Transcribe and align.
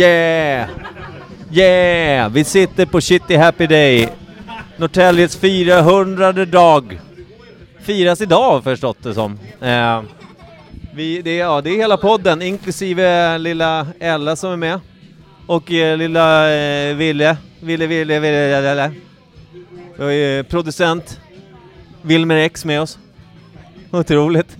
Yeah! 0.00 0.68
Yeah! 1.50 2.32
Vi 2.32 2.44
sitter 2.44 2.86
på 2.86 3.00
Shitty 3.00 3.36
Happy 3.36 3.66
Day. 3.66 4.08
Norrtäljes 4.76 5.36
400 5.36 6.32
dag. 6.32 7.00
Firas 7.80 8.20
idag 8.20 8.64
förstått 8.64 8.96
det 9.02 9.14
som. 9.14 9.38
Eh, 9.60 10.02
vi, 10.94 11.22
det, 11.22 11.30
är, 11.30 11.38
ja, 11.38 11.60
det 11.60 11.70
är 11.70 11.76
hela 11.76 11.96
podden, 11.96 12.42
inklusive 12.42 13.38
lilla 13.38 13.86
Ella 13.98 14.36
som 14.36 14.52
är 14.52 14.56
med. 14.56 14.80
Och 15.46 15.72
eh, 15.72 15.96
lilla 15.96 16.54
eh, 16.54 16.94
Ville, 16.96 17.36
Ville, 17.60 17.86
Ville, 17.86 18.20
Ville, 18.20 18.60
Ville. 18.60 18.92
Vi 19.96 20.04
har 20.04 20.10
ju 20.10 20.44
producent 20.44 21.20
Wilmer 22.02 22.36
X 22.36 22.64
med 22.64 22.80
oss. 22.80 22.98
Otroligt. 23.90 24.56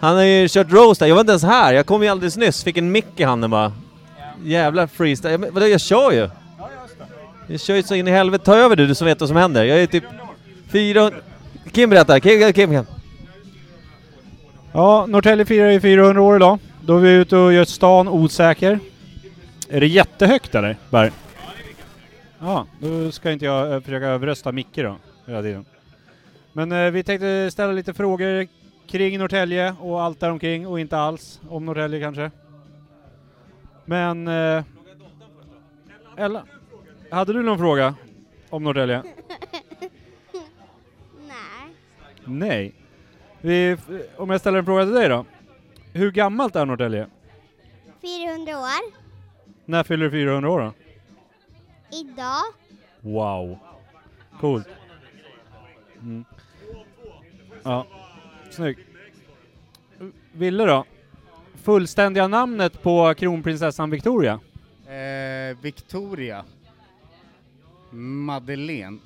Han 0.00 0.16
har 0.16 0.24
ju 0.24 0.48
kört 0.48 0.72
roast 0.72 1.00
där. 1.00 1.06
jag 1.06 1.14
var 1.14 1.20
inte 1.20 1.32
ens 1.32 1.44
här, 1.44 1.72
jag 1.72 1.86
kom 1.86 2.02
ju 2.02 2.08
alldeles 2.08 2.36
nyss, 2.36 2.64
fick 2.64 2.76
en 2.76 2.92
mick 2.92 3.06
i 3.16 3.22
handen 3.22 3.50
bara. 3.50 3.72
Jävla 4.44 4.88
freestyle, 4.88 5.32
jag, 5.32 5.52
vadå, 5.52 5.66
jag 5.66 5.80
kör 5.80 6.12
ju! 6.12 6.28
Jag 7.46 7.60
kör 7.60 7.74
ju 7.74 7.82
så 7.82 7.94
in 7.94 8.08
i 8.08 8.10
helvete, 8.10 8.44
ta 8.44 8.56
över 8.56 8.76
du, 8.76 8.86
du 8.86 8.94
som 8.94 9.06
vet 9.06 9.20
vad 9.20 9.28
som 9.28 9.36
händer. 9.36 9.64
Jag 9.64 9.82
är 9.82 9.86
typ 9.86 10.04
fyra... 10.68 11.10
Kim 11.72 11.90
berättar, 11.90 12.18
Kim, 12.18 12.52
Kim, 12.52 12.70
Kim. 12.70 12.84
Ja, 14.72 15.06
Norrtälje 15.06 15.44
firar 15.44 15.70
ju 15.70 15.80
400 15.80 16.22
år 16.22 16.36
idag. 16.36 16.58
Då 16.80 16.96
är 16.96 17.00
vi 17.00 17.10
ute 17.10 17.36
och 17.36 17.52
gör 17.52 17.64
stan 17.64 18.08
osäker. 18.08 18.80
Är 19.68 19.80
det 19.80 19.86
jättehögt 19.86 20.54
eller, 20.54 20.76
Berg? 20.90 21.10
Ja, 22.38 22.66
då 22.80 23.12
ska 23.12 23.32
inte 23.32 23.44
jag 23.44 23.72
eh, 23.72 23.80
försöka 23.80 24.06
överrösta 24.06 24.52
Micke 24.52 24.76
då, 24.76 24.96
hela 25.26 25.42
tiden. 25.42 25.64
Men 26.52 26.72
eh, 26.72 26.90
vi 26.90 27.02
tänkte 27.02 27.50
ställa 27.50 27.72
lite 27.72 27.94
frågor 27.94 28.46
kring 28.86 29.18
Norrtälje 29.18 29.74
och 29.80 30.02
allt 30.02 30.20
däromkring 30.20 30.66
och 30.66 30.80
inte 30.80 30.98
alls 30.98 31.40
om 31.48 31.66
Norrtälje 31.66 32.00
kanske. 32.00 32.30
Men... 33.88 34.28
Eh, 34.28 34.64
Ella, 36.16 36.44
hade 37.10 37.32
du 37.32 37.42
någon 37.42 37.58
fråga 37.58 37.94
om 38.50 38.64
Norrtälje? 38.64 39.02
Nej. 41.28 41.74
Nej. 42.24 42.74
Vi, 43.40 43.76
om 44.16 44.30
jag 44.30 44.40
ställer 44.40 44.58
en 44.58 44.64
fråga 44.64 44.84
till 44.84 44.94
dig 44.94 45.08
då. 45.08 45.24
Hur 45.92 46.10
gammalt 46.10 46.56
är 46.56 46.66
Norrtälje? 46.66 47.06
400 48.00 48.58
år. 48.58 48.92
När 49.64 49.84
fyller 49.84 50.04
du 50.04 50.10
400 50.10 50.50
år 50.50 50.60
då? 50.60 50.72
Idag. 51.96 52.42
Wow. 53.00 53.58
Coolt. 54.40 54.68
Mm. 56.00 56.24
Ja, 57.62 57.86
snyggt. 58.50 58.80
Ville 60.32 60.64
då? 60.64 60.84
Fullständiga 61.68 62.28
namnet 62.28 62.82
på 62.82 63.14
kronprinsessan 63.14 63.90
Victoria? 63.90 64.40
Eh, 64.86 65.58
Victoria. 65.62 66.44
Madeleine. 67.90 68.98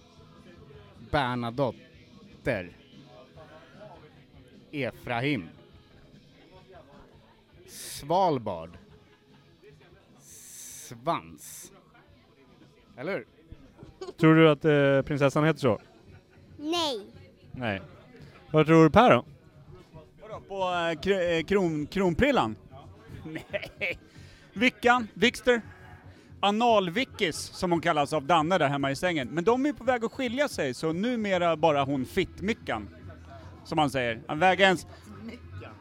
Bernadotter. 1.10 2.70
Efraim. 4.72 5.48
Svalbard. 7.66 8.70
Svans. 10.20 11.72
Eller 12.96 13.12
hur? 13.12 13.26
Tror 14.20 14.34
du 14.34 14.50
att 14.50 14.64
eh, 14.64 15.02
prinsessan 15.08 15.44
heter 15.44 15.60
så? 15.60 15.80
Nej. 16.56 17.06
Nej. 17.52 17.82
Vad 18.50 18.66
tror 18.66 18.84
du 18.84 18.90
Per 18.90 19.10
då? 19.10 19.24
Vadå, 20.32 20.44
på 20.48 20.62
eh, 21.10 21.18
eh, 21.18 21.44
kron, 21.44 21.86
kronprillan? 21.86 22.56
Nej. 23.24 23.98
Vickan, 24.52 25.08
Vixter, 25.14 25.60
Analvickis 26.40 27.36
som 27.36 27.70
hon 27.70 27.80
kallas 27.80 28.12
av 28.12 28.26
Danne 28.26 28.58
där 28.58 28.68
hemma 28.68 28.90
i 28.90 28.96
sängen. 28.96 29.28
Men 29.28 29.44
de 29.44 29.66
är 29.66 29.72
på 29.72 29.84
väg 29.84 30.04
att 30.04 30.12
skilja 30.12 30.48
sig 30.48 30.74
så 30.74 30.92
numera 30.92 31.56
bara 31.56 31.84
hon 31.84 32.04
Fittmyckan. 32.04 32.88
Som 33.64 33.78
han 33.78 33.90
säger. 33.90 34.20
Han 34.26 34.38
väger 34.38 34.64
ens... 34.64 34.86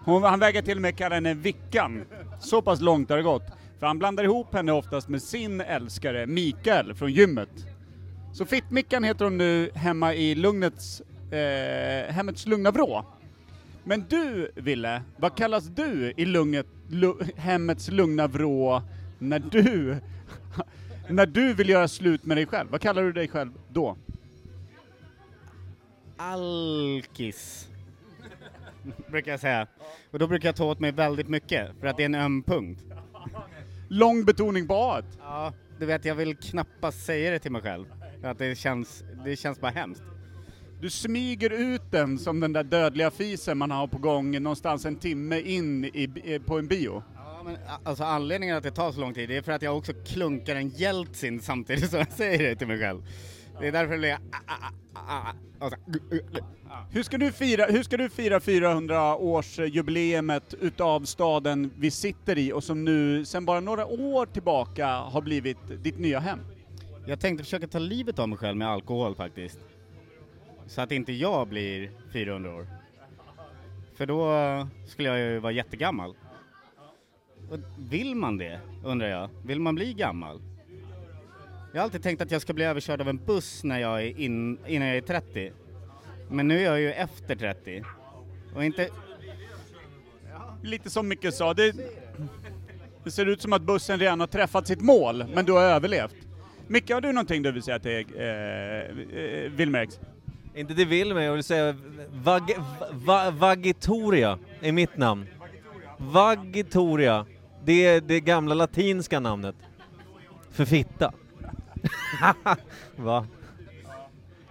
Hon, 0.05 0.23
han 0.23 0.39
väger 0.39 0.61
till 0.61 0.77
och 0.77 0.81
med 0.81 0.97
kalla 0.97 1.15
henne 1.15 1.33
Vickan. 1.33 2.05
Så 2.39 2.61
pass 2.61 2.81
långt 2.81 3.09
har 3.09 3.17
det 3.17 3.23
gått. 3.23 3.47
För 3.79 3.87
han 3.87 3.99
blandar 3.99 4.23
ihop 4.23 4.53
henne 4.53 4.71
oftast 4.71 5.09
med 5.09 5.21
sin 5.21 5.61
älskare 5.61 6.25
Mikael 6.27 6.93
från 6.93 7.11
gymmet. 7.11 7.65
Så 8.33 8.45
Fittmickan 8.45 9.03
heter 9.03 9.25
hon 9.25 9.37
nu 9.37 9.71
hemma 9.75 10.13
i 10.13 10.35
Lugnets, 10.35 11.01
eh, 11.31 12.13
Hemmets 12.13 12.47
Lugna 12.47 12.71
Vrå. 12.71 13.05
Men 13.83 14.05
du, 14.09 14.51
Ville, 14.55 15.03
vad 15.17 15.37
kallas 15.37 15.65
du 15.65 16.13
i 16.17 16.25
lugnet, 16.25 16.67
lu, 16.89 17.13
Hemmets 17.35 17.91
Lugna 17.91 18.27
Vrå 18.27 18.81
när 19.19 19.39
du, 19.39 19.97
när 21.09 21.25
du 21.25 21.53
vill 21.53 21.69
göra 21.69 21.87
slut 21.87 22.25
med 22.25 22.37
dig 22.37 22.45
själv? 22.45 22.69
Vad 22.71 22.81
kallar 22.81 23.03
du 23.03 23.11
dig 23.11 23.27
själv 23.27 23.51
då? 23.69 23.97
Alkis. 26.17 27.69
brukar 29.07 29.31
jag 29.31 29.39
säga. 29.39 29.67
Och 30.11 30.19
då 30.19 30.27
brukar 30.27 30.47
jag 30.47 30.55
ta 30.55 30.65
åt 30.65 30.79
mig 30.79 30.91
väldigt 30.91 31.27
mycket, 31.27 31.71
för 31.79 31.87
att 31.87 31.97
det 31.97 32.03
är 32.03 32.05
en 32.05 32.15
öm 32.15 32.43
punkt. 32.43 32.81
Lång 33.87 34.25
betoning 34.25 34.67
på 34.67 34.75
A. 34.75 35.01
Ja, 35.19 35.53
du 35.79 35.85
vet, 35.85 36.05
jag 36.05 36.15
vill 36.15 36.37
knappast 36.37 37.05
säga 37.05 37.31
det 37.31 37.39
till 37.39 37.51
mig 37.51 37.61
själv. 37.61 37.85
För 38.21 38.27
att 38.27 38.37
det 38.37 38.55
känns, 38.57 39.03
det 39.25 39.35
känns 39.35 39.61
bara 39.61 39.71
hemskt. 39.71 40.03
Du 40.81 40.89
smyger 40.89 41.49
ut 41.49 41.91
den 41.91 42.17
som 42.19 42.39
den 42.39 42.53
där 42.53 42.63
dödliga 42.63 43.11
fisen 43.11 43.57
man 43.57 43.71
har 43.71 43.87
på 43.87 43.97
gång 43.97 44.41
någonstans 44.43 44.85
en 44.85 44.95
timme 44.95 45.39
in 45.39 45.85
i, 45.85 46.39
på 46.45 46.59
en 46.59 46.67
bio. 46.67 47.03
Ja, 47.15 47.41
men 47.45 47.57
alltså 47.83 48.03
anledningen 48.03 48.57
att 48.57 48.63
det 48.63 48.71
tar 48.71 48.91
så 48.91 48.99
lång 48.99 49.13
tid, 49.13 49.29
det 49.29 49.37
är 49.37 49.41
för 49.41 49.51
att 49.51 49.61
jag 49.61 49.77
också 49.77 49.93
klunkar 50.05 50.55
en 50.55 50.69
Jeltsin 50.69 51.39
samtidigt 51.41 51.89
som 51.89 51.99
jag 51.99 52.11
säger 52.11 52.43
det 52.49 52.55
till 52.55 52.67
mig 52.67 52.79
själv. 52.79 53.01
Det 53.59 53.67
är 53.67 53.71
därför 53.71 53.93
det 53.93 53.99
blir... 53.99 54.13
ah, 54.13 54.17
ah, 54.47 54.71
ah, 54.93 55.33
ah, 55.59 55.65
och 55.65 55.71
så- 55.71 55.77
Hur 56.91 57.03
ska 57.03 57.17
du 57.17 57.31
fira, 57.31 57.65
hur 57.65 57.83
ska 57.83 57.97
du 57.97 58.09
fira 58.09 58.39
400 58.39 59.15
årsjubileumet 59.15 60.53
utav 60.61 61.01
staden 61.05 61.71
vi 61.77 61.91
sitter 61.91 62.37
i 62.37 62.53
och 62.53 62.63
som 62.63 62.85
nu 62.85 63.25
sen 63.25 63.45
bara 63.45 63.59
några 63.59 63.85
år 63.85 64.25
tillbaka 64.25 64.87
har 64.87 65.21
blivit 65.21 65.57
ditt 65.83 65.99
nya 65.99 66.19
hem? 66.19 66.39
Jag 67.05 67.19
tänkte 67.19 67.43
försöka 67.43 67.67
ta 67.67 67.79
livet 67.79 68.19
av 68.19 68.29
mig 68.29 68.37
själv 68.37 68.57
med 68.57 68.67
alkohol 68.67 69.15
faktiskt. 69.15 69.59
Så 70.67 70.81
att 70.81 70.91
inte 70.91 71.13
jag 71.13 71.47
blir 71.47 71.91
400 72.13 72.55
år. 72.55 72.67
För 73.95 74.05
då 74.05 74.67
skulle 74.87 75.09
jag 75.09 75.19
ju 75.19 75.39
vara 75.39 75.51
jättegammal. 75.51 76.15
Och 77.49 77.59
vill 77.89 78.15
man 78.15 78.37
det, 78.37 78.59
undrar 78.83 79.07
jag? 79.07 79.29
Vill 79.45 79.59
man 79.59 79.75
bli 79.75 79.93
gammal? 79.93 80.41
Jag 81.73 81.79
har 81.79 81.83
alltid 81.83 82.03
tänkt 82.03 82.21
att 82.21 82.31
jag 82.31 82.41
ska 82.41 82.53
bli 82.53 82.65
överkörd 82.65 83.01
av 83.01 83.09
en 83.09 83.25
buss 83.25 83.63
när 83.63 83.79
jag 83.79 84.03
är 84.03 84.19
in, 84.19 84.57
innan 84.67 84.87
jag 84.87 84.97
är 84.97 85.01
30. 85.01 85.51
Men 86.29 86.47
nu 86.47 86.59
är 86.59 86.63
jag 86.63 86.79
ju 86.79 86.91
efter 86.91 87.35
30. 87.35 87.83
Och 88.55 88.65
inte... 88.65 88.89
Lite 90.63 90.89
som 90.89 91.07
Micke 91.07 91.33
sa, 91.33 91.53
det, 91.53 91.75
det 93.03 93.11
ser 93.11 93.25
ut 93.25 93.41
som 93.41 93.53
att 93.53 93.61
bussen 93.61 93.99
redan 93.99 94.19
har 94.19 94.27
träffat 94.27 94.67
sitt 94.67 94.81
mål, 94.81 95.25
men 95.33 95.45
du 95.45 95.51
har 95.51 95.61
överlevt. 95.61 96.15
Micke, 96.67 96.91
har 96.91 97.01
du 97.01 97.11
någonting 97.11 97.41
du 97.41 97.51
vill 97.51 97.63
säga 97.63 97.79
till 97.79 98.05
eh, 98.15 98.25
eh, 99.19 99.51
inte 100.55 100.55
det 100.55 100.59
Inte 100.61 100.75
till 100.75 100.87
Wilmer, 100.87 101.21
jag 101.21 101.33
vill 101.33 101.43
säga 101.43 101.75
Vag, 102.13 102.51
va, 102.91 103.31
Vagitoria 103.31 104.39
är 104.61 104.71
mitt 104.71 104.97
namn. 104.97 105.27
Vagitoria. 105.97 107.25
Det 107.65 107.85
är 107.85 108.01
det 108.01 108.19
gamla 108.19 108.55
latinska 108.55 109.19
namnet. 109.19 109.55
För 110.51 110.65
fitta. 110.65 111.13
Va? 112.95 113.27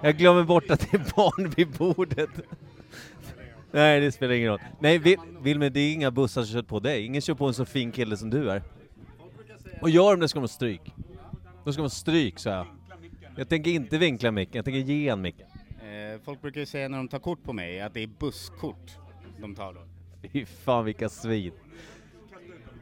Jag 0.01 0.17
glömmer 0.17 0.43
bort 0.43 0.71
att 0.71 0.81
det 0.81 0.97
är 0.97 1.13
barn 1.17 1.51
vid 1.57 1.69
bordet. 1.69 2.31
Nej, 3.71 4.01
det 4.01 4.13
spelar 4.13 4.35
ingen 4.35 4.49
roll. 4.49 4.61
Nej, 4.81 4.99
Vil- 4.99 5.43
Wilmer, 5.43 5.71
det 5.71 5.81
är 5.81 5.93
inga 5.93 6.11
bussar 6.11 6.43
som 6.43 6.55
kört 6.55 6.69
på 6.69 6.81
dig. 6.81 7.05
Ingen 7.05 7.23
kör 7.23 7.35
på 7.35 7.47
en 7.47 7.55
så 7.55 7.65
fin 7.65 7.93
kille 7.93 8.17
som 8.17 8.31
du 8.31 8.51
är. 8.51 8.63
Och 9.81 9.91
gör 9.91 10.11
de 10.11 10.21
det 10.21 10.29
ska 10.29 10.39
de 10.39 10.49
stryk. 10.49 10.95
Då 11.65 11.73
ska 11.73 11.83
man 11.83 11.91
stryk, 11.91 12.39
så 12.39 12.49
jag. 12.49 12.67
Jag 13.37 13.49
tänker 13.49 13.71
inte 13.71 13.99
vinkla 13.99 14.31
micken, 14.31 14.57
jag 14.57 14.65
tänker 14.65 14.81
ge 14.81 15.09
en 15.09 15.21
micken. 15.21 15.47
Eh, 15.91 16.21
folk 16.25 16.43
brukar 16.43 16.61
ju 16.61 16.67
säga 16.67 16.89
när 16.89 16.97
de 16.97 17.09
tar 17.09 17.19
kort 17.19 17.43
på 17.43 17.53
mig 17.53 17.81
att 17.81 17.95
det 17.95 18.03
är 18.03 18.07
busskort 18.07 18.99
de 19.41 19.55
tar 19.55 19.75
då. 19.75 19.81
Fy 20.33 20.47
fan 20.47 20.85
vilka 20.85 21.09
svin. 21.09 21.53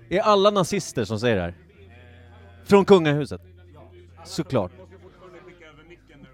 Är 0.08 0.20
alla 0.20 0.50
nazister 0.50 1.04
som 1.04 1.20
säger 1.20 1.36
det 1.36 1.42
här? 1.42 1.54
Från 2.64 2.84
kungahuset? 2.84 3.40
Såklart. 4.24 4.72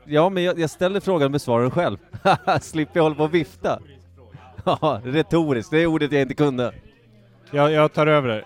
Ja, 0.05 0.29
men 0.29 0.43
jag, 0.43 0.59
jag 0.59 0.71
ställer 0.71 1.01
frågan 1.01 1.25
och 1.25 1.31
besvarar 1.31 1.63
den 1.63 1.71
själv. 1.71 1.99
Slipper 2.61 3.01
jag 3.01 3.03
hålla 3.03 3.15
på 3.15 3.25
och 3.25 3.35
vifta. 3.35 3.83
Ja, 4.67 5.01
retoriskt, 5.05 5.71
det 5.71 5.79
är 5.79 5.87
ordet 5.87 6.13
jag 6.13 6.23
inte 6.23 6.35
kunde. 6.35 6.75
Jag, 7.51 7.73
jag 7.73 7.93
tar 7.93 8.07
över 8.07 8.29
det. 8.29 8.45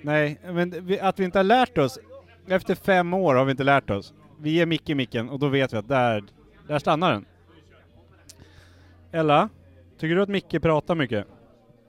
Nej, 0.00 0.40
men 0.44 0.86
vi, 0.86 1.00
att 1.00 1.20
vi 1.20 1.24
inte 1.24 1.38
har 1.38 1.44
lärt 1.44 1.78
oss. 1.78 1.98
Efter 2.48 2.74
fem 2.74 3.14
år 3.14 3.34
har 3.34 3.44
vi 3.44 3.50
inte 3.50 3.64
lärt 3.64 3.90
oss. 3.90 4.14
Vi 4.40 4.50
ger 4.50 4.66
Micke 4.66 4.88
micken 4.88 5.28
och 5.28 5.38
då 5.38 5.48
vet 5.48 5.72
vi 5.72 5.76
att 5.76 5.88
där, 5.88 6.24
där 6.68 6.78
stannar 6.78 7.12
den. 7.12 7.24
Ella, 9.12 9.48
tycker 9.98 10.14
du 10.16 10.22
att 10.22 10.28
Micke 10.28 10.62
pratar 10.62 10.94
mycket? 10.94 11.26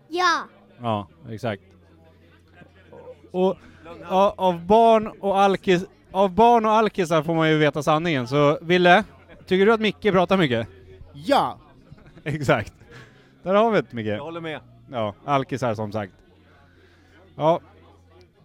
Ja. 0.08 0.44
Ja, 0.82 1.08
exakt. 1.30 1.64
Och 3.32 3.58
av, 4.08 4.34
av 4.38 4.66
barn 4.66 5.08
och 5.20 5.40
alkis, 5.40 5.86
av 6.12 6.32
barn 6.32 6.66
och 6.66 6.72
alkisar 6.72 7.24
får 7.24 7.36
man 7.36 7.50
ju 7.50 7.58
veta 7.58 7.84
sanningen, 7.84 8.28
så 8.28 8.60
Ville, 8.62 9.04
tycker 9.46 9.66
du 9.66 9.74
att 9.74 9.80
Micke 9.82 10.02
pratar 10.02 10.38
mycket? 10.38 10.68
Ja! 11.14 11.58
Exakt. 12.24 12.74
Där 13.44 13.54
har 13.54 13.72
vi 13.72 13.82
det 13.82 13.94
Micke. 13.94 14.08
Jag 14.08 14.24
håller 14.24 14.42
med. 14.42 14.60
Ja, 14.92 15.14
alkisar 15.26 15.76
som 15.76 15.92
sagt. 15.92 16.14
Ja. 17.36 17.60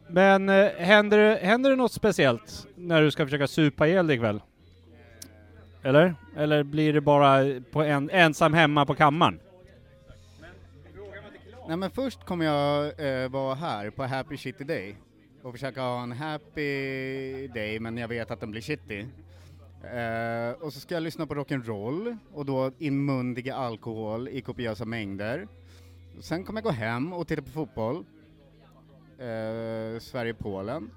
Men 0.08 0.48
eh, 0.48 0.68
händer, 0.78 1.18
det- 1.18 1.38
händer 1.46 1.70
det 1.70 1.76
något 1.76 1.92
speciellt 1.92 2.66
när 2.74 3.02
du 3.02 3.10
ska 3.10 3.24
försöka 3.26 3.46
supa 3.46 3.86
ihjäl 3.86 4.06
dig 4.06 4.16
ikväll? 4.16 4.40
Eller? 5.82 6.14
Eller 6.36 6.62
blir 6.62 6.92
det 6.92 7.00
bara 7.00 7.60
på 7.72 7.82
en, 7.82 8.10
ensam 8.10 8.54
hemma 8.54 8.86
på 8.86 8.94
kammaren? 8.94 9.40
Nej 11.68 11.76
men 11.76 11.90
först 11.90 12.24
kommer 12.24 12.44
jag 12.44 12.84
eh, 12.86 13.28
vara 13.28 13.54
här 13.54 13.90
på 13.90 14.02
Happy 14.02 14.36
Shitty 14.36 14.64
Day 14.64 14.96
och 15.42 15.52
försöka 15.52 15.80
ha 15.80 16.02
en 16.02 16.12
happy 16.12 17.48
day 17.48 17.80
men 17.80 17.96
jag 17.98 18.08
vet 18.08 18.30
att 18.30 18.40
den 18.40 18.50
blir 18.50 18.60
shitty. 18.60 19.06
Eh, 19.82 20.62
och 20.62 20.72
så 20.72 20.80
ska 20.80 20.94
jag 20.94 21.02
lyssna 21.02 21.26
på 21.26 21.34
rock'n'roll 21.34 22.16
och 22.32 22.46
då 22.46 22.72
inmundiga 22.78 23.54
alkohol 23.54 24.28
i 24.28 24.40
kopiösa 24.40 24.84
mängder. 24.84 25.48
Sen 26.20 26.44
kommer 26.44 26.60
jag 26.60 26.64
gå 26.64 26.70
hem 26.70 27.12
och 27.12 27.28
titta 27.28 27.42
på 27.42 27.50
fotboll, 27.50 27.96
eh, 29.18 30.00
Sverige-Polen, 30.00 30.90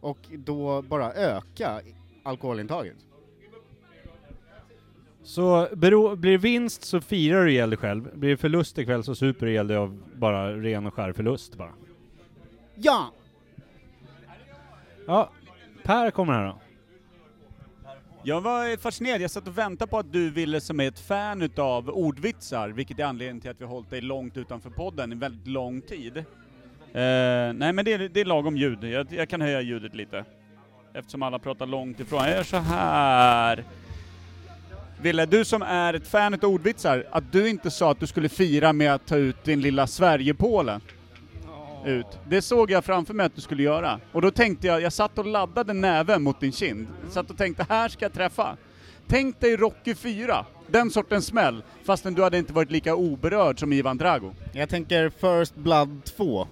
och 0.00 0.18
då 0.30 0.82
bara 0.82 1.12
öka 1.12 1.80
alkoholintaget. 2.22 2.96
Så 5.28 5.68
bero, 5.72 6.16
blir 6.16 6.38
vinst 6.38 6.84
så 6.84 7.00
firar 7.00 7.44
du 7.44 7.50
ihjäl 7.50 7.70
dig 7.70 7.78
själv. 7.78 8.18
Blir 8.18 8.30
det 8.30 8.36
förlust 8.36 8.78
ikväll 8.78 9.04
så 9.04 9.14
super 9.14 9.46
du 9.46 9.52
ihjäl 9.52 9.68
dig 9.68 9.76
av 9.76 10.02
bara 10.14 10.52
ren 10.52 10.86
och 10.86 10.94
skär 10.94 11.12
förlust 11.12 11.56
bara. 11.56 11.72
Ja! 12.74 13.12
Ja, 15.06 15.30
Per 15.82 16.10
kommer 16.10 16.32
här 16.32 16.46
då. 16.46 16.58
Jag 18.22 18.40
var 18.40 18.76
fascinerad, 18.76 19.20
jag 19.20 19.30
satt 19.30 19.48
och 19.48 19.58
väntade 19.58 19.90
på 19.90 19.98
att 19.98 20.12
du 20.12 20.30
ville 20.30 20.60
som 20.60 20.80
är 20.80 20.88
ett 20.88 21.00
fan 21.00 21.42
utav 21.42 21.88
ordvitsar, 21.88 22.68
vilket 22.68 22.98
är 22.98 23.04
anledningen 23.04 23.40
till 23.40 23.50
att 23.50 23.60
vi 23.60 23.64
har 23.64 23.72
hållit 23.72 23.90
dig 23.90 24.00
långt 24.00 24.36
utanför 24.36 24.70
podden 24.70 25.12
en 25.12 25.18
väldigt 25.18 25.46
lång 25.46 25.80
tid. 25.80 26.16
Eh, 26.16 26.24
nej 26.92 27.72
men 27.72 27.84
det 27.84 27.92
är, 27.92 28.08
det 28.08 28.20
är 28.20 28.24
lagom 28.24 28.56
ljud, 28.56 28.84
jag, 28.84 29.12
jag 29.12 29.28
kan 29.28 29.40
höja 29.40 29.60
ljudet 29.60 29.94
lite. 29.94 30.24
Eftersom 30.94 31.22
alla 31.22 31.38
pratar 31.38 31.66
långt 31.66 32.00
ifrån. 32.00 32.24
Jag 32.24 32.30
gör 32.30 32.42
så 32.42 32.56
här. 32.56 33.64
Ville, 35.02 35.26
du 35.26 35.44
som 35.44 35.62
är 35.62 35.94
ett 35.94 36.08
fan 36.08 36.34
utav 36.34 36.50
ordvitsar, 36.50 37.06
att 37.10 37.32
du 37.32 37.48
inte 37.48 37.70
sa 37.70 37.90
att 37.90 38.00
du 38.00 38.06
skulle 38.06 38.28
fira 38.28 38.72
med 38.72 38.94
att 38.94 39.06
ta 39.06 39.16
ut 39.16 39.44
din 39.44 39.60
lilla 39.60 39.86
Sverigepåle 39.86 40.80
ut. 41.86 42.06
Det 42.28 42.42
såg 42.42 42.70
jag 42.70 42.84
framför 42.84 43.14
mig 43.14 43.26
att 43.26 43.34
du 43.34 43.40
skulle 43.40 43.62
göra. 43.62 44.00
Och 44.12 44.22
då 44.22 44.30
tänkte 44.30 44.66
jag, 44.66 44.80
jag 44.80 44.92
satt 44.92 45.18
och 45.18 45.26
laddade 45.26 45.72
näven 45.72 46.22
mot 46.22 46.40
din 46.40 46.52
kind. 46.52 46.86
Satt 47.10 47.30
och 47.30 47.36
tänkte, 47.36 47.66
här 47.68 47.88
ska 47.88 48.04
jag 48.04 48.12
träffa. 48.12 48.56
Tänk 49.06 49.40
dig 49.40 49.56
Rocky 49.56 49.94
4, 49.94 50.46
den 50.66 50.90
sortens 50.90 51.26
smäll, 51.26 51.62
fastän 51.84 52.14
du 52.14 52.22
hade 52.22 52.38
inte 52.38 52.52
varit 52.52 52.70
lika 52.70 52.94
oberörd 52.94 53.60
som 53.60 53.72
Ivan 53.72 53.98
Drago. 53.98 54.32
Jag 54.52 54.68
tänker 54.68 55.10
First 55.10 55.54
Blood 55.54 56.04
2. 56.04 56.48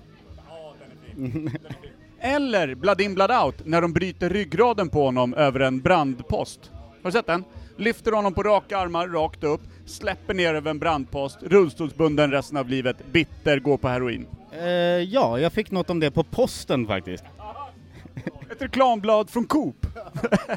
Eller 2.21 2.75
Blood 2.75 3.01
in 3.01 3.15
Blood 3.15 3.31
out, 3.31 3.55
när 3.65 3.81
de 3.83 3.93
bryter 3.93 4.31
ryggraden 4.31 4.89
på 4.89 5.05
honom 5.05 5.35
över 5.35 5.61
en 5.61 5.81
brandpost. 5.81 6.71
Har 7.03 7.11
du 7.11 7.13
sett 7.13 7.27
den? 7.27 7.45
Lyfter 7.77 8.13
honom 8.13 8.35
på 8.35 8.43
raka 8.43 8.79
armar, 8.79 9.09
rakt 9.09 9.45
upp, 9.45 9.61
släpper 9.87 10.35
ner 10.35 10.55
över 10.55 10.71
en 10.71 10.79
brandpost, 10.79 11.39
rullstolsbunden 11.43 12.31
resten 12.31 12.57
av 12.57 12.69
livet, 12.69 12.97
bitter, 13.13 13.59
går 13.59 13.77
på 13.77 13.89
heroin. 13.89 14.27
Eh, 14.53 14.67
ja, 15.03 15.39
jag 15.39 15.53
fick 15.53 15.71
något 15.71 15.91
om 15.91 16.01
det 16.01 16.11
på 16.11 16.25
posten 16.25 16.87
faktiskt. 16.87 17.25
Ett 18.51 18.63
reklamblad 18.63 19.31
från 19.31 19.45
Coop. 19.47 19.87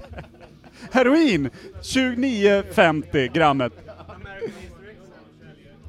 Heroin! 0.92 1.50
29,50 1.82 3.34
grammet. 3.34 3.74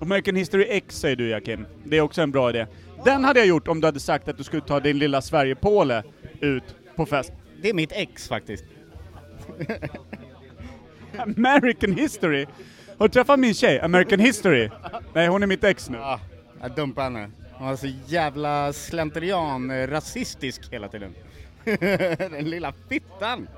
American 0.00 0.36
History 0.36 0.66
X 0.68 0.98
säger 0.98 1.16
du 1.16 1.28
Jakim. 1.28 1.66
Det 1.84 1.96
är 1.96 2.00
också 2.00 2.22
en 2.22 2.30
bra 2.30 2.50
idé. 2.50 2.66
Den 3.04 3.24
hade 3.24 3.40
jag 3.40 3.46
gjort 3.48 3.68
om 3.68 3.80
du 3.80 3.86
hade 3.86 4.00
sagt 4.00 4.28
att 4.28 4.38
du 4.38 4.44
skulle 4.44 4.62
ta 4.62 4.80
din 4.80 4.98
lilla 4.98 5.22
Sverigepåle 5.22 6.02
ut 6.40 6.64
på 6.96 7.06
fest. 7.06 7.32
Det 7.62 7.70
är 7.70 7.74
mitt 7.74 7.92
ex 7.92 8.28
faktiskt. 8.28 8.64
American 11.22 11.92
History? 11.92 12.46
Har 12.98 13.08
du 13.08 13.12
träffat 13.12 13.38
min 13.38 13.54
tjej, 13.54 13.80
American 13.80 14.18
History? 14.18 14.70
Nej, 15.14 15.28
hon 15.28 15.42
är 15.42 15.46
mitt 15.46 15.64
ex 15.64 15.90
nu. 15.90 15.98
Ja, 15.98 16.20
jag 16.60 16.70
dumpade 16.74 17.04
henne. 17.04 17.30
Hon 17.52 17.68
var 17.68 17.76
så 17.76 17.88
jävla 18.06 18.72
slentrian, 18.72 19.70
eh, 19.70 19.88
rasistisk 19.88 20.72
hela 20.72 20.88
tiden. 20.88 21.14
Den 22.18 22.50
lilla 22.50 22.72
fittan! 22.88 23.48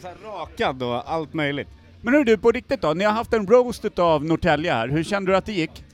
Så 0.00 0.06
här 0.06 0.16
rakad 0.24 0.82
och 0.82 1.12
allt 1.12 1.34
möjligt. 1.34 1.68
Men 2.00 2.14
hur 2.14 2.24
du, 2.24 2.38
på 2.38 2.52
riktigt 2.52 2.80
då? 2.82 2.94
Ni 2.94 3.04
har 3.04 3.12
haft 3.12 3.32
en 3.32 3.46
roast 3.46 3.84
utav 3.84 4.24
Norrtälje 4.24 4.72
här. 4.72 4.88
Hur 4.88 5.02
kände 5.04 5.32
du 5.32 5.36
att 5.36 5.46
det 5.46 5.52
gick? 5.52 5.84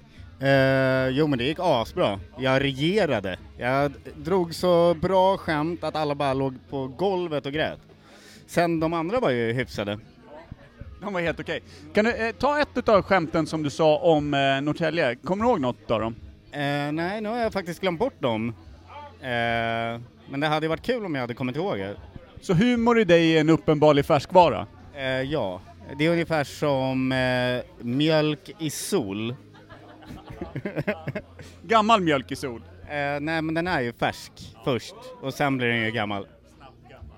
Eh, 0.41 1.09
jo 1.09 1.27
men 1.27 1.39
det 1.39 1.45
gick 1.45 1.59
asbra. 1.61 2.21
Jag 2.39 2.63
regerade. 2.63 3.39
Jag 3.59 3.93
drog 4.17 4.55
så 4.55 4.95
bra 4.95 5.37
skämt 5.37 5.85
att 5.85 5.97
alla 5.97 6.15
bara 6.15 6.35
låg 6.35 6.55
på 6.71 6.87
golvet 6.87 7.47
och 7.47 7.53
grät. 7.53 7.79
Sen 8.47 8.81
de 8.81 8.93
andra 8.93 9.21
var 9.21 9.31
ju 9.31 9.53
hyfsade. 9.53 9.99
De 11.03 11.13
var 11.13 11.21
helt 11.21 11.41
okej. 11.41 11.63
Kan 11.95 12.05
du 12.05 12.11
eh, 12.11 12.33
ta 12.33 12.61
ett 12.61 12.69
utav 12.75 13.03
skämten 13.03 13.47
som 13.47 13.63
du 13.63 13.71
sa 13.71 13.99
om 13.99 14.35
eh, 14.35 14.61
Norrtälje? 14.61 15.15
Kommer 15.15 15.45
du 15.45 15.51
ihåg 15.51 15.61
något 15.61 15.91
av 15.91 16.01
dem? 16.01 16.15
Eh, 16.53 16.93
nej, 16.93 17.21
nu 17.21 17.29
har 17.29 17.39
jag 17.39 17.53
faktiskt 17.53 17.81
glömt 17.81 17.99
bort 17.99 18.21
dem. 18.21 18.55
Eh, 19.21 20.01
men 20.31 20.41
det 20.41 20.47
hade 20.47 20.69
varit 20.69 20.83
kul 20.83 21.05
om 21.05 21.15
jag 21.15 21.21
hade 21.21 21.35
kommit 21.35 21.57
ihåg 21.57 21.79
det. 21.79 21.97
Så 22.41 22.55
humor 22.55 23.01
i 23.01 23.05
dig 23.05 23.37
är 23.37 23.41
en 23.41 23.51
uppenbarlig 23.51 24.07
färskvara? 24.07 24.67
Eh, 24.95 25.05
ja, 25.05 25.61
det 25.99 26.07
är 26.07 26.11
ungefär 26.11 26.45
som 26.45 27.13
eh, 27.13 27.85
mjölk 27.85 28.51
i 28.59 28.71
sol. 28.71 29.37
Gammal 31.63 32.01
mjölk 32.01 32.33
i 32.33 32.37
sol. 32.37 32.63
Eh, 32.83 33.21
nej 33.21 33.43
men 33.43 33.55
den 33.55 33.67
är 33.67 33.81
ju 33.81 33.93
färsk 33.93 34.33
först 34.65 34.95
och 35.21 35.35
sen 35.35 35.57
blir 35.57 35.69
den 35.69 35.85
ju 35.85 35.91
gammal. 35.91 36.27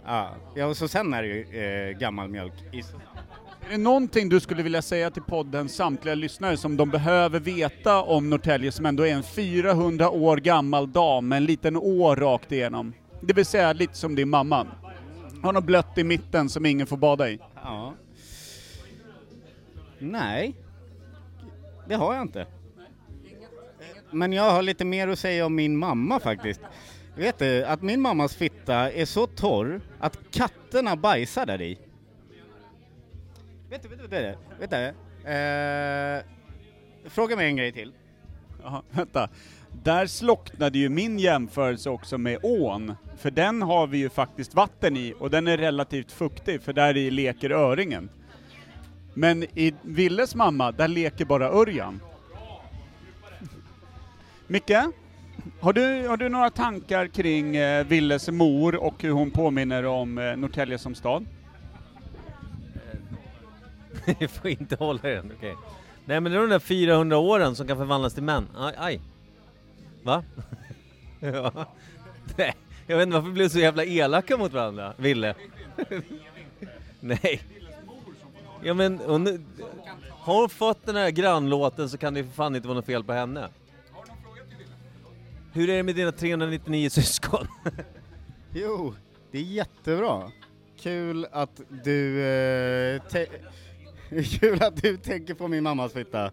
Ja, 0.07 0.31
ja 0.55 0.67
och 0.67 0.77
så 0.77 0.89
sen 0.89 1.15
är 1.15 1.23
det 1.23 1.29
ju 1.29 1.63
eh, 1.63 1.99
gammal 1.99 2.29
mjölk 2.29 2.55
i 2.73 2.83
sol. 2.83 3.01
Är 3.67 3.71
det 3.71 3.79
någonting 3.79 4.29
du 4.29 4.41
skulle 4.41 4.63
vilja 4.63 4.83
säga 4.83 5.11
till 5.11 5.23
poddens 5.23 5.75
samtliga 5.75 6.15
lyssnare 6.15 6.57
som 6.57 6.77
de 6.77 6.91
behöver 6.91 7.41
veta 7.41 8.03
om 8.03 8.31
Norrtälje 8.31 8.73
som 8.73 8.87
ändå 8.87 9.07
är 9.07 9.13
en 9.13 9.23
400 9.23 10.11
år 10.11 10.37
gammal 10.37 10.93
dam 10.93 11.29
med 11.29 11.37
en 11.37 11.45
liten 11.45 11.77
å 11.77 12.15
rakt 12.15 12.53
igenom? 12.53 12.93
Det 13.21 13.33
vill 13.33 13.47
säga 13.47 13.73
lite 13.73 13.95
som 13.95 14.15
din 14.15 14.29
mamma. 14.29 14.67
Har 15.43 15.53
något 15.53 15.65
blött 15.65 15.99
i 15.99 16.05
mitten 16.05 16.49
som 16.49 16.67
ingen 16.67 16.87
får 16.87 16.97
bada 16.97 17.31
i. 17.31 17.39
Ja. 17.55 17.95
Nej, 19.99 20.55
det 21.89 21.95
har 21.95 22.15
jag 22.15 22.23
inte. 22.23 22.47
Men 24.11 24.33
jag 24.33 24.51
har 24.51 24.63
lite 24.63 24.85
mer 24.85 25.09
att 25.09 25.19
säga 25.19 25.47
om 25.47 25.55
min 25.55 25.77
mamma 25.77 26.21
faktiskt. 26.21 26.61
Vet 27.17 27.39
du, 27.39 27.65
att 27.65 27.83
min 27.83 28.01
mammas 28.01 28.37
fitta 28.37 28.93
är 28.93 29.05
så 29.05 29.27
torr 29.27 29.81
att 30.01 30.19
katterna 30.31 30.97
bajsar 30.97 31.47
där 31.47 31.63
i. 31.63 31.79
Vänta, 33.71 33.89
vänta, 33.89 34.09
vänta. 34.09 34.39
vänta. 34.59 34.87
Eh, 35.31 36.23
fråga 37.05 37.37
mig 37.37 37.47
en 37.47 37.57
grej 37.57 37.73
till. 37.73 37.93
Jaha, 38.63 38.83
vänta. 38.91 39.29
Där 39.83 40.07
slocknade 40.07 40.79
ju 40.79 40.89
min 40.89 41.19
jämförelse 41.19 41.91
också 41.91 42.19
med 42.19 42.39
ån. 42.43 42.95
För 43.19 43.31
den 43.31 43.63
har 43.63 43.87
vi 43.87 43.99
ju 43.99 44.11
faktiskt 44.11 44.55
vatten 44.55 44.97
i 44.97 45.15
och 45.19 45.31
den 45.31 45.47
är 45.47 45.59
relativt 45.59 46.13
fuktig 46.13 46.63
för 46.63 46.73
där 46.73 46.97
i 46.97 47.11
leker 47.11 47.51
öringen. 47.51 48.11
Men 49.15 49.43
i 49.43 49.75
Villes 49.83 50.35
mamma, 50.35 50.73
där 50.73 50.89
leker 50.89 51.25
bara 51.25 51.49
Örjan. 51.49 52.01
Micke? 54.47 54.73
Har 55.61 55.73
du, 55.73 56.09
har 56.09 56.17
du 56.17 56.29
några 56.29 56.51
tankar 56.51 57.07
kring 57.07 57.57
eh, 57.57 57.87
Villes 57.87 58.29
mor 58.29 58.77
och 58.77 59.03
hur 59.03 59.11
hon 59.11 59.31
påminner 59.31 59.85
om 59.85 60.19
eh, 60.19 60.37
Norrtälje 60.37 60.79
som 60.79 60.95
stad? 60.95 61.27
Ni 64.21 64.29
får 64.29 64.51
inte 64.51 64.77
hålla 64.77 65.01
den, 65.03 65.33
okej. 65.37 65.57
Nej 66.05 66.21
men 66.21 66.33
det 66.33 66.39
är 66.39 66.41
de 66.41 66.51
där 66.51 66.59
400 66.59 67.19
åren 67.19 67.57
som 67.57 67.67
kan 67.67 67.77
förvandlas 67.77 68.15
till 68.15 68.23
män. 68.23 68.49
Aj, 68.57 68.75
aj. 68.79 69.01
Va? 70.03 70.25
ja. 71.21 71.53
Nej, 72.37 72.55
jag 72.87 72.97
vet 72.97 73.07
inte 73.07 73.15
varför 73.15 73.29
vi 73.29 73.35
blev 73.35 73.49
så 73.49 73.59
jävla 73.59 73.85
elaka 73.85 74.37
mot 74.37 74.53
varandra, 74.53 74.95
Ville. 74.97 75.35
Nej. 77.01 77.43
Ja 78.63 78.75
men 78.75 79.01
hon, 79.07 79.47
har 80.11 80.41
hon 80.41 80.49
fått 80.49 80.87
den 80.87 80.97
här 80.97 81.11
grannlåten 81.11 81.91
så 81.91 81.99
kan 81.99 82.15
det 82.15 82.21
ju 82.21 82.27
för 82.27 82.33
fan 82.33 82.57
inte 82.57 82.69
vara 82.69 82.77
något 82.77 82.87
fel 82.87 83.05
på 83.05 83.13
henne. 83.13 83.49
Hur 85.53 85.71
är 85.71 85.77
det 85.77 85.83
med 85.83 85.95
dina 85.95 86.13
399 86.13 86.91
syskon? 86.91 87.47
Jo, 88.55 88.95
det 89.31 89.39
är 89.39 89.43
jättebra. 89.43 90.31
Kul 90.81 91.27
att 91.33 91.61
du... 91.85 92.23
Eh, 92.23 93.03
kul 94.23 94.63
att 94.63 94.83
du 94.83 94.97
tänker 94.97 95.35
på 95.35 95.49
min 95.49 95.63
mammas 95.63 95.93
fitta. 95.93 96.31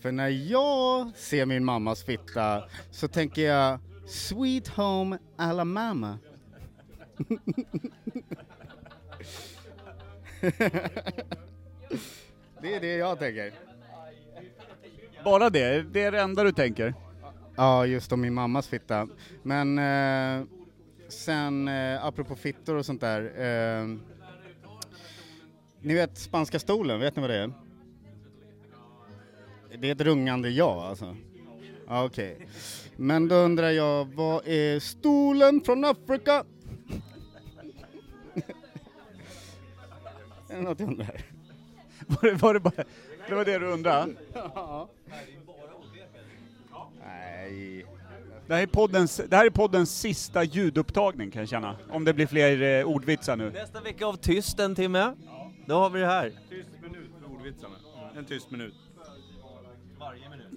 För 0.00 0.12
när 0.12 0.28
jag 0.28 1.16
ser 1.16 1.46
min 1.46 1.64
mammas 1.64 2.04
fitta 2.04 2.64
så 2.90 3.08
tänker 3.08 3.42
jag 3.42 3.78
Sweet 4.06 4.68
Home 4.68 5.18
Alabama. 5.36 6.18
det 12.60 12.74
är 12.74 12.80
det 12.80 12.96
jag 12.96 13.18
tänker. 13.18 13.52
Bara 15.24 15.50
det? 15.50 15.82
Det 15.82 16.02
är 16.02 16.12
det 16.12 16.20
enda 16.20 16.44
du 16.44 16.52
tänker? 16.52 16.94
Ja, 17.56 17.86
just 17.86 18.12
om 18.12 18.20
min 18.20 18.34
mammas 18.34 18.68
fitta. 18.68 19.08
Men 19.42 19.78
eh, 19.78 20.46
sen, 21.08 21.68
eh, 21.68 22.04
apropå 22.04 22.36
fittor 22.36 22.76
och 22.76 22.86
sånt 22.86 23.00
där. 23.00 23.22
Eh, 23.22 23.86
ni 25.82 25.94
vet 25.94 26.18
spanska 26.18 26.58
stolen, 26.58 27.00
vet 27.00 27.16
ni 27.16 27.20
vad 27.20 27.30
det 27.30 27.36
är? 27.36 27.52
Det 29.78 29.88
är 29.88 29.92
ett 29.92 30.00
rungande 30.00 30.50
ja 30.50 30.86
alltså. 30.86 31.16
Ja, 31.86 32.04
Okej. 32.04 32.46
Men 32.96 33.28
då 33.28 33.34
undrar 33.34 33.70
jag, 33.70 34.04
vad 34.04 34.46
är 34.46 34.80
stolen 34.80 35.60
från 35.60 35.84
Afrika? 35.84 36.32
är 40.48 40.56
det 40.56 40.60
något 40.60 40.80
jag 40.80 40.88
undrar? 40.88 41.22
Var 42.06 42.30
det, 42.30 42.34
var 42.34 42.54
det, 42.54 42.60
bara, 42.60 42.84
det 43.28 43.34
var 43.34 43.44
det 43.44 43.58
du 43.58 43.66
undrade? 43.66 44.14
Nej. 47.06 47.86
Det 48.46 48.54
här, 48.54 48.62
är 48.62 48.66
poddens, 48.66 49.20
det 49.28 49.36
här 49.36 49.46
är 49.46 49.50
poddens 49.50 50.00
sista 50.00 50.44
ljudupptagning 50.44 51.30
kan 51.30 51.40
jag 51.40 51.48
känna. 51.48 51.76
Om 51.90 52.04
det 52.04 52.14
blir 52.14 52.26
fler 52.26 52.80
eh, 52.80 52.86
ordvitsar 52.86 53.36
nu. 53.36 53.50
Nästa 53.50 53.80
vecka 53.80 54.06
av 54.06 54.16
tyst 54.16 54.60
en 54.60 54.74
timme. 54.74 55.14
Då 55.70 55.76
har 55.76 55.90
vi 55.90 56.00
det 56.00 56.06
här. 56.06 56.32
Tyst 56.48 56.68
minut 56.82 57.10
för 57.20 57.34
ordvitsarna. 57.34 57.74
En 58.16 58.24
tyst 58.24 58.50
minut. 58.50 58.74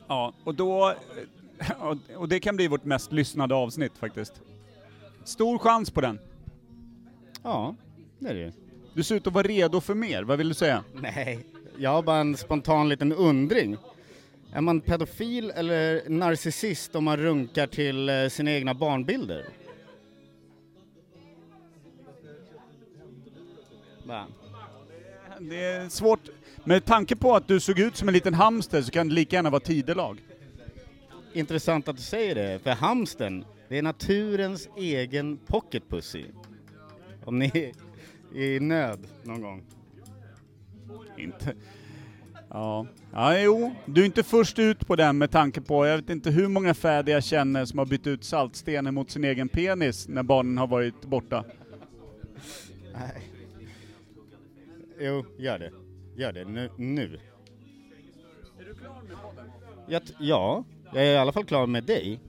Ja, 0.07 0.33
och 0.43 0.55
då... 0.55 0.93
och- 1.79 1.97
Och 2.15 2.29
det 2.29 2.39
kan 2.39 2.55
bli 2.55 2.67
vårt 2.67 2.85
mest 2.85 3.11
lyssnade 3.11 3.55
avsnitt 3.55 3.97
faktiskt. 3.97 4.41
Stor 5.23 5.57
chans 5.59 5.91
på 5.91 6.01
den. 6.01 6.19
Ja, 7.43 7.75
det 8.19 8.29
är 8.29 8.33
det 8.33 8.53
Du 8.93 9.03
ser 9.03 9.15
ut 9.15 9.27
att 9.27 9.33
vara 9.33 9.47
redo 9.47 9.81
för 9.81 9.93
mer, 9.95 10.23
vad 10.23 10.37
vill 10.37 10.47
du 10.47 10.53
säga? 10.53 10.83
Nej, 10.93 11.45
jag 11.77 11.89
har 11.89 12.03
bara 12.03 12.17
en 12.17 12.37
spontan 12.37 12.89
liten 12.89 13.11
undring. 13.13 13.77
Är 14.53 14.61
man 14.61 14.81
pedofil 14.81 15.51
eller 15.51 16.09
narcissist 16.09 16.95
om 16.95 17.03
man 17.03 17.17
runkar 17.17 17.67
till 17.67 18.09
eh, 18.09 18.27
sina 18.29 18.51
egna 18.51 18.73
barnbilder? 18.73 19.45
Va? 24.05 24.25
Det 25.49 25.63
är 25.63 25.89
svårt. 25.89 26.19
Med 26.63 26.85
tanke 26.85 27.15
på 27.15 27.35
att 27.35 27.47
du 27.47 27.59
såg 27.59 27.79
ut 27.79 27.97
som 27.97 28.07
en 28.07 28.13
liten 28.13 28.33
hamster 28.33 28.81
så 28.81 28.91
kan 28.91 29.07
det 29.07 29.13
lika 29.13 29.35
gärna 29.35 29.49
vara 29.49 29.59
tidelag. 29.59 30.23
Intressant 31.33 31.87
att 31.87 31.95
du 31.95 32.01
säger 32.01 32.35
det, 32.35 32.59
för 32.63 32.71
hamsten, 32.71 33.45
det 33.69 33.77
är 33.77 33.81
naturens 33.81 34.69
egen 34.77 35.37
pocketpussy. 35.37 36.25
Om 37.25 37.39
ni 37.39 37.73
är 38.35 38.41
i 38.41 38.59
nöd 38.59 38.99
någon 39.23 39.41
gång. 39.41 39.63
Inte... 41.17 41.55
Ja. 42.49 42.87
ja, 43.13 43.39
jo. 43.39 43.75
Du 43.85 44.01
är 44.01 44.05
inte 44.05 44.23
först 44.23 44.59
ut 44.59 44.87
på 44.87 44.95
den 44.95 45.17
med 45.17 45.31
tanke 45.31 45.61
på, 45.61 45.87
jag 45.87 45.97
vet 45.97 46.09
inte 46.09 46.31
hur 46.31 46.47
många 46.47 46.73
fäder 46.73 47.13
jag 47.13 47.23
känner 47.23 47.65
som 47.65 47.79
har 47.79 47.85
bytt 47.85 48.07
ut 48.07 48.23
saltstenen 48.23 48.93
mot 48.93 49.11
sin 49.11 49.23
egen 49.23 49.49
penis 49.49 50.07
när 50.07 50.23
barnen 50.23 50.57
har 50.57 50.67
varit 50.67 51.01
borta. 51.01 51.43
Nej. 52.93 53.32
Jo, 54.99 55.25
gör 55.37 55.59
det. 55.59 55.71
Gör 56.15 56.31
det 56.31 56.45
nu. 56.45 56.69
nu. 56.77 57.19
Är 58.59 58.65
du 58.65 58.73
klar 58.75 59.01
med 59.07 59.17
podden? 59.21 59.51
Ja, 60.19 60.63
jag 60.93 61.03
är 61.03 61.13
i 61.13 61.17
alla 61.17 61.31
fall 61.31 61.45
klar 61.45 61.67
med 61.67 61.83
dig. 61.83 62.19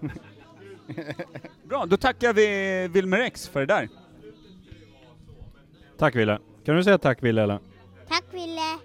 Bra, 1.64 1.86
då 1.86 1.96
tackar 1.96 2.32
vi 2.32 2.88
Wilmer 2.88 3.20
X 3.20 3.48
för 3.48 3.60
det 3.60 3.66
där. 3.66 3.88
Tack 5.98 6.16
Wille. 6.16 6.38
Kan 6.64 6.76
du 6.76 6.84
säga 6.84 6.98
tack 6.98 7.22
Wille 7.22 7.42
eller? 7.42 7.58
Tack 8.08 8.24
Ville. 8.32 8.78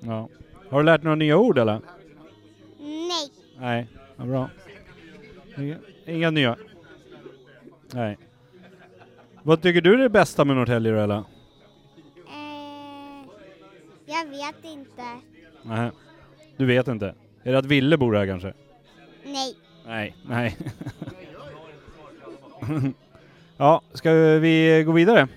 Ja. 0.00 0.28
Har 0.70 0.78
du 0.78 0.84
lärt 0.84 1.02
några 1.02 1.14
nya 1.14 1.36
ord 1.36 1.58
eller? 1.58 1.80
Nej. 2.78 3.30
Nej, 3.58 3.86
ja, 4.16 4.24
bra. 4.24 4.50
Inga, 5.58 5.76
inga 6.06 6.30
nya? 6.30 6.56
Nej. 7.92 8.18
Vad 9.42 9.62
tycker 9.62 9.80
du 9.80 9.94
är 9.94 9.98
det 9.98 10.08
bästa 10.08 10.44
med 10.44 10.56
Norrtälje 10.56 11.02
eller? 11.02 11.24
Vet 14.30 14.64
inte. 14.64 15.02
Nej. 15.62 15.90
Du 16.56 16.66
vet 16.66 16.88
inte? 16.88 17.14
Är 17.42 17.52
det 17.52 17.58
att 17.58 17.66
Ville 17.66 17.96
bor 17.96 18.14
här 18.14 18.26
kanske? 18.26 18.52
Nej. 19.24 19.56
Nej. 19.86 20.14
Nej. 20.28 20.56
ja, 23.56 23.82
ska 23.94 24.12
vi 24.12 24.82
gå 24.86 24.92
vidare? 24.92 25.28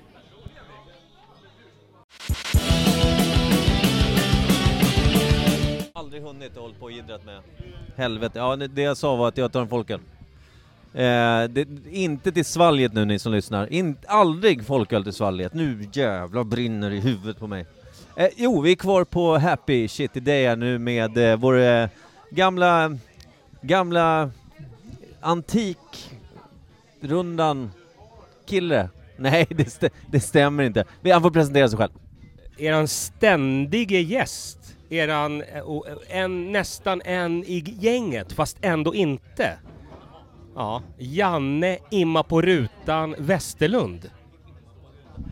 Aldrig 5.94 6.22
hunnit 6.24 6.56
och 6.58 6.62
hållit 6.62 6.80
på 6.80 6.86
och 6.86 6.92
idrat 6.92 7.26
med. 7.26 7.40
Helvete. 7.96 8.40
Ja, 8.40 8.56
det- 8.56 8.68
det 8.68 8.82
jag 8.82 8.98
sa 8.98 9.16
var 9.16 9.28
att 9.28 9.38
jag 9.38 9.52
tar 9.52 9.62
en 9.62 9.68
folköl. 9.68 10.00
Eh, 10.94 11.44
det, 11.50 11.68
inte 11.92 12.32
till 12.32 12.46
svalget 12.46 12.94
nu 12.94 13.06
ni 13.06 13.20
som 13.20 13.32
lyssnar. 13.32 13.74
In, 13.74 13.96
aldrig 14.08 14.66
folköl 14.66 15.04
till 15.04 15.14
svalget. 15.14 15.54
Nu 15.54 15.90
jävlar 15.94 16.44
brinner 16.44 16.92
i 16.92 17.00
huvudet 17.00 17.40
på 17.40 17.48
mig. 17.48 17.66
Eh, 18.22 18.28
jo, 18.36 18.62
vi 18.62 18.72
är 18.72 18.76
kvar 18.76 19.04
på 19.04 19.38
Happy 19.38 19.88
Day 20.14 20.46
här 20.48 20.56
nu 20.56 20.80
med 20.80 21.18
eh, 21.32 21.36
vår 21.38 21.60
eh, 21.60 21.88
gamla, 22.32 22.98
gamla 23.62 24.32
antikrundan 25.22 27.72
kille. 28.46 28.90
Nej, 29.18 29.48
det, 29.50 29.66
stä, 29.70 29.90
det 30.12 30.20
stämmer 30.20 30.64
inte. 30.64 30.84
Vi- 31.02 31.12
Han 31.12 31.22
får 31.22 31.32
presentera 31.32 31.70
sig 31.70 31.78
själv. 31.78 31.92
eran 32.58 32.88
ständige 32.88 34.00
gäst. 34.02 34.58
Eran, 34.90 35.42
eh, 35.42 35.58
eh, 35.58 35.64
en, 36.10 36.52
nästan 36.52 37.02
en 37.06 37.44
i 37.44 37.64
gänget, 37.80 38.34
fast 38.34 38.58
ändå 38.62 38.96
inte. 38.96 39.58
Ja, 40.56 40.82
Janne 40.98 41.78
Imma 41.90 42.24
på 42.24 42.42
rutan 42.42 43.16
Westerlund. 43.18 44.10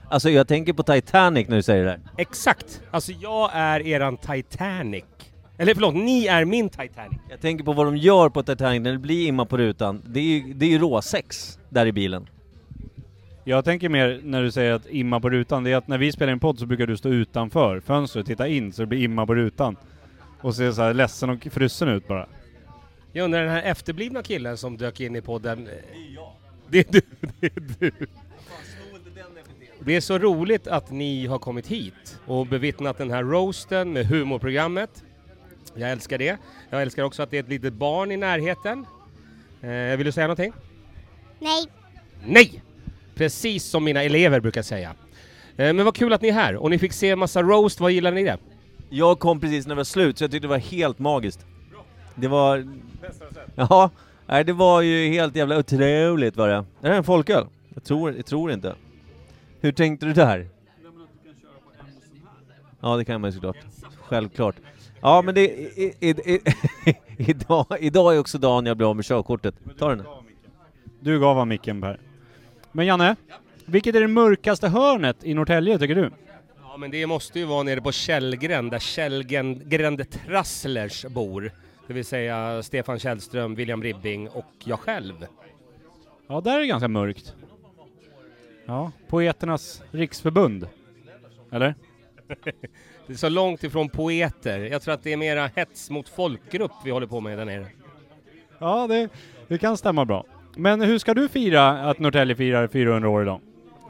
Alltså 0.09 0.29
jag 0.29 0.47
tänker 0.47 0.73
på 0.73 0.83
Titanic 0.83 1.47
när 1.47 1.55
du 1.55 1.61
säger 1.63 1.83
det 1.83 1.89
där. 1.89 1.99
Exakt! 2.17 2.81
Alltså 2.91 3.11
jag 3.11 3.49
är 3.53 3.79
eran 3.87 4.17
Titanic. 4.17 5.03
Eller 5.57 5.73
förlåt, 5.73 5.95
ni 5.95 6.25
är 6.27 6.45
min 6.45 6.69
Titanic. 6.69 7.19
Jag 7.29 7.41
tänker 7.41 7.63
på 7.65 7.73
vad 7.73 7.85
de 7.87 7.97
gör 7.97 8.29
på 8.29 8.43
Titanic 8.43 8.81
när 8.81 8.91
det 8.91 8.97
blir 8.97 9.27
imma 9.27 9.45
på 9.45 9.57
rutan. 9.57 10.01
Det 10.05 10.19
är 10.19 10.23
ju, 10.23 10.53
det 10.53 10.65
är 10.65 10.69
ju 10.69 10.77
råsex 10.79 11.59
där 11.69 11.85
i 11.85 11.91
bilen. 11.91 12.27
Jag 13.43 13.65
tänker 13.65 13.89
mer 13.89 14.19
när 14.23 14.43
du 14.43 14.51
säger 14.51 14.73
att 14.73 14.87
imma 14.87 15.19
på 15.19 15.29
rutan, 15.29 15.63
det 15.63 15.71
är 15.71 15.77
att 15.77 15.87
när 15.87 15.97
vi 15.97 16.11
spelar 16.11 16.33
in 16.33 16.39
podd 16.39 16.59
så 16.59 16.65
brukar 16.65 16.87
du 16.87 16.97
stå 16.97 17.09
utanför 17.09 17.79
fönstret, 17.79 18.25
titta 18.25 18.47
in 18.47 18.73
så 18.73 18.81
det 18.81 18.85
blir 18.85 19.03
imma 19.03 19.25
på 19.25 19.35
rutan. 19.35 19.75
Och 20.41 20.55
se 20.55 20.73
så 20.73 20.81
här 20.81 20.93
ledsen 20.93 21.29
och 21.29 21.47
frusen 21.51 21.87
ut 21.89 22.07
bara. 22.07 22.27
Jag 23.13 23.23
undrar 23.25 23.41
den 23.41 23.49
här 23.51 23.63
efterblivna 23.63 24.23
killen 24.23 24.57
som 24.57 24.77
dök 24.77 24.99
in 24.99 25.15
i 25.15 25.21
podden. 25.21 25.67
eh, 25.67 25.73
Det 26.69 26.79
är 26.79 26.85
du, 26.91 27.01
det 27.39 27.47
är 27.47 27.63
du. 27.79 27.91
Det 29.79 29.95
är 29.95 30.01
så 30.01 30.17
roligt 30.17 30.67
att 30.67 30.91
ni 30.91 31.27
har 31.27 31.39
kommit 31.39 31.67
hit 31.67 32.19
och 32.25 32.47
bevittnat 32.47 32.97
den 32.97 33.11
här 33.11 33.23
roasten 33.23 33.93
med 33.93 34.05
humorprogrammet. 34.05 35.03
Jag 35.75 35.91
älskar 35.91 36.17
det. 36.17 36.37
Jag 36.69 36.81
älskar 36.81 37.03
också 37.03 37.23
att 37.23 37.31
det 37.31 37.37
är 37.37 37.43
ett 37.43 37.49
litet 37.49 37.73
barn 37.73 38.11
i 38.11 38.17
närheten. 38.17 38.85
Eh, 39.61 39.97
vill 39.97 40.05
du 40.05 40.11
säga 40.11 40.27
någonting? 40.27 40.53
Nej. 41.39 41.65
Nej! 42.25 42.63
Precis 43.15 43.65
som 43.65 43.83
mina 43.83 44.03
elever 44.03 44.39
brukar 44.39 44.61
säga. 44.61 44.89
Eh, 45.57 45.73
men 45.73 45.85
vad 45.85 45.95
kul 45.95 46.13
att 46.13 46.21
ni 46.21 46.27
är 46.27 46.33
här 46.33 46.55
och 46.55 46.69
ni 46.69 46.79
fick 46.79 46.93
se 46.93 47.09
en 47.09 47.19
massa 47.19 47.43
roast. 47.43 47.79
Vad 47.79 47.91
gillar 47.91 48.11
ni 48.11 48.23
det? 48.23 48.37
Jag 48.89 49.19
kom 49.19 49.39
precis 49.39 49.67
när 49.67 49.75
det 49.75 49.77
var 49.77 49.83
slut, 49.83 50.17
så 50.17 50.23
jag 50.23 50.31
tyckte 50.31 50.47
det 50.47 50.49
var 50.49 50.57
helt 50.57 50.99
magiskt. 50.99 51.45
Det 52.15 52.27
var... 52.27 52.67
Ja, 53.55 53.89
det 54.45 54.53
var 54.53 54.81
ju 54.81 55.09
helt 55.09 55.35
jävla 55.35 55.57
otroligt 55.57 56.37
var 56.37 56.47
det. 56.47 56.65
Är 56.81 56.89
det 56.89 56.95
en 56.95 57.03
folköl? 57.03 57.45
Jag 57.73 57.83
tror, 57.83 58.15
jag 58.15 58.25
tror 58.25 58.51
inte. 58.51 58.75
Hur 59.61 59.71
tänkte 59.71 60.05
du 60.05 60.13
där? 60.13 60.47
Ja, 62.79 62.97
det 62.97 63.05
kan 63.05 63.21
man 63.21 63.29
ju 63.29 63.33
såklart. 63.33 63.57
Självklart. 63.99 64.55
Ja, 65.01 65.21
men 65.21 65.35
det... 65.35 65.41
I, 65.41 65.95
i, 65.99 66.09
i, 66.09 66.41
idag, 67.17 67.65
idag 67.79 68.15
är 68.15 68.19
också 68.19 68.37
dagen 68.37 68.65
jag 68.65 68.77
blir 68.77 68.89
av 68.89 68.95
med 68.95 69.05
körkortet. 69.05 69.55
Ta 69.77 69.89
den. 69.89 70.03
Du 70.99 71.19
gav 71.19 71.37
han 71.37 71.47
micken 71.47 71.81
Per. 71.81 71.99
Men 72.71 72.85
Janne, 72.85 73.15
vilket 73.65 73.95
är 73.95 74.01
det 74.01 74.07
mörkaste 74.07 74.67
hörnet 74.67 75.23
i 75.23 75.33
Norrtälje 75.33 75.79
tycker 75.79 75.95
du? 75.95 76.11
Ja 76.61 76.77
men 76.77 76.91
det 76.91 77.07
måste 77.07 77.39
ju 77.39 77.45
vara 77.45 77.63
nere 77.63 77.81
på 77.81 77.91
Källgränd 77.91 78.71
där 78.71 78.79
Källgränd 78.79 80.09
Trasslers 80.11 81.05
bor. 81.05 81.51
Det 81.87 81.93
vill 81.93 82.05
säga 82.05 82.63
Stefan 82.63 82.99
Källström, 82.99 83.55
William 83.55 83.83
Ribbing 83.83 84.29
och 84.29 84.53
jag 84.63 84.79
själv. 84.79 85.25
Ja, 86.27 86.41
där 86.41 86.55
är 86.55 86.59
det 86.59 86.67
ganska 86.67 86.87
mörkt. 86.87 87.35
Ja, 88.69 88.91
Poeternas 89.07 89.83
riksförbund. 89.91 90.67
Eller? 91.51 91.75
Det 93.07 93.13
är 93.13 93.17
så 93.17 93.29
långt 93.29 93.63
ifrån 93.63 93.89
poeter. 93.89 94.59
Jag 94.59 94.81
tror 94.81 94.93
att 94.93 95.03
det 95.03 95.13
är 95.13 95.17
mera 95.17 95.49
hets 95.55 95.89
mot 95.89 96.09
folkgrupp 96.09 96.71
vi 96.83 96.91
håller 96.91 97.07
på 97.07 97.19
med 97.21 97.37
där 97.37 97.45
nere. 97.45 97.67
Ja, 98.59 98.87
det, 98.87 99.09
Det 99.47 99.57
kan 99.57 99.77
stämma 99.77 100.05
bra. 100.05 100.25
Men 100.55 100.81
hur 100.81 100.97
ska 100.97 101.13
du 101.13 101.27
fira 101.27 101.69
att 101.69 101.99
Norrtälje 101.99 102.35
firar 102.35 102.67
400 102.67 103.09
år 103.09 103.21
idag? 103.21 103.41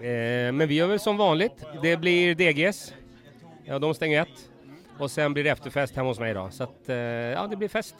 Eh, 0.01 0.51
men 0.51 0.67
vi 0.67 0.75
gör 0.75 0.87
väl 0.87 0.99
som 0.99 1.17
vanligt. 1.17 1.65
Det 1.81 1.97
blir 1.97 2.35
DGs. 2.35 2.93
Ja, 3.65 3.79
de 3.79 3.93
stänger 3.93 4.21
ett. 4.21 4.49
Och 4.97 5.11
sen 5.11 5.33
blir 5.33 5.43
det 5.43 5.49
efterfest 5.49 5.95
hemma 5.95 6.09
hos 6.09 6.19
mig 6.19 6.31
idag. 6.31 6.53
Så 6.53 6.63
att, 6.63 6.89
eh, 6.89 6.95
ja, 6.95 7.47
det 7.47 7.55
blir 7.55 7.67
fest. 7.67 7.95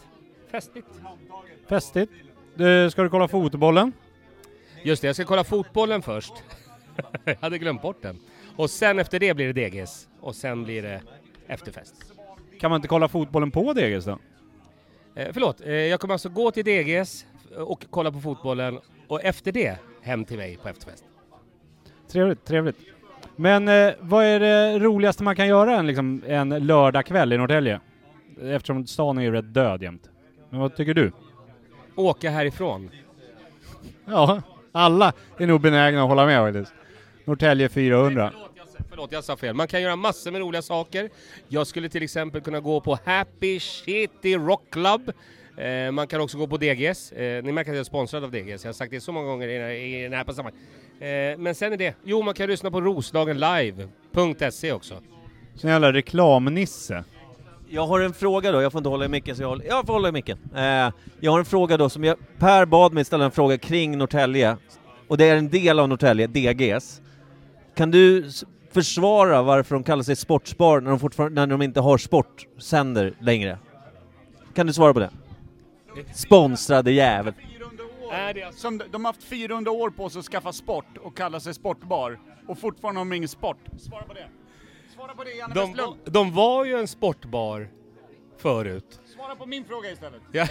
Festligt. 0.51 0.88
Festligt. 1.69 2.12
Du, 2.55 2.89
ska 2.91 3.03
du 3.03 3.09
kolla 3.09 3.27
fotbollen? 3.27 3.91
Just 4.83 5.01
det, 5.01 5.07
jag 5.07 5.15
ska 5.15 5.25
kolla 5.25 5.43
fotbollen 5.43 6.01
först. 6.01 6.33
Jag 7.24 7.36
hade 7.41 7.58
glömt 7.58 7.82
bort 7.82 8.01
den. 8.01 8.20
Och 8.56 8.70
sen 8.70 9.00
efter 9.00 9.20
det 9.20 9.34
blir 9.34 9.53
det 9.53 9.70
DGs. 9.70 10.08
Och 10.22 10.36
sen 10.36 10.63
blir 10.63 10.82
det 10.82 11.01
efterfest. 11.48 12.13
Kan 12.60 12.72
man 12.72 12.77
inte 12.77 12.88
kolla 12.88 13.08
fotbollen 13.08 13.51
på 13.51 13.74
Deger's 13.74 14.06
då? 14.06 14.20
Eh, 15.22 15.27
förlåt, 15.34 15.62
eh, 15.62 15.74
jag 15.74 16.00
kommer 16.00 16.13
alltså 16.13 16.29
gå 16.29 16.51
till 16.51 16.65
DGs 16.65 17.25
och 17.58 17.86
kolla 17.89 18.12
på 18.12 18.20
fotbollen 18.20 18.79
och 19.08 19.24
efter 19.24 19.51
det 19.51 19.77
hem 20.01 20.25
till 20.25 20.38
mig 20.38 20.58
på 20.58 20.70
efterfest. 20.70 21.03
Trevligt, 22.12 22.46
trevligt. 22.46 22.77
Men 23.36 23.68
eh, 23.68 23.94
vad 24.00 24.25
är 24.25 24.39
det 24.39 24.79
roligaste 24.79 25.24
man 25.24 25.36
kan 25.36 25.48
göra 25.48 25.75
en, 25.75 25.88
liksom, 25.88 26.24
en 26.27 26.50
lördagkväll 26.50 27.34
i 27.34 27.38
Norrtälje? 27.38 27.79
Eftersom 28.41 28.88
stan 28.88 29.18
är 29.18 29.22
ju 29.22 29.32
rätt 29.32 29.53
död 29.53 29.84
jämt. 29.84 30.10
Men 30.50 30.60
vad 30.60 30.75
tycker 30.75 30.94
du? 30.94 31.12
Åka 31.96 32.29
härifrån. 32.29 32.89
Ja, 34.06 34.41
alla 34.72 35.13
är 35.38 35.48
nog 35.48 35.62
benägna 35.62 36.01
att 36.01 36.10
hålla 36.10 36.25
med 36.25 36.39
faktiskt. 36.39 36.78
Norrtälje 37.29 37.69
400. 37.69 38.31
Förlåt 38.33 38.51
jag, 38.57 38.67
sa- 38.67 38.83
förlåt, 38.89 39.12
jag 39.12 39.24
sa 39.24 39.38
fel. 39.38 39.55
Man 39.55 39.67
kan 39.67 39.81
göra 39.81 39.95
massor 39.95 40.31
med 40.31 40.41
roliga 40.41 40.62
saker. 40.62 41.09
Jag 41.48 41.67
skulle 41.67 41.89
till 41.89 42.03
exempel 42.03 42.41
kunna 42.41 42.59
gå 42.59 42.81
på 42.81 43.00
Happy 43.05 43.59
Shitty 43.59 44.36
Rock 44.36 44.63
Club. 44.71 45.12
Eh, 45.57 45.91
man 45.91 46.07
kan 46.07 46.21
också 46.21 46.38
gå 46.38 46.48
på 46.48 46.57
DGS. 46.57 47.12
Eh, 47.12 47.43
ni 47.43 47.51
märker 47.51 47.71
att 47.71 47.75
jag 47.75 47.79
är 47.79 47.83
sponsrad 47.83 48.24
av 48.24 48.31
DGS. 48.31 48.63
Jag 48.63 48.67
har 48.69 48.74
sagt 48.74 48.91
det 48.91 49.01
så 49.01 49.12
många 49.12 49.27
gånger 49.27 49.48
i 49.48 50.00
i 50.00 50.03
den 50.03 50.13
här 50.13 50.33
samma. 50.33 50.50
Eh, 50.50 51.38
men 51.38 51.55
sen 51.55 51.74
är 51.74 51.77
det, 51.77 51.95
jo 52.03 52.21
man 52.21 52.33
kan 52.33 52.48
lyssna 52.50 52.71
på 52.71 52.81
Roslagen 52.81 53.39
live.se 53.39 54.71
också. 54.71 54.95
Sån 55.55 55.69
jävla 55.69 55.93
reklamnisse. 55.93 57.03
Jag 57.69 57.88
har 57.88 58.00
en 58.00 58.13
fråga 58.13 58.51
då, 58.51 58.62
jag 58.62 58.71
får 58.71 58.79
inte 58.79 58.89
hålla 58.89 59.05
i 59.05 59.09
micken 59.09 59.36
så 59.36 59.41
jag 59.43 59.48
håller, 59.50 59.65
jag 59.65 59.86
får 59.86 59.93
hålla 59.93 60.09
i 60.09 60.12
micken. 60.12 60.38
Eh, 60.55 60.91
jag 61.19 61.31
har 61.31 61.39
en 61.39 61.45
fråga 61.45 61.77
då 61.77 61.89
som 61.89 62.03
jag, 62.03 62.17
Per 62.38 62.65
bad 62.65 62.93
mig 62.93 63.05
ställa 63.05 63.25
en 63.25 63.31
fråga 63.31 63.57
kring 63.57 63.98
Norrtälje, 63.98 64.57
och 65.07 65.17
det 65.17 65.25
är 65.29 65.36
en 65.36 65.50
del 65.50 65.79
av 65.79 65.89
Norrtälje, 65.89 66.27
DGS. 66.27 67.01
Kan 67.79 67.91
du 67.91 68.29
försvara 68.71 69.41
varför 69.41 69.75
de 69.75 69.83
kallar 69.83 70.03
sig 70.03 70.15
Sportspar 70.15 70.81
när 70.81 70.89
de, 70.89 71.00
fortfarande, 71.00 71.41
när 71.41 71.48
de 71.48 71.62
inte 71.62 71.79
har 71.79 71.98
sportsänder 71.98 73.13
längre? 73.19 73.59
Kan 74.53 74.67
du 74.67 74.74
svara 74.74 74.93
på 74.93 75.00
det? 75.00 75.12
Sponsrade 76.13 76.91
jävel. 76.91 77.33
400 77.33 77.83
år. 78.01 78.13
Är 78.13 78.33
det 78.33 78.55
Som 78.55 78.77
de, 78.77 78.86
de 78.91 79.05
har 79.05 79.13
haft 79.13 79.24
400 79.24 79.71
år 79.71 79.89
på 79.89 80.09
sig 80.09 80.19
att 80.19 80.25
skaffa 80.25 80.53
sport 80.53 80.98
och 80.98 81.17
kalla 81.17 81.39
sig 81.39 81.53
sportbar. 81.53 82.19
Och 82.48 82.59
fortfarande 82.59 83.00
har 83.00 83.05
de 83.05 83.13
ingen 83.13 83.29
sport. 83.29 83.57
Svara 83.77 84.03
på 84.03 84.13
det. 84.13 84.27
Svara 84.95 85.13
på 85.13 85.24
det 85.24 85.31
Janne 85.31 85.53
De, 85.55 85.67
Westlund. 85.74 85.95
de 86.05 86.33
var 86.33 86.65
ju 86.65 86.79
en 86.79 86.88
sportbar 86.88 87.69
förut. 88.38 89.00
Svara 89.15 89.36
på 89.36 89.45
min 89.45 89.65
fråga 89.65 89.91
istället. 89.91 90.21
Ja. 90.31 90.48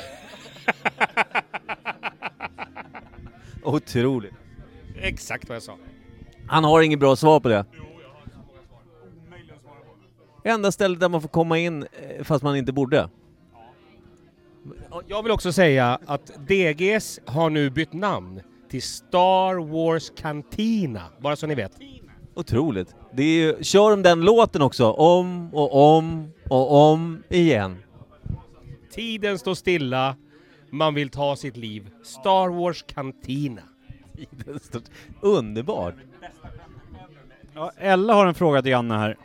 Otroligt. 3.62 4.35
Exakt 4.97 5.49
vad 5.49 5.56
jag 5.56 5.62
sa. 5.62 5.76
Han 6.49 6.64
har 6.64 6.83
inget 6.83 7.00
bra 7.00 7.17
svar 7.17 7.40
på 7.40 7.49
det. 7.49 7.64
Enda 10.45 10.73
stället 10.73 11.00
där 11.00 11.09
man 11.09 11.23
får 11.23 11.28
komma 11.28 11.59
in 11.59 11.83
eh, 11.83 12.25
fast 12.25 12.45
man 12.45 12.57
inte 12.57 12.73
borde. 12.73 13.09
Jag 15.07 15.23
vill 15.23 15.33
också 15.33 15.52
säga 15.52 15.99
att 16.07 16.26
DGS 16.49 17.21
har 17.26 17.50
nu 17.50 17.71
bytt 17.71 17.93
namn 17.93 18.40
till 18.71 18.83
Star 18.83 19.55
Wars 19.73 20.12
Cantina, 20.17 21.02
bara 21.19 21.37
så 21.37 21.47
ni 21.47 21.54
vet. 21.54 21.73
Otroligt. 22.34 22.95
Det 23.13 23.23
är 23.23 23.47
ju, 23.47 23.65
kör 23.65 23.91
de 23.91 24.02
den 24.02 24.21
låten 24.21 24.63
också, 24.63 24.93
om 24.93 25.54
och 25.54 25.97
om 25.97 26.32
och 26.50 26.91
om 26.93 27.23
igen. 27.28 27.76
Tiden 28.93 29.39
står 29.39 29.54
stilla, 29.54 30.17
man 30.71 30.95
vill 30.95 31.08
ta 31.11 31.37
sitt 31.37 31.56
liv. 31.56 31.91
Star 32.02 32.49
Wars 32.49 32.84
Cantina. 32.89 33.63
Underbart. 35.21 35.95
Ja, 37.54 37.73
Ella 37.76 38.15
har 38.15 38.26
en 38.26 38.35
fråga 38.35 38.63
till 38.63 38.71
Janne 38.71 38.95
här. 38.95 39.17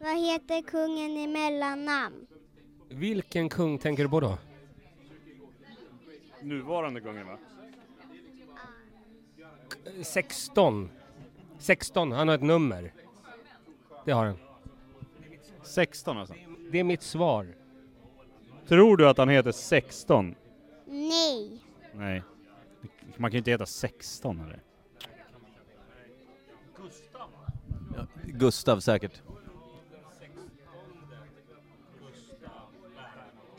Vad 0.00 0.16
heter 0.16 0.62
kungen 0.62 1.10
i 1.10 1.26
mellannamn? 1.26 2.26
Vilken 2.88 3.48
kung 3.48 3.78
tänker 3.78 4.02
du 4.02 4.08
på 4.08 4.20
då? 4.20 4.38
Nuvarande 6.42 7.00
kungen 7.00 7.26
va? 7.26 7.38
16. 10.02 10.90
16, 11.58 12.12
han 12.12 12.28
har 12.28 12.34
ett 12.34 12.42
nummer. 12.42 12.92
Det 14.04 14.12
har 14.12 14.26
han. 14.26 14.38
16 15.62 16.18
alltså. 16.18 16.34
Det 16.70 16.78
är 16.78 16.84
mitt 16.84 17.02
svar. 17.02 17.46
Tror 18.68 18.96
du 18.96 19.08
att 19.08 19.18
han 19.18 19.28
heter 19.28 19.52
16? 19.52 20.34
Nej. 20.86 21.60
Nej. 21.92 22.22
Man 23.16 23.30
kan 23.30 23.32
ju 23.32 23.38
inte 23.38 23.50
heta 23.50 23.66
16 23.66 24.40
eller? 24.40 24.60
Gustav 28.38 28.80
säkert. 28.80 29.22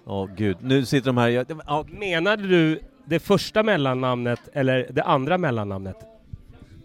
Åh 0.06 0.30
gud, 0.36 0.58
nu 0.62 0.86
sitter 0.86 1.06
de 1.06 1.18
här... 1.18 1.30
Jag, 1.30 1.62
ja, 1.68 1.86
Menade 1.90 2.48
du 2.48 2.80
det 3.06 3.20
första 3.20 3.64
mellannamnet 3.64 4.40
eller 4.54 4.88
det 4.92 5.04
andra 5.04 5.38
mellannamnet? 5.38 5.98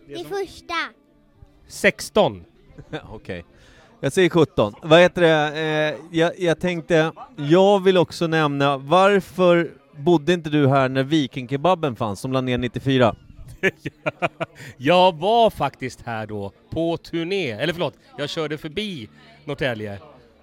Det 0.06 0.24
första. 0.24 0.74
16. 1.66 2.44
Okej. 3.10 3.44
Jag 4.00 4.12
säger 4.12 4.28
17. 4.28 4.74
Vad 4.82 5.00
heter 5.00 5.22
det? 5.22 5.60
Eh, 5.60 6.18
jag, 6.18 6.40
jag 6.40 6.60
tänkte, 6.60 7.12
jag 7.36 7.82
vill 7.82 7.96
också 7.96 8.26
nämna, 8.26 8.78
varför 8.78 9.70
bodde 9.96 10.32
inte 10.32 10.50
du 10.50 10.68
här 10.68 10.88
när 10.88 11.02
Vikingkebaben 11.02 11.96
fanns, 11.96 12.20
som 12.20 12.32
la 12.32 12.40
ner 12.40 12.58
94? 12.58 13.16
Jag 14.76 15.16
var 15.16 15.50
faktiskt 15.50 16.02
här 16.06 16.26
då 16.26 16.52
på 16.70 16.96
turné, 16.96 17.50
eller 17.50 17.72
förlåt, 17.72 17.94
jag 18.18 18.30
körde 18.30 18.58
förbi 18.58 19.08
Norrtälje, 19.44 19.98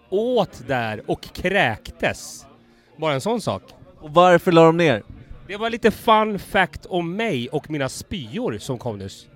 åt 0.09 0.67
där 0.67 1.01
och 1.05 1.21
kräktes. 1.21 2.45
Bara 2.97 3.13
en 3.13 3.21
sån 3.21 3.41
sak. 3.41 3.63
Och 3.99 4.13
varför 4.13 4.51
la 4.51 4.63
de 4.65 4.77
ner? 4.77 5.03
Det 5.47 5.57
var 5.57 5.69
lite 5.69 5.91
fun 5.91 6.39
fact 6.39 6.85
om 6.85 7.15
mig 7.15 7.49
och 7.49 7.69
mina 7.69 7.89
spyor 7.89 8.57
som 8.57 8.77
kom 8.77 8.97
nyss. 8.97 9.27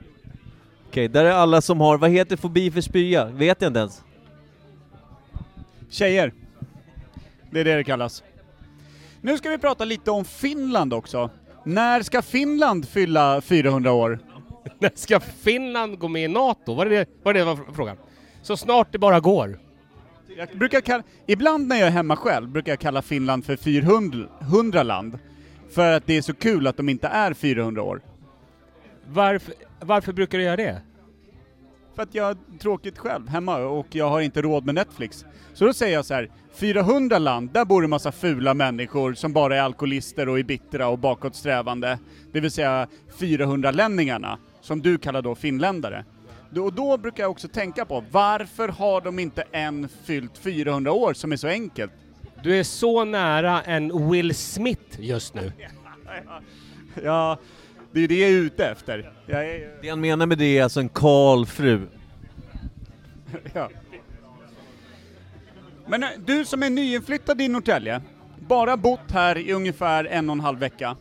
Okej, 0.88 1.08
där 1.08 1.26
är 1.26 1.32
alla 1.32 1.62
som 1.62 1.80
har, 1.80 1.98
vad 1.98 2.10
heter 2.10 2.38
fobi 2.38 2.72
för 2.72 2.82
spya? 2.82 3.26
Vet 3.26 3.62
jag 3.62 3.70
inte 3.70 3.80
ens. 3.80 4.04
Tjejer. 5.90 6.34
Det 7.52 7.60
är 7.60 7.66
det 7.66 7.76
det 7.76 7.84
kallas. 7.84 8.24
Nu 9.22 9.38
ska 9.38 9.50
vi 9.50 9.58
prata 9.58 9.86
lite 9.86 10.12
om 10.12 10.26
Finland 10.26 10.94
också. 10.94 11.30
När 11.64 12.02
ska 12.02 12.22
Finland 12.22 12.88
fylla 12.88 13.42
400 13.42 13.92
år? 13.92 14.20
När 14.80 14.92
ska 14.96 15.20
Finland 15.20 16.00
gå 16.00 16.08
med 16.08 16.24
i 16.24 16.28
NATO? 16.28 16.74
Var 16.74 16.86
det 16.86 17.10
var, 17.24 17.34
det 17.34 17.44
var 17.44 17.60
frågan? 17.74 17.98
Så 18.42 18.58
snart 18.58 18.92
det 18.92 19.00
bara 19.00 19.20
går. 19.20 19.60
Jag 20.38 20.50
brukar 20.58 20.82
kalla, 20.82 21.04
ibland 21.28 21.68
när 21.68 21.76
jag 21.76 21.88
är 21.88 21.92
hemma 21.92 22.16
själv 22.16 22.50
brukar 22.50 22.72
jag 22.72 22.80
kalla 22.80 23.02
Finland 23.02 23.46
för 23.46 23.56
400 23.56 24.84
land. 24.84 25.20
För 25.72 25.94
att 25.94 26.06
det 26.06 26.18
är 26.18 26.22
så 26.22 26.34
kul 26.34 26.68
att 26.68 26.78
de 26.78 26.90
inte 26.90 27.08
är 27.08 27.34
400 27.34 27.84
år. 27.84 28.02
Varför, 29.08 29.54
varför 29.80 30.14
brukar 30.14 30.38
du 30.38 30.44
göra 30.44 30.56
det? 30.56 30.82
För 32.02 32.04
att 32.04 32.16
jag 32.16 32.24
har 32.24 32.38
tråkigt 32.60 32.98
själv 32.98 33.30
hemma 33.30 33.58
och 33.58 33.88
jag 33.90 34.10
har 34.10 34.22
inte 34.22 34.42
råd 34.42 34.66
med 34.66 34.76
Netflix. 34.76 35.26
Så 35.54 35.66
då 35.66 35.74
säger 35.74 35.94
jag 35.94 36.06
så 36.06 36.14
här, 36.14 36.32
400 36.54 37.18
land, 37.18 37.50
där 37.54 37.66
bor 37.66 37.82
det 37.82 37.88
massa 37.88 38.12
fula 38.12 38.54
människor 38.54 39.14
som 39.14 39.34
bara 39.34 39.56
är 39.56 39.62
alkoholister 39.62 40.30
och 40.30 40.40
är 40.40 40.44
bittra 40.44 40.88
och 40.88 41.00
bakåtsträvande. 41.00 42.00
Det 42.32 42.40
vill 42.40 42.52
säga 42.52 42.88
400-länningarna, 43.18 44.38
som 44.62 44.82
du 44.82 44.98
kallar 44.98 45.22
då 45.22 45.36
finländare. 45.36 46.06
Och 46.56 46.74
då 46.74 46.98
brukar 46.98 47.24
jag 47.24 47.32
också 47.32 47.48
tänka 47.48 47.86
på, 47.86 48.04
varför 48.12 48.68
har 48.68 49.02
de 49.02 49.20
inte 49.20 49.44
än 49.52 49.90
fyllt 50.04 50.38
400 50.38 50.92
år 50.92 51.14
som 51.14 51.32
är 51.32 51.38
så 51.38 51.48
enkelt? 51.48 51.92
Du 52.44 52.60
är 52.60 52.64
så 52.64 53.06
nära 53.06 53.62
en 53.62 54.12
Will 54.12 54.36
Smith 54.36 55.02
just 55.02 55.34
nu. 55.34 55.52
Ja, 57.04 57.38
det 57.92 58.04
är 58.04 58.08
det 58.08 58.20
jag 58.20 58.30
är 58.30 58.34
ute 58.34 58.68
efter. 58.68 59.14
Jag 59.26 59.50
är, 59.50 59.78
Det 59.82 59.90
han 59.90 60.02
menar 60.02 60.26
med 60.26 60.38
det 60.38 60.58
är 60.58 60.64
alltså 60.64 60.80
en 60.80 60.90
kal 60.90 61.46
fru. 61.46 61.88
ja. 63.54 63.70
Men 65.86 66.04
eh, 66.04 66.10
du 66.26 66.46
som 66.46 66.64
är 66.64 66.70
nyinflyttad 66.70 67.42
i 67.42 67.48
Norrtälje, 67.48 68.02
bara 68.40 68.78
bott 68.78 69.12
här 69.12 69.38
i 69.38 69.54
ungefär 69.54 70.06
en 70.06 70.30
och 70.30 70.34
en 70.34 70.40
halv 70.40 70.60
vecka, 70.60 70.96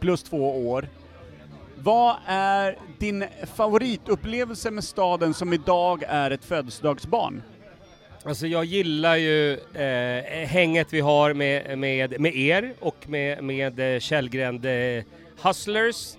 plus 0.00 0.22
två 0.22 0.68
år. 0.68 0.88
Vad 1.78 2.16
är 2.26 2.78
din 2.98 3.24
favoritupplevelse 3.54 4.70
med 4.70 4.84
staden 4.84 5.34
som 5.34 5.52
idag 5.52 6.02
är 6.08 6.30
ett 6.30 6.44
födelsedagsbarn? 6.44 7.42
Alltså 8.26 8.46
jag 8.46 8.64
gillar 8.64 9.16
ju 9.16 9.52
eh, 9.52 10.46
hänget 10.48 10.92
vi 10.92 11.00
har 11.00 11.34
med, 11.34 11.78
med, 11.78 12.20
med 12.20 12.36
er 12.36 12.72
och 12.80 13.08
med, 13.08 13.44
med 13.44 13.94
eh, 13.94 14.00
Källgren 14.00 14.64
eh, 14.64 15.04
Hustlers. 15.42 16.16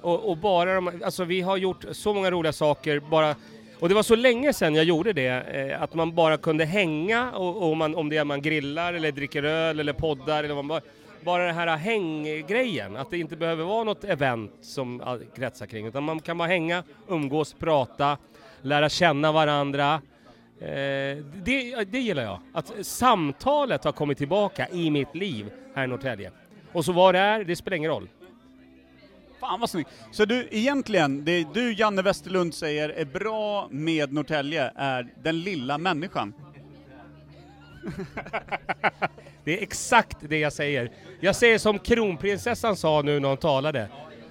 Och, 0.00 0.30
och 0.30 0.36
bara 0.36 0.74
de, 0.74 1.02
alltså 1.04 1.24
vi 1.24 1.40
har 1.40 1.56
gjort 1.56 1.84
så 1.92 2.14
många 2.14 2.30
roliga 2.30 2.52
saker 2.52 3.00
bara 3.00 3.34
och 3.80 3.88
det 3.88 3.94
var 3.94 4.02
så 4.02 4.16
länge 4.16 4.52
sedan 4.52 4.74
jag 4.74 4.84
gjorde 4.84 5.12
det, 5.12 5.28
eh, 5.28 5.82
att 5.82 5.94
man 5.94 6.14
bara 6.14 6.36
kunde 6.36 6.64
hänga 6.64 7.32
och, 7.32 7.70
och 7.70 7.76
man, 7.76 7.94
om 7.94 8.08
det 8.08 8.16
är 8.16 8.24
man 8.24 8.42
grillar 8.42 8.94
eller 8.94 9.12
dricker 9.12 9.42
öl 9.42 9.80
eller 9.80 9.92
poddar 9.92 10.44
eller 10.44 10.54
vad 10.54 10.64
man 10.64 10.68
bara, 10.68 10.90
bara 11.24 11.46
den 11.46 11.54
här 11.54 11.76
hänggrejen, 11.76 12.96
att 12.96 13.10
det 13.10 13.18
inte 13.18 13.36
behöver 13.36 13.64
vara 13.64 13.84
något 13.84 14.04
event 14.04 14.52
som 14.60 15.20
kretsar 15.36 15.66
kring, 15.66 15.86
utan 15.86 16.04
man 16.04 16.20
kan 16.20 16.38
bara 16.38 16.48
hänga, 16.48 16.82
umgås, 17.08 17.54
prata, 17.58 18.18
lära 18.62 18.88
känna 18.88 19.32
varandra. 19.32 20.00
Eh, 20.60 21.16
det, 21.44 21.84
det 21.84 21.98
gillar 21.98 22.22
jag, 22.22 22.40
att 22.52 22.72
samtalet 22.82 23.84
har 23.84 23.92
kommit 23.92 24.18
tillbaka 24.18 24.68
i 24.68 24.90
mitt 24.90 25.14
liv 25.14 25.50
här 25.74 25.84
i 25.84 25.86
Norrtälje. 25.86 26.30
Och 26.72 26.84
så 26.84 26.92
vad 26.92 27.14
det 27.14 27.18
är, 27.18 27.44
det 27.44 27.56
spelar 27.56 27.76
ingen 27.76 27.90
roll. 27.90 28.08
Fan 29.40 29.60
vad 29.60 29.70
snyggt. 29.70 29.90
Så 30.10 30.24
du, 30.24 30.48
egentligen, 30.50 31.24
det 31.24 31.46
du 31.54 31.74
Janne 31.74 32.02
Westerlund 32.02 32.54
säger 32.54 32.88
är 32.88 33.04
bra 33.04 33.68
med 33.70 34.12
Norrtälje 34.12 34.72
är 34.76 35.08
den 35.22 35.40
lilla 35.40 35.78
människan. 35.78 36.34
Det 39.44 39.58
är 39.58 39.62
exakt 39.62 40.16
det 40.20 40.38
jag 40.38 40.52
säger. 40.52 40.90
Jag 41.20 41.36
säger 41.36 41.58
som 41.58 41.78
kronprinsessan 41.78 42.76
sa 42.76 43.02
nu 43.02 43.20
när 43.20 43.28
hon 43.28 43.36
talade. 43.38 43.88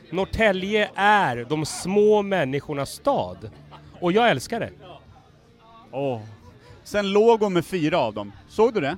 Norrtälje 0.10 0.90
är 0.96 1.46
de 1.50 1.66
små 1.66 2.22
människornas 2.22 2.92
stad. 2.92 3.50
Och 4.00 4.12
jag 4.12 4.30
älskar 4.30 4.60
det. 4.60 4.70
Åh. 5.98 6.22
Sen 6.84 7.12
låg 7.12 7.42
hon 7.42 7.54
med 7.54 7.66
fyra 7.66 7.98
av 7.98 8.14
dem. 8.14 8.32
Såg 8.48 8.74
du 8.74 8.82
det? 8.82 8.98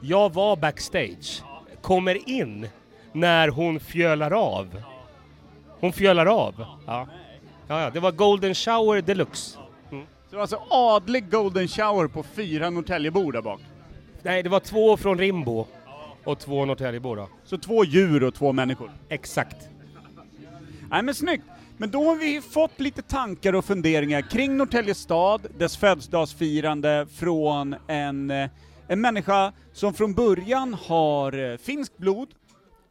Jag 0.00 0.32
var 0.32 0.56
backstage, 0.56 1.42
kommer 1.82 2.28
in 2.28 2.68
när 3.12 3.48
hon 3.48 3.80
fjölar 3.80 4.30
av. 4.30 4.82
Hon 5.80 5.92
fjölar 5.92 6.26
av. 6.26 6.54
Ja. 6.86 7.08
Ja, 7.66 7.80
ja, 7.80 7.90
det 7.90 8.00
var 8.00 8.12
golden 8.12 8.54
shower 8.54 9.02
deluxe. 9.02 9.58
Så 9.90 10.30
det 10.30 10.36
var 10.36 10.40
alltså 10.40 10.62
adlig 10.70 11.30
golden 11.30 11.68
shower 11.68 12.08
på 12.08 12.22
fyra 12.22 12.70
Norrtäljebor 12.70 13.32
där 13.32 13.42
bak. 13.42 13.60
Nej, 14.22 14.42
det 14.42 14.48
var 14.48 14.60
två 14.60 14.96
från 14.96 15.18
Rimbo 15.18 15.66
och 16.24 16.38
två 16.38 16.64
Norrtäljebor 16.64 17.16
då. 17.16 17.28
Så 17.44 17.58
två 17.58 17.84
djur 17.84 18.24
och 18.24 18.34
två 18.34 18.52
människor. 18.52 18.90
Exakt. 19.08 19.68
Nej 20.90 21.02
men 21.02 21.14
snyggt! 21.14 21.44
Men 21.76 21.90
då 21.90 22.04
har 22.04 22.16
vi 22.16 22.40
fått 22.40 22.80
lite 22.80 23.02
tankar 23.02 23.52
och 23.52 23.64
funderingar 23.64 24.20
kring 24.20 24.56
Norrtälje 24.56 24.94
stad, 24.94 25.46
dess 25.58 25.76
födelsedagsfirande 25.76 27.06
från 27.14 27.76
en, 27.86 28.30
eh, 28.30 28.50
en 28.88 29.00
människa 29.00 29.52
som 29.72 29.94
från 29.94 30.14
början 30.14 30.74
har 30.74 31.52
eh, 31.52 31.56
finskt 31.56 31.98
blod, 31.98 32.28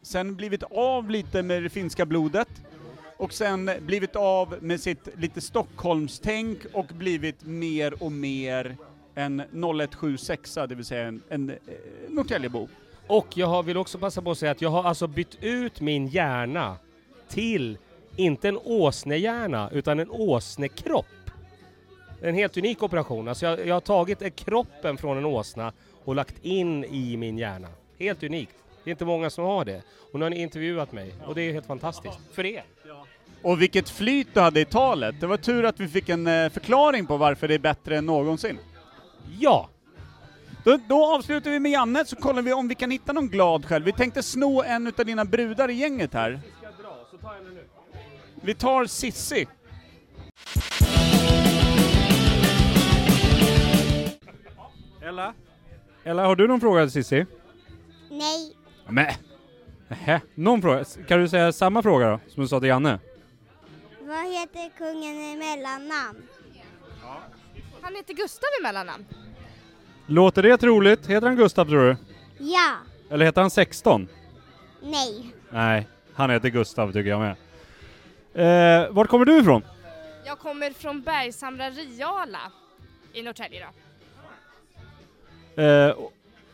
sen 0.01 0.35
blivit 0.35 0.63
av 0.63 1.09
lite 1.09 1.43
med 1.43 1.63
det 1.63 1.69
finska 1.69 2.05
blodet, 2.05 2.49
och 3.17 3.33
sen 3.33 3.71
blivit 3.81 4.15
av 4.15 4.55
med 4.61 4.79
sitt 4.79 5.07
lite 5.17 5.41
Stockholmstänk 5.41 6.59
och 6.73 6.85
blivit 6.85 7.45
mer 7.45 8.03
och 8.03 8.11
mer 8.11 8.77
en 9.15 9.39
0176, 9.39 10.53
det 10.53 10.75
vill 10.75 10.85
säga 10.85 11.07
en, 11.07 11.21
en 11.29 11.49
eh, 11.49 11.55
Norrtäljebo. 12.09 12.67
Och 13.07 13.27
jag 13.37 13.47
har, 13.47 13.63
vill 13.63 13.77
också 13.77 13.97
passa 13.97 14.21
på 14.21 14.31
att 14.31 14.37
säga 14.37 14.51
att 14.51 14.61
jag 14.61 14.69
har 14.69 14.83
alltså 14.83 15.07
bytt 15.07 15.43
ut 15.43 15.81
min 15.81 16.07
hjärna 16.07 16.75
till, 17.29 17.77
inte 18.15 18.47
en 18.47 18.57
åsnehjärna, 18.57 19.69
utan 19.71 19.99
en 19.99 20.09
åsnekropp. 20.09 21.05
En 22.21 22.35
helt 22.35 22.57
unik 22.57 22.83
operation. 22.83 23.27
Alltså 23.27 23.45
jag, 23.45 23.67
jag 23.67 23.75
har 23.75 23.81
tagit 23.81 24.35
kroppen 24.35 24.97
från 24.97 25.17
en 25.17 25.25
åsna 25.25 25.73
och 26.03 26.15
lagt 26.15 26.45
in 26.45 26.83
i 26.85 27.17
min 27.17 27.37
hjärna. 27.37 27.67
Helt 27.99 28.23
unikt. 28.23 28.55
Det 28.83 28.89
är 28.89 28.91
inte 28.91 29.05
många 29.05 29.29
som 29.29 29.43
har 29.43 29.65
det. 29.65 29.81
Och 30.11 30.19
nu 30.19 30.25
har 30.25 30.29
ni 30.29 30.41
intervjuat 30.41 30.91
mig 30.91 31.13
och 31.25 31.35
det 31.35 31.41
är 31.41 31.53
helt 31.53 31.65
fantastiskt. 31.65 32.19
För 32.31 32.45
er. 32.45 32.63
Och 33.41 33.61
vilket 33.61 33.89
flyt 33.89 34.27
du 34.33 34.39
hade 34.39 34.59
i 34.59 34.65
talet. 34.65 35.19
Det 35.19 35.27
var 35.27 35.37
tur 35.37 35.65
att 35.65 35.79
vi 35.79 35.87
fick 35.87 36.09
en 36.09 36.27
eh, 36.27 36.49
förklaring 36.49 37.05
på 37.05 37.17
varför 37.17 37.47
det 37.47 37.53
är 37.53 37.59
bättre 37.59 37.97
än 37.97 38.05
någonsin. 38.05 38.59
Ja! 39.39 39.69
Då, 40.63 40.79
då 40.89 41.05
avslutar 41.15 41.51
vi 41.51 41.59
med 41.59 41.71
Janne, 41.71 42.05
så 42.05 42.15
kollar 42.15 42.41
vi 42.41 42.53
om 42.53 42.67
vi 42.67 42.75
kan 42.75 42.91
hitta 42.91 43.13
någon 43.13 43.27
glad 43.27 43.65
själv. 43.65 43.85
Vi 43.85 43.91
tänkte 43.91 44.23
sno 44.23 44.63
en 44.63 44.87
utav 44.87 45.05
dina 45.05 45.25
brudar 45.25 45.69
i 45.69 45.73
gänget 45.73 46.13
här. 46.13 46.39
Vi 47.11 47.17
tar 47.17 47.33
Sissi. 48.87 49.47
Ella? 55.01 55.33
Ella, 56.03 56.25
har 56.25 56.35
du 56.35 56.47
någon 56.47 56.59
fråga 56.59 56.81
till 56.81 56.91
Cissi? 56.91 57.25
Nej. 58.09 58.55
Men, 58.87 59.13
Nähä. 59.87 60.21
Någon 60.35 60.61
fråga? 60.61 60.85
Kan 61.07 61.19
du 61.19 61.29
säga 61.29 61.51
samma 61.51 61.83
fråga 61.83 62.09
då, 62.09 62.19
som 62.27 62.43
du 62.43 62.47
sa 62.47 62.59
till 62.59 62.69
Janne? 62.69 62.99
Vad 64.01 64.25
heter 64.31 64.77
kungen 64.77 65.15
i 65.15 65.35
mellannamn? 65.37 66.27
Han 67.81 67.95
heter 67.95 68.13
Gustav 68.13 68.47
i 68.59 68.63
mellannamn. 68.63 69.05
Låter 70.07 70.43
det 70.43 70.57
troligt? 70.57 71.07
Heter 71.07 71.27
han 71.27 71.35
Gustav 71.35 71.65
tror 71.65 71.81
du? 71.81 71.97
Ja. 72.37 72.75
Eller 73.09 73.25
heter 73.25 73.41
han 73.41 73.49
16? 73.49 74.07
Nej. 74.81 75.33
Nej, 75.49 75.87
han 76.13 76.29
heter 76.29 76.49
Gustav 76.49 76.91
tycker 76.91 77.09
jag 77.09 77.19
med. 77.19 77.35
Eh, 78.33 78.87
vart 78.89 79.07
kommer 79.07 79.25
du 79.25 79.39
ifrån? 79.39 79.63
Jag 80.25 80.39
kommer 80.39 80.71
från 80.71 81.01
Bergshamra 81.01 81.69
Riala 81.69 82.51
i 83.13 83.21
Norrtälje 83.23 83.67
då. 85.55 85.61
Eh, 85.61 85.95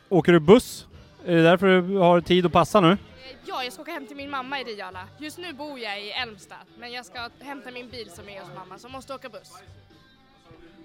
åker 0.10 0.32
du 0.32 0.40
buss? 0.40 0.86
Är 1.26 1.36
det 1.36 1.44
därför 1.44 1.68
du 1.82 1.98
har 1.98 2.22
tid 2.22 2.46
att 2.46 2.52
passa 2.52 2.82
nu? 2.82 2.92
Eh, 2.92 2.98
Ja, 3.46 3.64
jag 3.64 3.74
ska 3.74 3.82
åka 3.82 3.92
hem 3.92 4.08
till 4.08 4.16
min 4.18 4.30
mamma 4.30 4.60
i 4.60 4.64
Riala. 4.64 5.08
Just 5.18 5.38
nu 5.38 5.54
bor 5.54 5.80
jag 5.80 6.02
i 6.04 6.12
Älmstad, 6.12 6.58
men 6.78 6.92
jag 6.92 7.06
ska 7.06 7.30
hämta 7.40 7.72
min 7.72 7.90
bil 7.90 8.10
som 8.10 8.30
är 8.30 8.40
hos 8.40 8.50
mamma, 8.56 8.80
så 8.80 8.90
måste 8.90 9.14
åka 9.14 9.30
buss. 9.30 9.54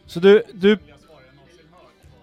Så 0.06 0.20
du, 0.20 0.42
du, 0.52 0.78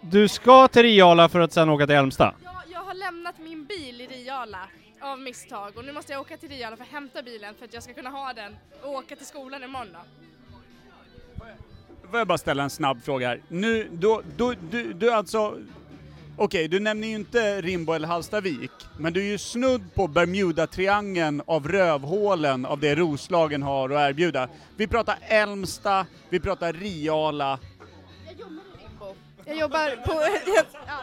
du 0.02 0.28
ska 0.28 0.68
till 0.68 0.82
Riala 0.82 1.30
för 1.30 1.40
att 1.40 1.54
sen 1.54 1.70
åka 1.70 1.88
till 1.88 1.96
Älmstad? 1.96 2.34
Ja, 2.44 2.64
jag 2.72 2.80
har 2.80 2.94
lämnat 2.94 3.36
min 3.40 3.66
bil 3.66 4.02
i 4.02 4.08
Riala 4.08 4.60
av 5.02 5.20
misstag 5.20 5.78
och 5.78 5.86
nu 5.86 5.92
måste 5.92 6.14
jag 6.14 6.22
åka 6.22 6.38
till 6.38 6.50
Riala 6.50 6.78
för 6.78 6.84
att 6.84 6.90
hämta 6.90 7.24
bilen 7.24 7.56
för 7.56 7.66
att 7.66 7.74
jag 7.74 7.84
ska 7.84 7.94
kunna 7.94 8.10
ha 8.10 8.34
den 8.34 8.56
och 8.82 8.90
åka 8.90 9.16
till 9.16 9.26
skolan 9.26 9.64
imorgon 9.64 9.88
då. 9.94 10.00
Får 12.10 12.20
jag 12.20 12.28
bara 12.28 12.38
ställa 12.38 12.64
en 12.64 12.70
snabb 12.70 13.04
fråga 13.04 13.28
här. 13.28 13.42
Nu, 13.48 13.90
då, 13.92 14.22
då, 14.38 14.54
du, 14.72 14.94
du 14.94 15.12
alltså... 15.12 15.58
Okej, 16.38 16.68
du 16.68 16.80
nämner 16.80 17.08
ju 17.08 17.16
inte 17.16 17.62
Rimbo 17.62 17.94
eller 17.94 18.08
Hallstavik, 18.08 18.72
men 18.98 19.14
du 19.14 19.20
är 19.22 19.26
ju 19.26 19.38
snudd 19.38 19.94
på 19.94 20.08
Bermuda-triangeln 20.08 21.42
av 21.46 21.68
rövhålen 21.68 22.66
av 22.66 22.80
det 22.80 22.96
Roslagen 22.96 23.64
har 23.64 23.90
att 23.90 24.10
erbjuda. 24.10 24.50
Vi 24.78 24.88
pratar 24.88 25.18
Älmstad, 25.22 26.06
vi 26.30 26.40
pratar 26.40 26.74
Riala. 26.74 27.60
Jag 29.46 29.58
jobbar 29.58 29.96
på... 30.06 30.14
ja. 30.88 30.96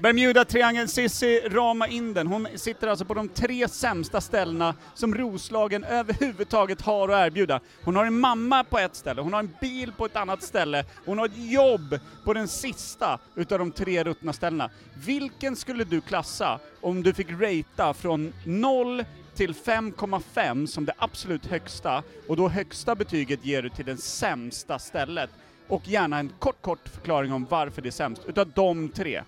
Bermuda-triangeln, 0.00 0.88
Sissi, 0.88 1.40
rama 1.50 1.86
in 1.88 2.14
den. 2.14 2.26
Hon 2.26 2.48
sitter 2.54 2.88
alltså 2.88 3.04
på 3.04 3.14
de 3.14 3.28
tre 3.28 3.68
sämsta 3.68 4.20
ställena 4.20 4.74
som 4.94 5.14
Roslagen 5.14 5.84
överhuvudtaget 5.84 6.80
har 6.80 7.08
att 7.08 7.26
erbjuda. 7.26 7.60
Hon 7.84 7.96
har 7.96 8.04
en 8.04 8.20
mamma 8.20 8.64
på 8.64 8.78
ett 8.78 8.96
ställe, 8.96 9.22
hon 9.22 9.32
har 9.32 9.40
en 9.40 9.54
bil 9.60 9.92
på 9.92 10.06
ett 10.06 10.16
annat 10.16 10.42
ställe, 10.42 10.84
hon 11.04 11.18
har 11.18 11.26
ett 11.26 11.52
jobb 11.52 11.98
på 12.24 12.34
den 12.34 12.48
sista 12.48 13.18
utav 13.34 13.58
de 13.58 13.72
tre 13.72 14.04
ruttna 14.04 14.32
ställena. 14.32 14.70
Vilken 15.06 15.56
skulle 15.56 15.84
du 15.84 16.00
klassa 16.00 16.58
om 16.80 17.02
du 17.02 17.14
fick 17.14 17.30
ratea 17.30 17.94
från 17.94 18.32
0 18.44 19.04
till 19.34 19.54
5,5 19.54 20.66
som 20.66 20.84
det 20.84 20.94
absolut 20.98 21.46
högsta, 21.46 22.02
och 22.28 22.36
då 22.36 22.48
högsta 22.48 22.94
betyget 22.94 23.44
ger 23.44 23.62
du 23.62 23.68
till 23.68 23.86
det 23.86 23.96
sämsta 23.96 24.78
stället. 24.78 25.30
Och 25.68 25.88
gärna 25.88 26.18
en 26.18 26.32
kort, 26.38 26.62
kort 26.62 26.88
förklaring 26.88 27.32
om 27.32 27.46
varför 27.50 27.82
det 27.82 27.88
är 27.88 27.90
sämst, 27.90 28.22
utav 28.26 28.50
de 28.54 28.88
tre. 28.88 29.22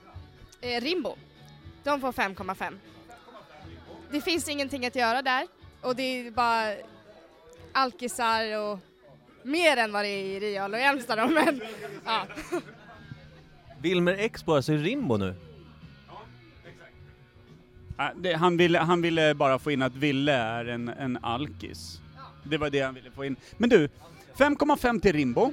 Eh, 0.63 0.81
Rimbo. 0.81 1.17
De 1.85 2.01
får 2.01 2.13
5,5. 2.13 2.79
Det 4.11 4.21
finns 4.21 4.49
ingenting 4.49 4.87
att 4.87 4.97
göra 4.97 5.23
där 5.23 5.47
och 5.81 5.97
det 5.97 6.03
är 6.03 6.31
bara 6.31 6.75
alkisar 7.73 8.59
och 8.59 8.79
mer 9.43 9.77
än 9.77 9.93
vad 9.93 10.05
det 10.05 10.09
är 10.09 10.25
i 10.25 10.41
Rial 10.41 10.75
och 10.75 10.81
Älmstad 10.81 11.19
då, 11.19 11.27
men 11.27 11.61
ja. 12.05 12.27
Wilmer 13.81 14.13
Expo 14.13 14.55
alltså 14.55 14.73
i 14.73 14.79
Rimbo 14.79 15.17
nu? 15.17 15.35
Det, 18.17 18.35
han, 18.35 18.57
ville, 18.57 18.79
han 18.79 19.03
ville 19.03 19.35
bara 19.35 19.59
få 19.59 19.71
in 19.71 19.83
att 19.83 19.95
Ville 19.95 20.33
är 20.33 20.65
en, 20.65 20.89
en 20.89 21.19
alkis. 21.23 22.01
Det 22.45 22.59
var 22.59 22.71
det 22.71 22.81
han 22.81 22.95
ville 22.95 23.11
få 23.11 23.25
in. 23.25 23.37
Men 23.57 23.71
du, 23.71 23.89
5,5 24.37 25.01
till 25.01 25.13
Rimbo. 25.13 25.53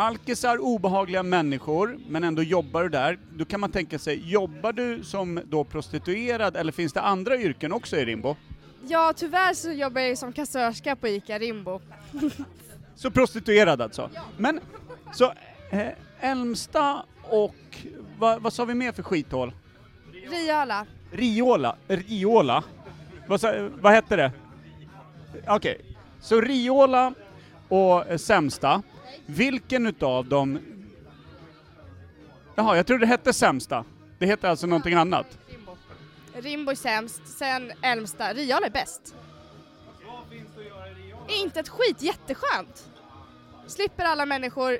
Alkisar, 0.00 0.58
obehagliga 0.58 1.22
människor, 1.22 1.98
men 2.08 2.24
ändå 2.24 2.42
jobbar 2.42 2.82
du 2.82 2.88
där. 2.88 3.18
Då 3.36 3.44
kan 3.44 3.60
man 3.60 3.70
tänka 3.70 3.98
sig, 3.98 4.30
jobbar 4.30 4.72
du 4.72 5.04
som 5.04 5.40
då 5.44 5.64
prostituerad 5.64 6.56
eller 6.56 6.72
finns 6.72 6.92
det 6.92 7.00
andra 7.00 7.36
yrken 7.36 7.72
också 7.72 7.96
i 7.96 8.04
Rimbo? 8.04 8.36
ja, 8.88 9.12
tyvärr 9.16 9.54
så 9.54 9.70
jobbar 9.70 10.00
jag 10.00 10.10
ju 10.10 10.16
som 10.16 10.32
kassörska 10.32 10.96
på 10.96 11.08
ICA 11.08 11.38
Rimbo. 11.38 11.80
Så 12.94 13.10
prostituerad 13.10 13.82
alltså. 13.82 14.10
Men, 14.36 14.60
så 15.12 15.32
eh, 15.70 15.88
Älmstad 16.20 17.02
och 17.22 17.76
vad, 18.18 18.42
vad 18.42 18.52
sa 18.52 18.64
vi 18.64 18.74
mer 18.74 18.92
för 18.92 19.02
skithål? 19.02 19.52
Riola. 20.30 20.86
Riola. 21.12 21.76
Riola? 21.88 22.64
Vad, 23.26 23.40
vad 23.80 23.92
hette 23.92 24.16
det? 24.16 24.32
Okej, 25.46 25.80
så 26.20 26.40
Riola 26.40 27.14
och 27.68 28.06
eh, 28.10 28.16
sämsta. 28.16 28.82
Vilken 29.26 29.86
utav 29.86 30.28
dem... 30.28 30.58
Jaha, 32.54 32.76
jag 32.76 32.86
trodde 32.86 33.00
det 33.02 33.06
hette 33.06 33.32
sämsta. 33.32 33.84
Det 34.18 34.26
heter 34.26 34.48
alltså 34.48 34.66
någonting 34.66 34.94
annat. 34.94 35.38
Rimbo. 35.48 35.76
Rimbo 36.34 36.70
är 36.70 36.74
sämst, 36.74 37.38
sen 37.38 37.72
Älmsta. 37.82 38.32
Riola 38.34 38.66
är 38.66 38.70
bäst. 38.70 39.14
Inte 41.28 41.60
ett 41.60 41.68
skit, 41.68 42.02
jätteskönt. 42.02 42.90
Slipper 43.66 44.04
alla 44.04 44.26
människor. 44.26 44.78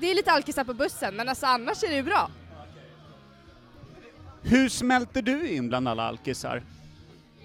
Det 0.00 0.10
är 0.10 0.14
lite 0.14 0.32
alkisar 0.32 0.64
på 0.64 0.74
bussen, 0.74 1.16
men 1.16 1.28
alltså 1.28 1.46
annars 1.46 1.82
är 1.84 1.88
det 1.88 1.96
ju 1.96 2.02
bra. 2.02 2.30
Hur 4.42 4.68
smälter 4.68 5.22
du 5.22 5.48
in 5.48 5.68
bland 5.68 5.88
alla 5.88 6.02
alkisar? 6.02 6.62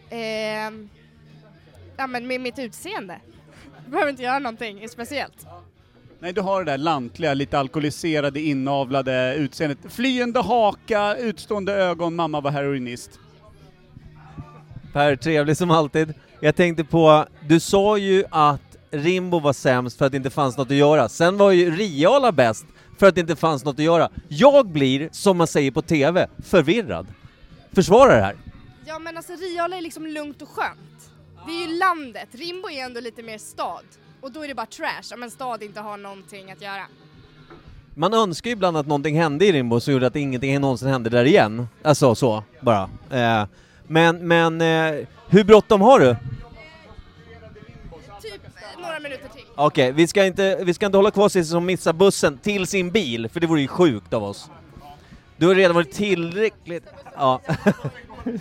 Ehm, 0.10 0.90
ja 1.98 2.08
men 2.08 2.28
med 2.28 2.42
mitt 2.42 2.60
utseende. 2.60 3.20
Behöver 3.88 4.10
inte 4.12 4.24
göra 4.24 4.40
någonting 4.40 4.90
speciellt. 4.90 5.46
Nej, 6.20 6.34
du 6.34 6.42
har 6.42 6.64
det 6.64 6.72
där 6.72 6.78
lantliga, 6.78 7.34
lite 7.34 7.60
alkoholiserade, 7.60 8.40
inavlade 8.40 9.36
utseendet. 9.36 9.78
Flyende 9.90 10.40
haka, 10.40 11.16
utstående 11.16 11.74
ögon, 11.74 12.16
mamma 12.16 12.42
var 12.42 12.52
heroinist. 12.52 13.20
Per, 14.94 15.16
trevlig 15.16 15.58
som 15.58 15.72
alltid. 15.72 16.14
Jag 16.40 16.56
tänkte 16.56 16.84
på, 16.84 17.26
du 17.48 17.60
sa 17.60 17.98
ju 17.98 18.24
att 18.30 18.62
Rimbo 18.92 19.40
var 19.40 19.54
sämst 19.54 19.98
för 19.98 20.06
att 20.06 20.12
det 20.12 20.18
inte 20.18 20.30
fanns 20.30 20.58
något 20.58 20.72
att 20.72 20.78
göra. 20.78 21.10
Sen 21.10 21.38
var 21.38 21.52
ju 21.52 21.76
Riala 21.76 22.32
bäst 22.32 22.66
för 23.00 23.08
att 23.08 23.16
det 23.16 23.22
inte 23.22 23.36
fanns 23.36 23.66
något 23.66 23.80
att 23.80 23.86
göra. 23.86 24.10
Jag 24.28 24.68
blir, 24.68 25.10
som 25.12 25.38
man 25.38 25.48
säger 25.48 25.72
på 25.72 25.82
TV, 25.82 26.28
förvirrad. 26.44 27.08
Försvara 27.76 28.16
det 28.16 28.22
här. 28.22 28.36
Ja 28.86 29.00
men 29.00 29.18
alltså 29.18 29.34
Riola 29.34 29.78
är 29.78 29.82
liksom 29.82 30.08
lugnt 30.08 30.42
och 30.42 30.50
skönt. 30.50 31.12
Det 31.46 31.52
är 31.52 31.68
ju 31.68 31.78
landet, 31.78 32.28
Rimbo 32.32 32.70
är 32.70 32.86
ändå 32.86 33.00
lite 33.00 33.24
mer 33.24 33.38
stad. 33.38 33.84
Och 34.22 34.32
då 34.32 34.44
är 34.44 34.48
det 34.48 34.56
bara 34.56 34.66
trash 34.66 35.14
om 35.14 35.24
en 35.24 35.32
stad 35.32 35.64
inte 35.64 35.82
har 35.82 35.98
någonting 35.98 36.52
att 36.52 36.62
göra. 36.62 36.84
Man 37.94 38.14
önskar 38.14 38.50
ju 38.50 38.54
ibland 38.54 38.78
att 38.78 38.88
någonting 38.88 39.20
hände 39.20 39.46
i 39.46 39.52
Rimbo 39.52 39.80
som 39.80 39.94
gjorde 39.94 40.08
att 40.08 40.16
ingenting 40.16 40.62
någonsin 40.62 40.88
hände 40.88 41.10
där 41.10 41.26
igen. 41.26 41.68
Alltså 41.84 42.16
så, 42.16 42.44
bara. 42.62 42.90
Eh, 43.10 43.46
men, 43.88 44.28
men, 44.28 44.62
eh, 44.62 45.08
hur 45.28 45.44
bråttom 45.44 45.82
har 45.82 46.00
du? 46.00 46.16
Typ 48.22 48.34
eh, 48.34 48.82
några 48.82 49.00
minuter 49.00 49.30
till. 49.36 49.44
Okej, 49.56 49.92
vi, 49.92 50.08
ska 50.08 50.26
inte, 50.26 50.60
vi 50.64 50.74
ska 50.74 50.86
inte 50.86 50.98
hålla 50.98 51.12
kvar 51.12 51.30
Cissi 51.30 51.50
som 51.50 51.66
missar 51.66 51.94
bussen 51.94 52.38
till 52.38 52.68
sin 52.68 52.92
bil, 52.92 53.30
för 53.30 53.40
det 53.40 53.48
vore 53.48 53.62
ju 53.62 53.68
sjukt 53.68 54.14
av 54.14 54.24
oss. 54.24 54.50
Du 55.38 55.48
har 55.48 55.56
redan 55.56 55.76
varit 55.76 55.92
tillräckligt... 55.92 56.86
Ja. 57.16 57.42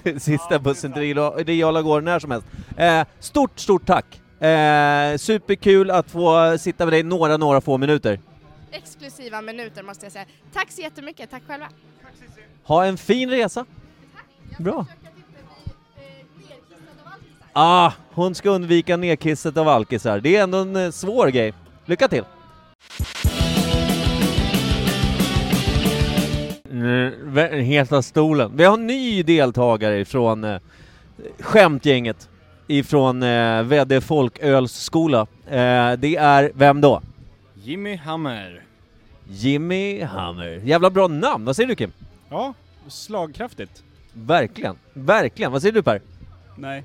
Sista 0.18 0.58
bussen 0.58 0.92
till 0.92 1.02
Riola 1.46 1.82
går 1.82 2.00
när 2.00 2.18
som 2.18 2.30
helst. 2.30 2.46
Eh, 2.76 3.04
stort, 3.20 3.58
stort 3.60 3.86
tack! 3.86 4.20
Eh, 4.40 5.16
superkul 5.16 5.90
att 5.90 6.10
få 6.10 6.58
sitta 6.58 6.84
med 6.84 6.92
dig 6.92 7.02
några, 7.02 7.36
några 7.36 7.60
få 7.60 7.78
minuter. 7.78 8.20
Exklusiva 8.70 9.42
minuter 9.42 9.82
måste 9.82 10.06
jag 10.06 10.12
säga. 10.12 10.24
Tack 10.52 10.70
så 10.70 10.80
jättemycket, 10.80 11.30
tack 11.30 11.42
själva. 11.46 11.68
Ha 12.62 12.84
en 12.84 12.96
fin 12.96 13.30
resa! 13.30 13.64
Bra! 14.58 14.78
Inte 14.80 15.10
bli 15.14 16.44
eh. 16.44 16.56
Ah, 17.52 17.92
hon 18.10 18.34
ska 18.34 18.50
undvika 18.50 18.96
nedkisset 18.96 19.56
av 19.56 19.68
alkisar. 19.68 20.20
Det 20.20 20.36
är 20.36 20.42
ändå 20.42 20.58
en 20.58 20.76
eh, 20.76 20.90
svår 20.90 21.28
grej. 21.28 21.54
Lycka 21.84 22.08
till! 22.08 22.24
Heta 27.50 28.02
stolen. 28.02 28.56
Vi 28.56 28.64
har 28.64 28.74
en 28.74 28.86
ny 28.86 29.22
deltagare 29.22 30.04
från 30.04 30.44
eh, 30.44 30.60
skämtgänget 31.40 32.28
ifrån 32.66 33.22
eh, 33.22 33.62
Väddö 33.62 34.00
folkölsskola. 34.00 35.20
Eh, 35.46 35.92
det 35.92 36.16
är, 36.16 36.50
vem 36.54 36.80
då? 36.80 37.02
Jimmy 37.54 37.96
Hammer. 37.96 38.62
Jimmy 39.28 40.02
Hammer. 40.02 40.60
Jävla 40.64 40.90
bra 40.90 41.06
namn, 41.08 41.44
vad 41.44 41.56
säger 41.56 41.68
du 41.68 41.74
Kim? 41.74 41.92
Ja, 42.28 42.54
slagkraftigt. 42.88 43.82
Verkligen, 44.12 44.76
verkligen. 44.92 45.52
Vad 45.52 45.62
säger 45.62 45.74
du 45.74 45.82
Per? 45.82 46.00
Nej. 46.56 46.84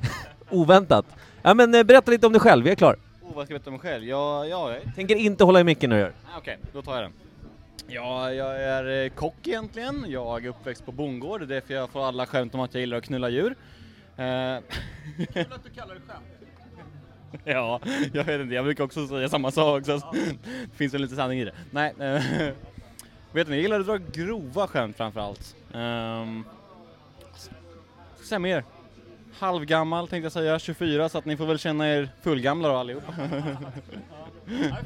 Oväntat. 0.50 1.06
Ja 1.42 1.54
men 1.54 1.74
eh, 1.74 1.82
berätta 1.82 2.10
lite 2.10 2.26
om 2.26 2.32
dig 2.32 2.40
själv, 2.40 2.64
vi 2.64 2.70
är 2.70 2.74
klar. 2.74 2.96
Oh, 3.22 3.34
vad 3.34 3.44
ska 3.44 3.54
jag 3.54 3.60
berätta 3.60 3.70
om 3.70 3.72
mig 3.74 3.80
själv? 3.92 4.04
Ja, 4.04 4.46
ja, 4.46 4.72
jag- 4.72 4.94
Tänker 4.94 5.14
inte 5.16 5.44
hålla 5.44 5.60
i 5.60 5.64
micken 5.64 5.90
du 5.90 5.96
gör. 5.96 6.12
Ah, 6.34 6.38
Okej, 6.38 6.58
då 6.72 6.82
tar 6.82 6.94
jag 6.94 7.02
den. 7.04 7.12
Ja, 7.88 8.32
jag 8.32 8.62
är 8.62 9.04
eh, 9.04 9.08
kock 9.10 9.34
egentligen. 9.48 10.04
Jag 10.08 10.44
är 10.44 10.48
uppväxt 10.48 10.86
på 10.86 10.92
bondgård, 10.92 11.40
det 11.40 11.44
är 11.44 11.60
därför 11.60 11.74
jag 11.74 11.90
får 11.90 12.08
alla 12.08 12.26
skämt 12.26 12.54
om 12.54 12.60
att 12.60 12.74
jag 12.74 12.80
gillar 12.80 12.96
att 12.96 13.04
knulla 13.04 13.28
djur. 13.28 13.54
Eh, 14.16 14.58
Kul 15.32 15.52
att 15.52 15.64
du 15.64 15.70
kallar 15.70 15.94
det 15.94 16.00
skämt. 16.00 17.44
ja, 17.44 17.80
jag 18.12 18.24
vet 18.24 18.40
inte, 18.40 18.54
jag 18.54 18.64
brukar 18.64 18.84
också 18.84 19.06
säga 19.06 19.28
samma 19.28 19.50
sak 19.50 19.86
så 19.86 19.92
att 19.92 20.12
det 20.12 20.76
finns 20.76 20.94
väl 20.94 21.00
lite 21.00 21.16
sanning 21.16 21.40
i 21.40 21.44
det. 21.44 21.52
Nej, 21.70 21.94
eh, 21.98 22.22
vet 23.32 23.48
ni, 23.48 23.54
jag 23.54 23.62
gillar 23.62 23.80
att 23.80 23.86
dra 23.86 23.96
grova 23.96 24.66
skämt 24.66 24.96
framförallt. 24.96 25.56
Um, 25.72 26.44
ska 28.16 28.26
säga 28.26 28.38
mer? 28.38 28.64
Halvgammal 29.38 30.08
tänkte 30.08 30.24
jag 30.24 30.32
säga, 30.32 30.58
24, 30.58 31.08
så 31.08 31.18
att 31.18 31.24
ni 31.24 31.36
får 31.36 31.46
väl 31.46 31.58
känna 31.58 31.88
er 31.88 32.08
fullgamla 32.22 32.68
då 32.68 32.76
allihop. 32.76 33.04
Ja. 33.08 33.14
Får 34.46 34.54
jag, 34.54 34.76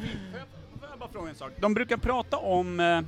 får 0.81 0.89
jag 0.91 0.99
bara 0.99 1.09
fråga 1.09 1.29
en 1.29 1.35
sak? 1.35 1.53
De 1.61 1.75
brukar 1.75 1.97
prata 1.97 2.37
om 2.37 2.81
eh, 2.81 3.01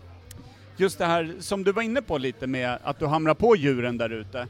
just 0.76 0.98
det 0.98 1.06
här 1.06 1.34
som 1.40 1.64
du 1.64 1.72
var 1.72 1.82
inne 1.82 2.02
på 2.02 2.18
lite 2.18 2.46
med 2.46 2.78
att 2.82 2.98
du 2.98 3.06
hamrar 3.06 3.34
på 3.34 3.56
djuren 3.56 3.98
där 3.98 4.10
ute. 4.10 4.46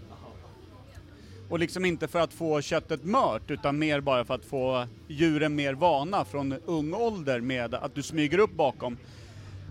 Och 1.49 1.59
liksom 1.59 1.85
inte 1.85 2.09
för 2.09 2.21
att 2.21 2.33
få 2.33 2.61
köttet 2.61 3.05
mört, 3.05 3.51
utan 3.51 3.79
mer 3.79 4.01
bara 4.01 4.25
för 4.25 4.35
att 4.35 4.45
få 4.45 4.87
djuren 5.09 5.55
mer 5.55 5.75
vana 5.75 6.25
från 6.25 6.55
ung 6.67 6.95
ålder 6.95 7.41
med 7.41 7.75
att 7.75 7.95
du 7.95 8.03
smyger 8.03 8.39
upp 8.39 8.53
bakom. 8.53 8.97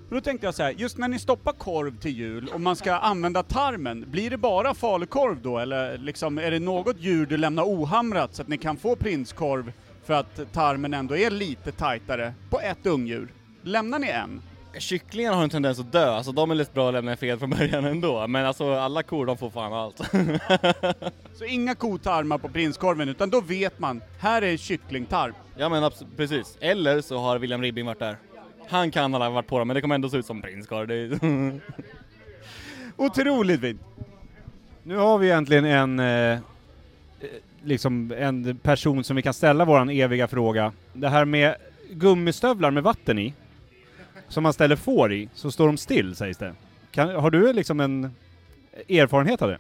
Och 0.09 0.15
då 0.15 0.21
tänkte 0.21 0.47
jag 0.47 0.55
så 0.55 0.63
här, 0.63 0.71
just 0.71 0.97
när 0.97 1.07
ni 1.07 1.19
stoppar 1.19 1.53
korv 1.53 1.97
till 1.97 2.17
jul 2.17 2.49
och 2.53 2.61
man 2.61 2.75
ska 2.75 2.93
använda 2.93 3.43
tarmen, 3.43 4.05
blir 4.11 4.29
det 4.29 4.37
bara 4.37 4.73
falukorv 4.73 5.41
då 5.41 5.59
eller 5.59 5.97
liksom, 5.97 6.37
är 6.37 6.51
det 6.51 6.59
något 6.59 6.99
djur 6.99 7.25
du 7.25 7.37
lämnar 7.37 7.63
ohamrat 7.63 8.35
så 8.35 8.41
att 8.41 8.47
ni 8.47 8.57
kan 8.57 8.77
få 8.77 8.95
prinskorv 8.95 9.71
för 10.03 10.13
att 10.13 10.53
tarmen 10.53 10.93
ändå 10.93 11.17
är 11.17 11.31
lite 11.31 11.71
tajtare 11.71 12.33
på 12.49 12.59
ett 12.59 12.85
ungdjur? 12.85 13.33
Lämnar 13.63 13.99
ni 13.99 14.07
en? 14.07 14.41
Kycklingar 14.77 15.33
har 15.33 15.43
en 15.43 15.49
tendens 15.49 15.79
att 15.79 15.91
dö, 15.91 16.11
alltså 16.11 16.31
de 16.31 16.51
är 16.51 16.55
lite 16.55 16.73
bra 16.73 16.87
att 16.87 16.93
lämna 16.93 17.15
fel 17.15 17.39
från 17.39 17.49
början 17.49 17.85
ändå, 17.85 18.27
men 18.27 18.45
alltså 18.45 18.73
alla 18.73 19.03
kor 19.03 19.25
de 19.25 19.37
får 19.37 19.49
fan 19.49 19.73
allt. 19.73 19.97
Så 21.33 21.45
inga 21.45 21.75
kotarmar 21.75 22.37
på 22.37 22.49
prinskorven, 22.49 23.09
utan 23.09 23.29
då 23.29 23.41
vet 23.41 23.79
man, 23.79 24.01
här 24.19 24.41
är 24.41 24.57
kycklingtarm. 24.57 25.33
ja 25.57 25.69
men 25.69 25.91
precis. 26.17 26.57
Eller 26.59 27.01
så 27.01 27.17
har 27.17 27.39
William 27.39 27.61
Ribbing 27.61 27.85
varit 27.85 27.99
där. 27.99 28.17
Han 28.69 28.91
kan 28.91 29.13
ha 29.13 29.29
varit 29.29 29.47
på 29.47 29.59
dem, 29.59 29.67
men 29.67 29.75
det 29.75 29.81
kommer 29.81 29.95
ändå 29.95 30.09
se 30.09 30.17
ut 30.17 30.25
som 30.25 30.41
prinskorv. 30.41 31.19
Otroligt 32.97 33.61
fint! 33.61 33.81
Nu 34.83 34.97
har 34.97 35.17
vi 35.17 35.27
egentligen 35.27 35.65
en, 35.65 35.99
eh, 35.99 36.31
eh, 36.31 36.39
liksom 37.63 38.13
en 38.17 38.57
person 38.57 39.03
som 39.03 39.15
vi 39.15 39.21
kan 39.21 39.33
ställa 39.33 39.65
våran 39.65 39.89
eviga 39.89 40.27
fråga. 40.27 40.71
Det 40.93 41.09
här 41.09 41.25
med 41.25 41.55
gummistövlar 41.91 42.71
med 42.71 42.83
vatten 42.83 43.19
i, 43.19 43.33
som 44.27 44.43
man 44.43 44.53
ställer 44.53 44.75
får 44.75 45.13
i, 45.13 45.29
så 45.33 45.51
står 45.51 45.67
de 45.67 45.77
still 45.77 46.15
sägs 46.15 46.37
det. 46.37 46.53
Kan, 46.91 47.09
har 47.09 47.31
du 47.31 47.53
liksom 47.53 47.79
en 47.79 48.15
erfarenhet 48.89 49.41
av 49.41 49.49
det? 49.49 49.57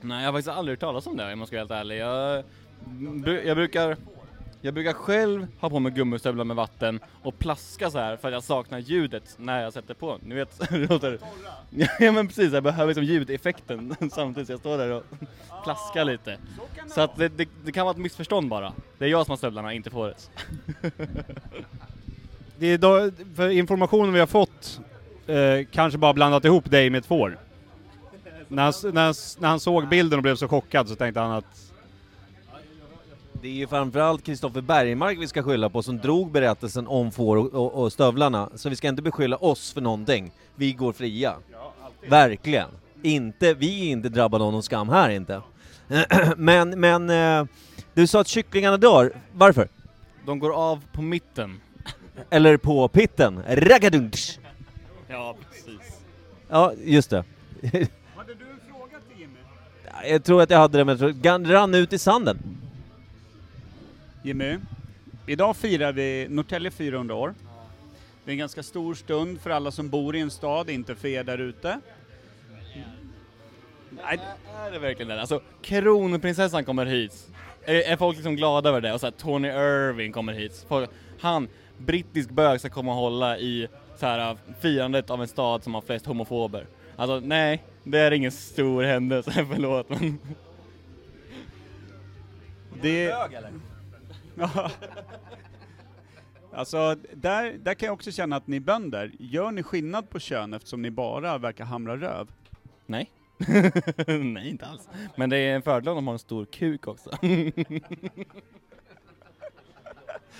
Nej, 0.00 0.18
jag 0.18 0.28
har 0.28 0.32
faktiskt 0.32 0.56
aldrig 0.56 0.72
hört 0.72 0.80
talas 0.80 1.06
om 1.06 1.16
det 1.16 1.32
om 1.32 1.38
jag 1.38 1.48
ska 1.48 1.56
vara 1.56 1.60
helt 1.60 1.70
ärlig. 1.70 1.98
Jag, 1.98 2.44
jag 3.46 3.56
brukar 3.56 3.96
jag 4.60 4.74
brukar 4.74 4.92
själv 4.92 5.46
ha 5.60 5.70
på 5.70 5.78
mig 5.78 5.92
gummistövlar 5.92 6.44
med 6.44 6.56
vatten 6.56 7.00
och 7.22 7.38
plaska 7.38 7.90
så 7.90 7.98
här 7.98 8.16
för 8.16 8.28
att 8.28 8.34
jag 8.34 8.42
saknar 8.42 8.78
ljudet 8.78 9.34
när 9.38 9.62
jag 9.62 9.72
sätter 9.72 9.94
på. 9.94 10.18
Ni 10.22 10.34
vet, 10.34 10.58
det 10.70 10.78
låter... 10.78 11.18
Ja 12.00 12.12
men 12.12 12.28
precis, 12.28 12.52
jag 12.52 12.62
behöver 12.62 12.86
liksom 12.86 13.04
ljudeffekten 13.04 13.96
samtidigt 14.12 14.46
som 14.46 14.52
jag 14.52 14.60
står 14.60 14.78
där 14.78 14.90
och 14.90 15.04
plaskar 15.64 16.04
lite. 16.04 16.38
Så 16.88 17.00
att 17.00 17.16
det, 17.16 17.28
det, 17.28 17.48
det 17.64 17.72
kan 17.72 17.86
vara 17.86 17.94
ett 17.94 18.00
missförstånd 18.00 18.48
bara. 18.48 18.72
Det 18.98 19.04
är 19.04 19.08
jag 19.08 19.26
som 19.26 19.32
har 19.32 19.36
stövlarna, 19.36 19.72
inte 19.72 19.90
fåret. 19.90 20.30
Det 22.58 22.66
är 22.66 22.78
då, 22.78 23.10
för 23.34 23.48
informationen 23.48 24.12
vi 24.12 24.20
har 24.20 24.26
fått 24.26 24.80
eh, 25.26 25.66
kanske 25.70 25.98
bara 25.98 26.12
blandat 26.12 26.44
ihop 26.44 26.70
dig 26.70 26.90
med 26.90 26.98
ett 26.98 27.06
får. 27.06 27.38
När 28.48 28.62
han, 28.62 28.94
när, 28.94 29.04
han, 29.04 29.14
när 29.38 29.48
han 29.48 29.60
såg 29.60 29.88
bilden 29.88 30.18
och 30.18 30.22
blev 30.22 30.36
så 30.36 30.48
chockad 30.48 30.88
så 30.88 30.94
tänkte 30.94 31.20
han 31.20 31.30
att 31.30 31.72
Det 33.42 33.48
är 33.48 33.52
ju 33.52 33.66
framförallt 33.66 34.24
Kristoffer 34.24 34.60
Bergmark 34.60 35.18
vi 35.18 35.28
ska 35.28 35.42
skylla 35.42 35.70
på 35.70 35.82
som 35.82 35.98
drog 35.98 36.30
berättelsen 36.30 36.86
om 36.86 37.12
får 37.12 37.36
och, 37.36 37.54
och, 37.54 37.82
och 37.82 37.92
stövlarna, 37.92 38.50
så 38.54 38.68
vi 38.68 38.76
ska 38.76 38.88
inte 38.88 39.02
beskylla 39.02 39.36
oss 39.36 39.72
för 39.72 39.80
någonting. 39.80 40.32
Vi 40.54 40.72
går 40.72 40.92
fria. 40.92 41.34
Verkligen. 42.08 42.68
Inte, 43.02 43.54
vi 43.54 43.86
är 43.86 43.90
inte 43.90 44.08
drabbade 44.08 44.44
av 44.44 44.52
någon 44.52 44.62
skam 44.62 44.88
här 44.88 45.10
inte. 45.10 45.42
men, 46.36 46.80
men, 46.80 47.10
eh, 47.10 47.46
du 47.94 48.06
sa 48.06 48.20
att 48.20 48.28
kycklingarna 48.28 48.76
dör. 48.76 49.12
Varför? 49.32 49.68
De 50.26 50.38
går 50.38 50.52
av 50.52 50.82
på 50.92 51.02
mitten. 51.02 51.60
Eller 52.30 52.56
på 52.56 52.88
pitten. 52.88 53.42
Raggadunch. 53.48 54.38
Ja, 55.08 55.36
precis. 55.50 56.00
Ja, 56.48 56.72
just 56.84 57.10
det. 57.10 57.24
Hade 58.16 58.34
du 58.34 58.44
en 58.50 58.60
fråga 58.70 58.98
till 59.08 59.20
Jimmy? 59.20 59.38
Jag 60.04 60.24
tror 60.24 60.42
att 60.42 60.50
jag 60.50 60.58
hade 60.58 60.78
det, 60.78 60.84
men 60.84 60.98
jag 60.98 61.22
tror 61.22 61.52
rann 61.52 61.74
ut 61.74 61.92
i 61.92 61.98
sanden. 61.98 62.38
Jimmy, 64.22 64.58
idag 65.26 65.56
firar 65.56 65.92
vi 65.92 66.26
Norrtälje 66.30 66.70
400 66.70 67.14
år. 67.14 67.34
Det 68.24 68.30
är 68.30 68.32
en 68.32 68.38
ganska 68.38 68.62
stor 68.62 68.94
stund 68.94 69.40
för 69.40 69.50
alla 69.50 69.70
som 69.70 69.88
bor 69.88 70.16
i 70.16 70.20
en 70.20 70.30
stad, 70.30 70.70
inte 70.70 70.94
för 70.94 71.08
er 71.08 71.24
där 71.24 71.38
ute. 71.38 71.80
Nej, 73.90 74.20
är 74.66 74.70
det 74.70 74.78
verkligen 74.78 75.08
det? 75.08 75.20
Alltså, 75.20 75.40
kronprinsessan 75.62 76.64
kommer 76.64 76.86
hit. 76.86 77.28
Är, 77.64 77.74
är 77.74 77.96
folk 77.96 78.16
liksom 78.16 78.36
glada 78.36 78.68
över 78.68 78.80
det? 78.80 78.92
Och 78.92 79.00
så 79.00 79.06
här, 79.06 79.10
Tony 79.10 79.48
Irving 79.48 80.12
kommer 80.12 80.32
hit. 80.32 80.64
Folk, 80.68 80.90
han, 81.20 81.48
brittisk 81.78 82.30
bög, 82.30 82.60
ska 82.60 82.70
komma 82.70 82.92
och 82.92 82.98
hålla 82.98 83.38
i 83.38 83.68
så 83.96 84.06
här, 84.06 84.36
firandet 84.60 85.10
av 85.10 85.22
en 85.22 85.28
stad 85.28 85.62
som 85.62 85.74
har 85.74 85.80
flest 85.80 86.06
homofober. 86.06 86.66
Alltså, 86.96 87.20
nej, 87.20 87.62
det 87.84 87.98
är 87.98 88.10
ingen 88.10 88.32
stor 88.32 88.82
händelse, 88.82 89.46
förlåt 89.52 89.88
men... 89.88 90.18
Det... 92.82 93.02
Ja. 94.34 94.70
Alltså, 96.52 96.96
där, 97.12 97.52
där 97.52 97.74
kan 97.74 97.86
jag 97.86 97.94
också 97.94 98.12
känna 98.12 98.36
att 98.36 98.46
ni 98.46 98.60
bönder, 98.60 99.12
gör 99.18 99.50
ni 99.50 99.62
skillnad 99.62 100.10
på 100.10 100.18
kön 100.18 100.54
eftersom 100.54 100.82
ni 100.82 100.90
bara 100.90 101.38
verkar 101.38 101.64
hamra 101.64 101.96
röv? 101.96 102.28
Nej. 102.86 103.10
nej, 104.06 104.48
inte 104.48 104.66
alls. 104.66 104.88
Men 105.16 105.30
det 105.30 105.36
är 105.36 105.54
en 105.54 105.62
fördel 105.62 105.88
om 105.88 105.94
de 105.96 106.06
har 106.06 106.12
en 106.12 106.18
stor 106.18 106.44
kuk 106.44 106.86
också. 106.86 107.10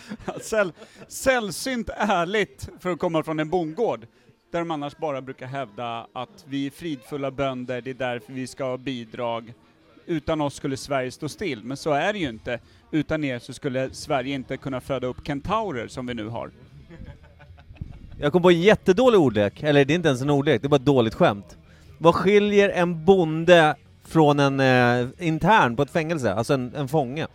Säll, 0.41 0.73
sällsynt 1.09 1.91
ärligt 1.97 2.69
för 2.81 2.91
att 2.91 2.99
komma 2.99 3.23
från 3.23 3.41
en 3.41 3.51
bondgård, 3.51 4.07
där 4.53 4.59
de 4.59 4.71
annars 4.71 4.97
bara 4.97 5.23
brukar 5.23 5.47
hävda 5.47 6.07
att 6.13 6.45
vi 6.49 6.67
är 6.67 6.71
fridfulla 6.71 7.31
bönder, 7.31 7.81
det 7.81 7.91
är 7.91 7.95
därför 7.95 8.33
vi 8.33 8.47
ska 8.47 8.65
ha 8.65 8.77
bidrag. 8.77 9.55
Utan 10.07 10.41
oss 10.41 10.55
skulle 10.55 10.77
Sverige 10.77 11.11
stå 11.11 11.29
still, 11.29 11.65
men 11.65 11.77
så 11.77 11.93
är 11.93 12.13
det 12.13 12.19
ju 12.19 12.29
inte. 12.29 12.61
Utan 12.91 13.25
er 13.25 13.39
så 13.39 13.53
skulle 13.53 13.91
Sverige 13.91 14.35
inte 14.35 14.57
kunna 14.57 14.81
föda 14.81 15.07
upp 15.07 15.27
kentaurer 15.27 15.89
som 15.89 16.07
vi 16.07 16.15
nu 16.15 16.29
har. 16.29 16.51
Jag 18.21 18.33
kom 18.33 18.43
på 18.43 18.51
en 18.51 18.61
jättedålig 18.61 19.21
ordlek, 19.21 19.63
eller 19.63 19.85
det 19.85 19.93
är 19.93 19.95
inte 19.95 20.09
ens 20.09 20.23
en 20.23 20.31
ordlek, 20.31 20.63
det 20.63 20.67
är 20.67 20.69
bara 20.69 20.77
ett 20.77 20.85
dåligt 20.85 21.15
skämt. 21.15 21.59
Vad 21.99 22.15
skiljer 22.15 22.69
en 22.69 23.05
bonde 23.05 23.77
från 24.05 24.41
en 24.41 24.61
eh, 24.61 25.09
intern 25.19 25.77
på 25.77 25.83
ett 25.83 25.91
fängelse, 25.91 26.35
alltså 26.35 26.55
en, 26.55 26.75
en 26.75 26.89
fånge? 26.89 27.27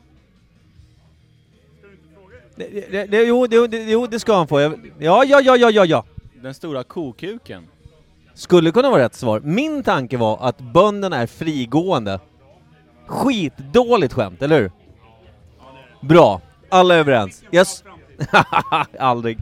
Det, 2.55 2.91
det, 2.91 3.05
det, 3.05 3.23
jo, 3.23 3.47
det, 3.47 3.67
det, 3.67 3.83
jo, 3.83 4.07
det 4.07 4.19
ska 4.19 4.35
han 4.35 4.47
få. 4.47 4.61
Ja, 4.61 4.73
ja, 4.99 5.23
ja, 5.23 5.57
ja, 5.57 5.69
ja, 5.69 5.85
ja. 5.85 6.05
Den 6.41 6.53
stora 6.53 6.83
kokuken. 6.83 7.67
Skulle 8.33 8.71
kunna 8.71 8.89
vara 8.89 9.03
rätt 9.03 9.15
svar. 9.15 9.39
Min 9.39 9.83
tanke 9.83 10.17
var 10.17 10.37
att 10.41 10.59
bönderna 10.59 11.17
är 11.17 11.27
frigående. 11.27 12.19
Skitdåligt 13.07 14.13
skämt, 14.13 14.41
eller 14.41 14.61
hur? 14.61 14.71
Bra. 16.01 16.41
Alla 16.69 16.95
är 16.95 16.99
överens. 16.99 17.43
Yes. 17.51 17.83
Aldrig. 18.99 19.37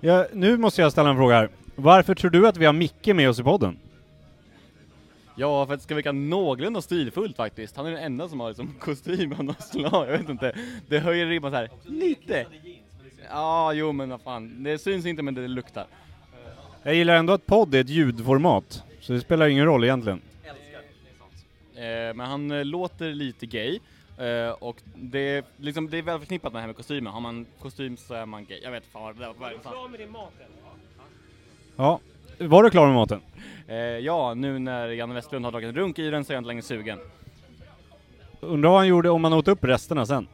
Ja, 0.00 0.26
nu 0.32 0.56
måste 0.56 0.82
jag 0.82 0.92
ställa 0.92 1.10
en 1.10 1.16
fråga 1.16 1.34
här. 1.34 1.48
Varför 1.76 2.14
tror 2.14 2.30
du 2.30 2.48
att 2.48 2.56
vi 2.56 2.66
har 2.66 2.72
Micke 2.72 3.06
med 3.06 3.30
oss 3.30 3.40
i 3.40 3.42
podden? 3.42 3.76
Ja, 5.40 5.66
för 5.66 5.74
att 5.74 5.80
det 5.80 5.84
ska 5.84 5.94
verka 5.94 6.12
någorlunda 6.12 6.82
stilfullt 6.82 7.36
faktiskt. 7.36 7.76
Han 7.76 7.86
är 7.86 7.90
den 7.90 8.00
enda 8.00 8.28
som 8.28 8.40
har 8.40 8.48
liksom 8.48 8.74
kostym 8.80 9.32
av 9.32 9.44
något 9.44 9.62
slag, 9.62 10.08
jag 10.08 10.18
vet 10.18 10.28
inte. 10.28 10.56
Det 10.88 10.98
höjer 10.98 11.26
ribban 11.26 11.50
så 11.50 11.56
här 11.56 11.70
lite. 11.86 12.46
Ja, 13.28 13.72
jo 13.72 13.92
men 13.92 14.10
vad 14.10 14.20
fan. 14.20 14.62
Det 14.62 14.78
syns 14.78 15.06
inte 15.06 15.22
men 15.22 15.34
det 15.34 15.48
luktar. 15.48 15.86
Jag 16.82 16.94
gillar 16.94 17.14
ändå 17.14 17.32
att 17.32 17.46
podd 17.46 17.74
är 17.74 17.80
ett 17.80 17.88
ljudformat, 17.88 18.84
så 19.00 19.12
det 19.12 19.20
spelar 19.20 19.48
ingen 19.48 19.64
roll 19.64 19.84
egentligen. 19.84 20.20
Eh, 21.74 22.14
men 22.14 22.20
han 22.20 22.50
eh, 22.50 22.64
låter 22.64 23.12
lite 23.12 23.46
gay. 23.46 23.78
Eh, 24.18 24.50
och 24.50 24.76
det 24.94 25.18
är, 25.18 25.44
liksom, 25.56 25.90
det 25.90 25.98
är 25.98 26.02
väl 26.02 26.18
förknippat 26.18 26.52
med 26.52 26.58
det 26.58 26.60
här 26.60 26.68
med 26.68 26.76
kostymen. 26.76 27.12
Har 27.12 27.20
man 27.20 27.46
kostym 27.60 27.96
så 27.96 28.14
är 28.14 28.26
man 28.26 28.44
gay. 28.44 28.60
Jag 28.62 28.70
vet 28.70 28.84
fan 28.86 29.02
vad 29.02 29.16
det 29.16 29.40
var. 29.40 29.54
Fan. 29.62 29.90
med 29.90 30.00
din 30.00 30.10
mat 30.10 30.32
Ja, 31.76 32.00
var 32.38 32.62
du 32.62 32.70
klar 32.70 32.86
med 32.86 32.94
maten? 32.94 33.20
Eh, 33.70 33.76
ja, 33.78 34.34
nu 34.34 34.58
när 34.58 34.88
Janne 34.88 35.14
Westlund 35.14 35.44
har 35.44 35.52
dragit 35.52 35.68
en 35.68 35.74
runk 35.74 35.98
i 35.98 36.10
den 36.10 36.24
så 36.24 36.32
är 36.32 36.34
jag 36.34 36.40
inte 36.40 36.48
längre 36.48 36.62
sugen. 36.62 36.98
Undrar 38.40 38.70
vad 38.70 38.78
han 38.78 38.86
gjorde 38.88 39.10
om 39.10 39.24
han 39.24 39.32
åt 39.32 39.48
upp 39.48 39.64
resterna 39.64 40.06
sen? 40.06 40.26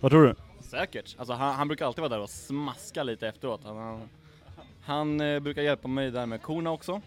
Vad 0.00 0.10
tror 0.10 0.22
du? 0.26 0.34
Säkert. 0.60 1.14
Alltså 1.18 1.32
han, 1.34 1.54
han 1.54 1.68
brukar 1.68 1.86
alltid 1.86 2.00
vara 2.02 2.08
där 2.08 2.20
och 2.20 2.30
smaska 2.30 3.02
lite 3.02 3.28
efteråt. 3.28 3.60
Han, 3.64 3.76
han, 3.76 4.08
han 4.84 5.20
eh, 5.20 5.40
brukar 5.40 5.62
hjälpa 5.62 5.88
mig 5.88 6.10
där 6.10 6.26
med 6.26 6.42
korna 6.42 6.70
också. 6.70 7.00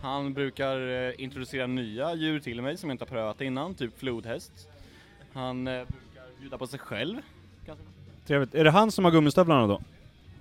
Han 0.00 0.34
brukar 0.34 0.88
eh, 1.08 1.12
introducera 1.22 1.66
nya 1.66 2.14
djur 2.14 2.40
till 2.40 2.62
mig 2.62 2.76
som 2.76 2.88
jag 2.90 2.94
inte 2.94 3.04
har 3.04 3.08
prövat 3.10 3.40
innan, 3.40 3.74
typ 3.74 3.98
flodhäst. 3.98 4.52
Han 5.32 5.66
eh, 5.68 5.72
brukar 5.74 6.40
bjuda 6.40 6.58
på 6.58 6.66
sig 6.66 6.78
själv. 6.78 7.16
Ganska- 7.66 7.84
Trevligt. 8.26 8.54
Är 8.54 8.64
det 8.64 8.70
han 8.70 8.90
som 8.92 9.04
har 9.04 9.12
gummistövlarna 9.12 9.66
då? 9.66 9.80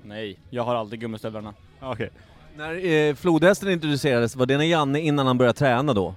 Nej, 0.04 0.38
jag 0.50 0.64
har 0.64 0.76
alltid 0.76 1.00
gummistövlarna. 1.00 1.54
Okej. 1.80 2.10
När 2.58 2.86
eh, 2.86 3.16
flodhästen 3.16 3.70
introducerades, 3.70 4.36
var 4.36 4.46
det 4.46 4.58
när 4.58 4.66
Janne 4.66 5.00
innan 5.00 5.28
han 5.28 5.38
började 5.38 5.58
träna 5.58 5.94
då? 5.94 6.16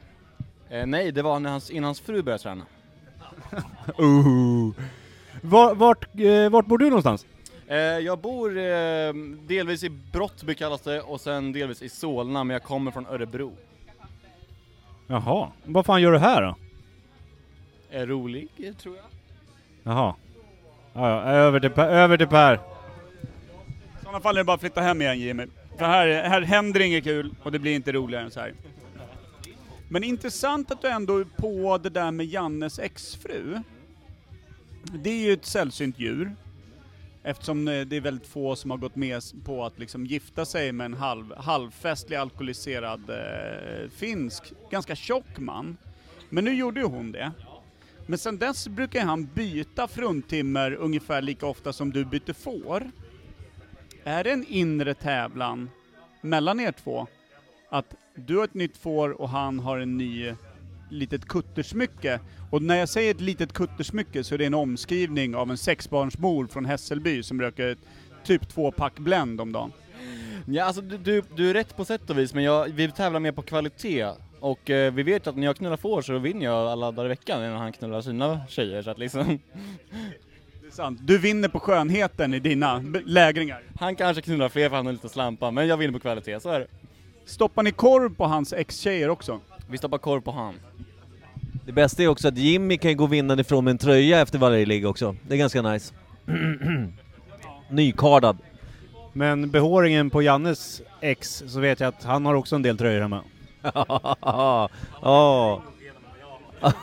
Eh, 0.70 0.86
nej, 0.86 1.12
det 1.12 1.22
var 1.22 1.40
när 1.40 1.50
hans, 1.50 1.70
innan 1.70 1.84
hans 1.84 2.00
fru 2.00 2.22
började 2.22 2.42
träna. 2.42 2.64
Uh. 4.00 4.70
Var, 5.42 5.74
vart, 5.74 6.20
eh, 6.20 6.50
vart 6.50 6.66
bor 6.66 6.78
du 6.78 6.84
någonstans? 6.84 7.26
Eh, 7.66 7.76
jag 7.76 8.18
bor 8.18 8.58
eh, 8.58 9.12
delvis 9.46 9.84
i 9.84 9.90
Brottby 10.12 10.54
kallas 10.54 10.80
det 10.80 11.00
och 11.00 11.20
sen 11.20 11.52
delvis 11.52 11.82
i 11.82 11.88
Solna, 11.88 12.44
men 12.44 12.54
jag 12.54 12.62
kommer 12.62 12.90
från 12.90 13.06
Örebro. 13.06 13.52
Jaha, 15.06 15.48
vad 15.64 15.86
fan 15.86 16.02
gör 16.02 16.12
du 16.12 16.18
här 16.18 16.42
då? 16.42 16.56
Är 17.90 18.06
rolig, 18.06 18.48
eh, 18.56 18.74
tror 18.74 18.96
jag. 18.96 19.04
Jaha. 19.82 20.14
Ja, 20.92 21.08
ja, 21.10 21.22
över 21.22 21.60
till 21.60 21.70
Per. 21.70 21.88
Över 21.88 22.16
till 22.16 22.28
Per. 22.28 22.54
I 22.54 22.58
sådana 24.02 24.20
fall 24.20 24.34
är 24.34 24.40
det 24.40 24.44
bara 24.44 24.54
att 24.54 24.60
flytta 24.60 24.80
hem 24.80 25.02
igen 25.02 25.20
Jimmy. 25.20 25.46
För 25.80 25.86
här, 25.86 26.08
här 26.08 26.42
händer 26.42 26.80
inget 26.80 27.04
kul 27.04 27.34
och 27.42 27.52
det 27.52 27.58
blir 27.58 27.74
inte 27.74 27.92
roligare 27.92 28.24
än 28.24 28.30
så 28.30 28.40
här. 28.40 28.54
Men 29.88 30.04
intressant 30.04 30.70
att 30.70 30.82
du 30.82 30.88
ändå 30.88 31.18
är 31.18 31.24
på 31.24 31.78
det 31.78 31.90
där 31.90 32.10
med 32.10 32.26
Jannes 32.26 32.78
exfru. 32.78 33.58
Det 34.82 35.10
är 35.10 35.24
ju 35.24 35.32
ett 35.32 35.46
sällsynt 35.46 35.98
djur. 35.98 36.36
Eftersom 37.22 37.68
eh, 37.68 37.80
det 37.80 37.96
är 37.96 38.00
väldigt 38.00 38.26
få 38.26 38.56
som 38.56 38.70
har 38.70 38.78
gått 38.78 38.96
med 38.96 39.22
på 39.44 39.64
att 39.64 39.78
liksom 39.78 40.06
gifta 40.06 40.44
sig 40.44 40.72
med 40.72 40.84
en 40.84 40.94
halv, 40.94 41.36
halvfestlig 41.36 42.16
alkoholiserad 42.16 43.10
eh, 43.10 43.90
finsk, 43.90 44.52
ganska 44.70 44.96
tjock 44.96 45.38
man. 45.38 45.76
Men 46.28 46.44
nu 46.44 46.54
gjorde 46.54 46.80
ju 46.80 46.86
hon 46.86 47.12
det. 47.12 47.32
Men 48.06 48.18
sen 48.18 48.38
dess 48.38 48.68
brukar 48.68 49.04
han 49.04 49.28
byta 49.34 49.88
fruntimmer 49.88 50.72
ungefär 50.74 51.22
lika 51.22 51.46
ofta 51.46 51.72
som 51.72 51.92
du 51.92 52.04
byter 52.04 52.32
får. 52.32 52.90
Är 54.04 54.24
det 54.24 54.30
en 54.30 54.44
inre 54.48 54.94
tävlan 54.94 55.70
mellan 56.20 56.60
er 56.60 56.72
två? 56.72 57.06
Att 57.68 57.94
du 58.14 58.36
har 58.36 58.44
ett 58.44 58.54
nytt 58.54 58.76
får 58.76 59.20
och 59.20 59.28
han 59.28 59.60
har 59.60 59.78
en 59.78 59.96
ny 59.96 60.34
litet 60.90 61.28
kuttersmycke. 61.28 62.20
Och 62.50 62.62
när 62.62 62.76
jag 62.76 62.88
säger 62.88 63.10
ett 63.10 63.20
litet 63.20 63.52
kuttersmycke 63.52 64.24
så 64.24 64.34
är 64.34 64.38
det 64.38 64.44
en 64.44 64.54
omskrivning 64.54 65.34
av 65.34 65.50
en 65.50 65.58
sexbarnsmor 65.58 66.46
från 66.46 66.64
Hässelby 66.64 67.22
som 67.22 67.40
röker 67.40 67.76
typ 68.24 68.48
två 68.48 68.72
pack 68.72 68.98
Blend 68.98 69.40
om 69.40 69.52
dagen. 69.52 69.72
Ja, 70.46 70.64
alltså 70.64 70.82
du, 70.82 70.98
du, 70.98 71.22
du 71.36 71.50
är 71.50 71.54
rätt 71.54 71.76
på 71.76 71.84
sätt 71.84 72.10
och 72.10 72.18
vis, 72.18 72.34
men 72.34 72.44
jag, 72.44 72.68
vi 72.68 72.90
tävlar 72.90 73.20
mer 73.20 73.32
på 73.32 73.42
kvalitet. 73.42 74.08
Och 74.40 74.70
eh, 74.70 74.92
vi 74.92 75.02
vet 75.02 75.26
att 75.26 75.36
när 75.36 75.46
jag 75.46 75.56
knullar 75.56 75.76
får 75.76 76.02
så 76.02 76.18
vinner 76.18 76.44
jag 76.44 76.68
alla 76.68 76.92
dagar 76.92 77.06
i 77.06 77.08
veckan 77.08 77.44
innan 77.44 77.56
han 77.56 77.72
knullar 77.72 78.00
sina 78.00 78.40
tjejer, 78.48 78.82
så 78.82 78.90
att 78.90 78.98
liksom... 78.98 79.38
Det 80.70 80.74
är 80.74 80.76
sant. 80.76 81.00
Du 81.02 81.18
vinner 81.18 81.48
på 81.48 81.60
skönheten 81.60 82.34
i 82.34 82.40
dina 82.40 82.82
lägringar. 83.06 83.62
Han 83.78 83.96
kanske 83.96 84.22
knullar 84.22 84.48
fler 84.48 84.68
för 84.68 84.76
han 84.76 84.86
har 84.86 84.92
lite 84.92 85.08
slampa, 85.08 85.50
men 85.50 85.66
jag 85.66 85.76
vinner 85.76 85.92
på 85.92 86.00
kvalitet, 86.00 86.40
så 86.40 86.50
är 86.50 86.60
det. 86.60 86.66
Stoppar 87.24 87.62
ni 87.62 87.72
korv 87.72 88.14
på 88.14 88.24
hans 88.24 88.52
ex-tjejer 88.52 89.08
också? 89.08 89.40
Vi 89.70 89.78
stoppar 89.78 89.98
korv 89.98 90.20
på 90.20 90.32
han. 90.32 90.54
Det 91.66 91.72
bästa 91.72 92.02
är 92.02 92.08
också 92.08 92.28
att 92.28 92.38
Jimmy 92.38 92.78
kan 92.78 92.96
gå 92.96 93.06
vinnande 93.06 93.40
ifrån 93.40 93.64
med 93.64 93.70
en 93.70 93.78
tröja 93.78 94.20
efter 94.20 94.38
varje 94.38 94.66
ligg 94.66 94.86
också. 94.86 95.16
Det 95.28 95.34
är 95.34 95.38
ganska 95.38 95.62
nice. 95.62 95.94
Nykardad. 97.70 98.38
Men 99.12 99.50
behåringen 99.50 100.10
på 100.10 100.22
Jannes 100.22 100.82
ex 101.00 101.42
så 101.46 101.60
vet 101.60 101.80
jag 101.80 101.88
att 101.88 102.04
han 102.04 102.26
har 102.26 102.34
också 102.34 102.56
en 102.56 102.62
del 102.62 102.78
tröjor 102.78 103.00
hemma. 103.00 103.22
Ja. 105.02 105.62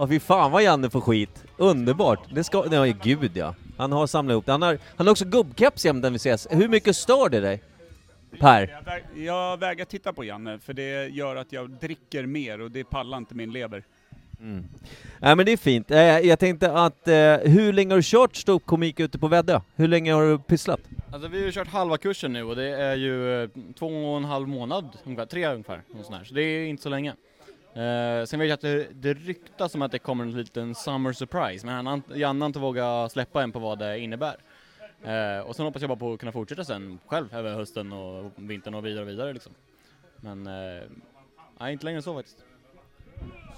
Ja 0.00 0.06
fy 0.06 0.20
fan 0.20 0.52
vad 0.52 0.62
Janne 0.62 0.90
får 0.90 1.00
skit. 1.00 1.44
Underbart. 1.56 2.20
Det 2.34 2.44
ska, 2.44 2.64
nej 2.70 2.96
gud 3.02 3.36
ja. 3.36 3.54
Han 3.76 3.92
har 3.92 4.06
samlat 4.06 4.32
ihop 4.32 4.46
det. 4.46 4.52
Han 4.52 4.62
har, 4.62 4.78
han 4.96 5.06
har 5.06 5.12
också 5.12 5.24
gubbkeps 5.24 5.84
jämt 5.84 6.02
när 6.02 6.10
vi 6.10 6.16
ses. 6.16 6.46
Hur 6.50 6.68
mycket 6.68 6.96
stör 6.96 7.28
det 7.28 7.40
dig? 7.40 7.62
Per? 8.38 8.68
Jag, 8.68 8.82
väg, 8.84 9.26
jag 9.26 9.56
vägrar 9.56 9.84
titta 9.84 10.12
på 10.12 10.24
Janne, 10.24 10.58
för 10.58 10.72
det 10.72 11.08
gör 11.08 11.36
att 11.36 11.52
jag 11.52 11.70
dricker 11.70 12.26
mer 12.26 12.60
och 12.60 12.70
det 12.70 12.84
pallar 12.84 13.18
inte 13.18 13.34
min 13.34 13.52
lever. 13.52 13.84
Mm. 14.40 14.64
Nej 15.18 15.36
men 15.36 15.46
det 15.46 15.52
är 15.52 15.56
fint. 15.56 15.90
Eh, 15.90 15.98
jag 15.98 16.38
tänkte 16.38 16.72
att, 16.72 17.08
eh, 17.08 17.36
hur 17.36 17.72
länge 17.72 17.92
har 17.92 17.96
du 17.96 18.02
kört 18.02 18.36
ståuppkomik 18.36 19.00
ute 19.00 19.18
på 19.18 19.28
Väddö? 19.28 19.60
Hur 19.76 19.88
länge 19.88 20.12
har 20.12 20.22
du 20.22 20.38
pysslat? 20.38 20.80
Alltså 21.12 21.28
vi 21.28 21.38
har 21.38 21.46
ju 21.46 21.52
kört 21.52 21.68
halva 21.68 21.96
kursen 21.96 22.32
nu 22.32 22.42
och 22.42 22.56
det 22.56 22.76
är 22.76 22.96
ju 22.96 23.42
eh, 23.42 23.48
två 23.78 23.86
och 23.86 24.16
en 24.16 24.24
halv 24.24 24.48
månad 24.48 24.98
ungefär, 25.04 25.26
tre 25.26 25.46
ungefär, 25.46 25.82
så 26.24 26.34
det 26.34 26.42
är 26.42 26.66
inte 26.66 26.82
så 26.82 26.88
länge. 26.88 27.14
Uh, 27.76 28.24
sen 28.24 28.40
vet 28.40 28.48
jag 28.48 28.54
att 28.54 28.60
det, 28.60 28.86
det 28.92 29.14
ryktas 29.14 29.74
om 29.74 29.82
att 29.82 29.92
det 29.92 29.98
kommer 29.98 30.24
en 30.24 30.32
liten 30.32 30.74
summer 30.74 31.12
surprise, 31.12 31.66
men 31.66 31.86
han, 31.86 32.02
Janne 32.14 32.42
har 32.42 32.46
inte 32.46 32.58
vågat 32.58 33.12
släppa 33.12 33.42
än 33.42 33.52
på 33.52 33.58
vad 33.58 33.78
det 33.78 33.98
innebär. 33.98 34.36
Uh, 35.06 35.46
och 35.46 35.56
sen 35.56 35.64
hoppas 35.64 35.82
jag 35.82 35.88
bara 35.88 35.98
på 35.98 36.12
att 36.12 36.20
kunna 36.20 36.32
fortsätta 36.32 36.64
sen 36.64 36.98
själv 37.06 37.34
över 37.34 37.54
hösten 37.54 37.92
och 37.92 38.32
vintern 38.36 38.74
och 38.74 38.86
vidare 38.86 39.02
och 39.02 39.08
vidare 39.08 39.32
liksom. 39.32 39.52
Men, 40.16 40.46
uh, 40.46 40.82
nej 41.60 41.72
inte 41.72 41.84
längre 41.84 41.96
än 41.96 42.02
så 42.02 42.14
faktiskt. 42.14 42.38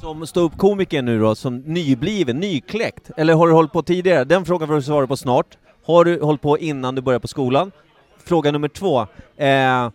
Som 0.00 0.26
ståuppkomiker 0.26 1.02
nu 1.02 1.18
då, 1.18 1.34
som 1.34 1.58
nybliven, 1.58 2.40
nykläckt, 2.40 3.10
eller 3.16 3.34
har 3.34 3.46
du 3.46 3.52
hållit 3.52 3.72
på 3.72 3.82
tidigare? 3.82 4.24
Den 4.24 4.44
frågan 4.44 4.68
får 4.68 4.74
du 4.74 4.82
svara 4.82 5.06
på 5.06 5.16
snart. 5.16 5.58
Har 5.84 6.04
du 6.04 6.20
hållit 6.20 6.40
på 6.40 6.58
innan 6.58 6.94
du 6.94 7.02
började 7.02 7.20
på 7.20 7.28
skolan? 7.28 7.72
Fråga 8.18 8.52
nummer 8.52 8.68
två. 8.68 9.00
Uh, 9.00 9.90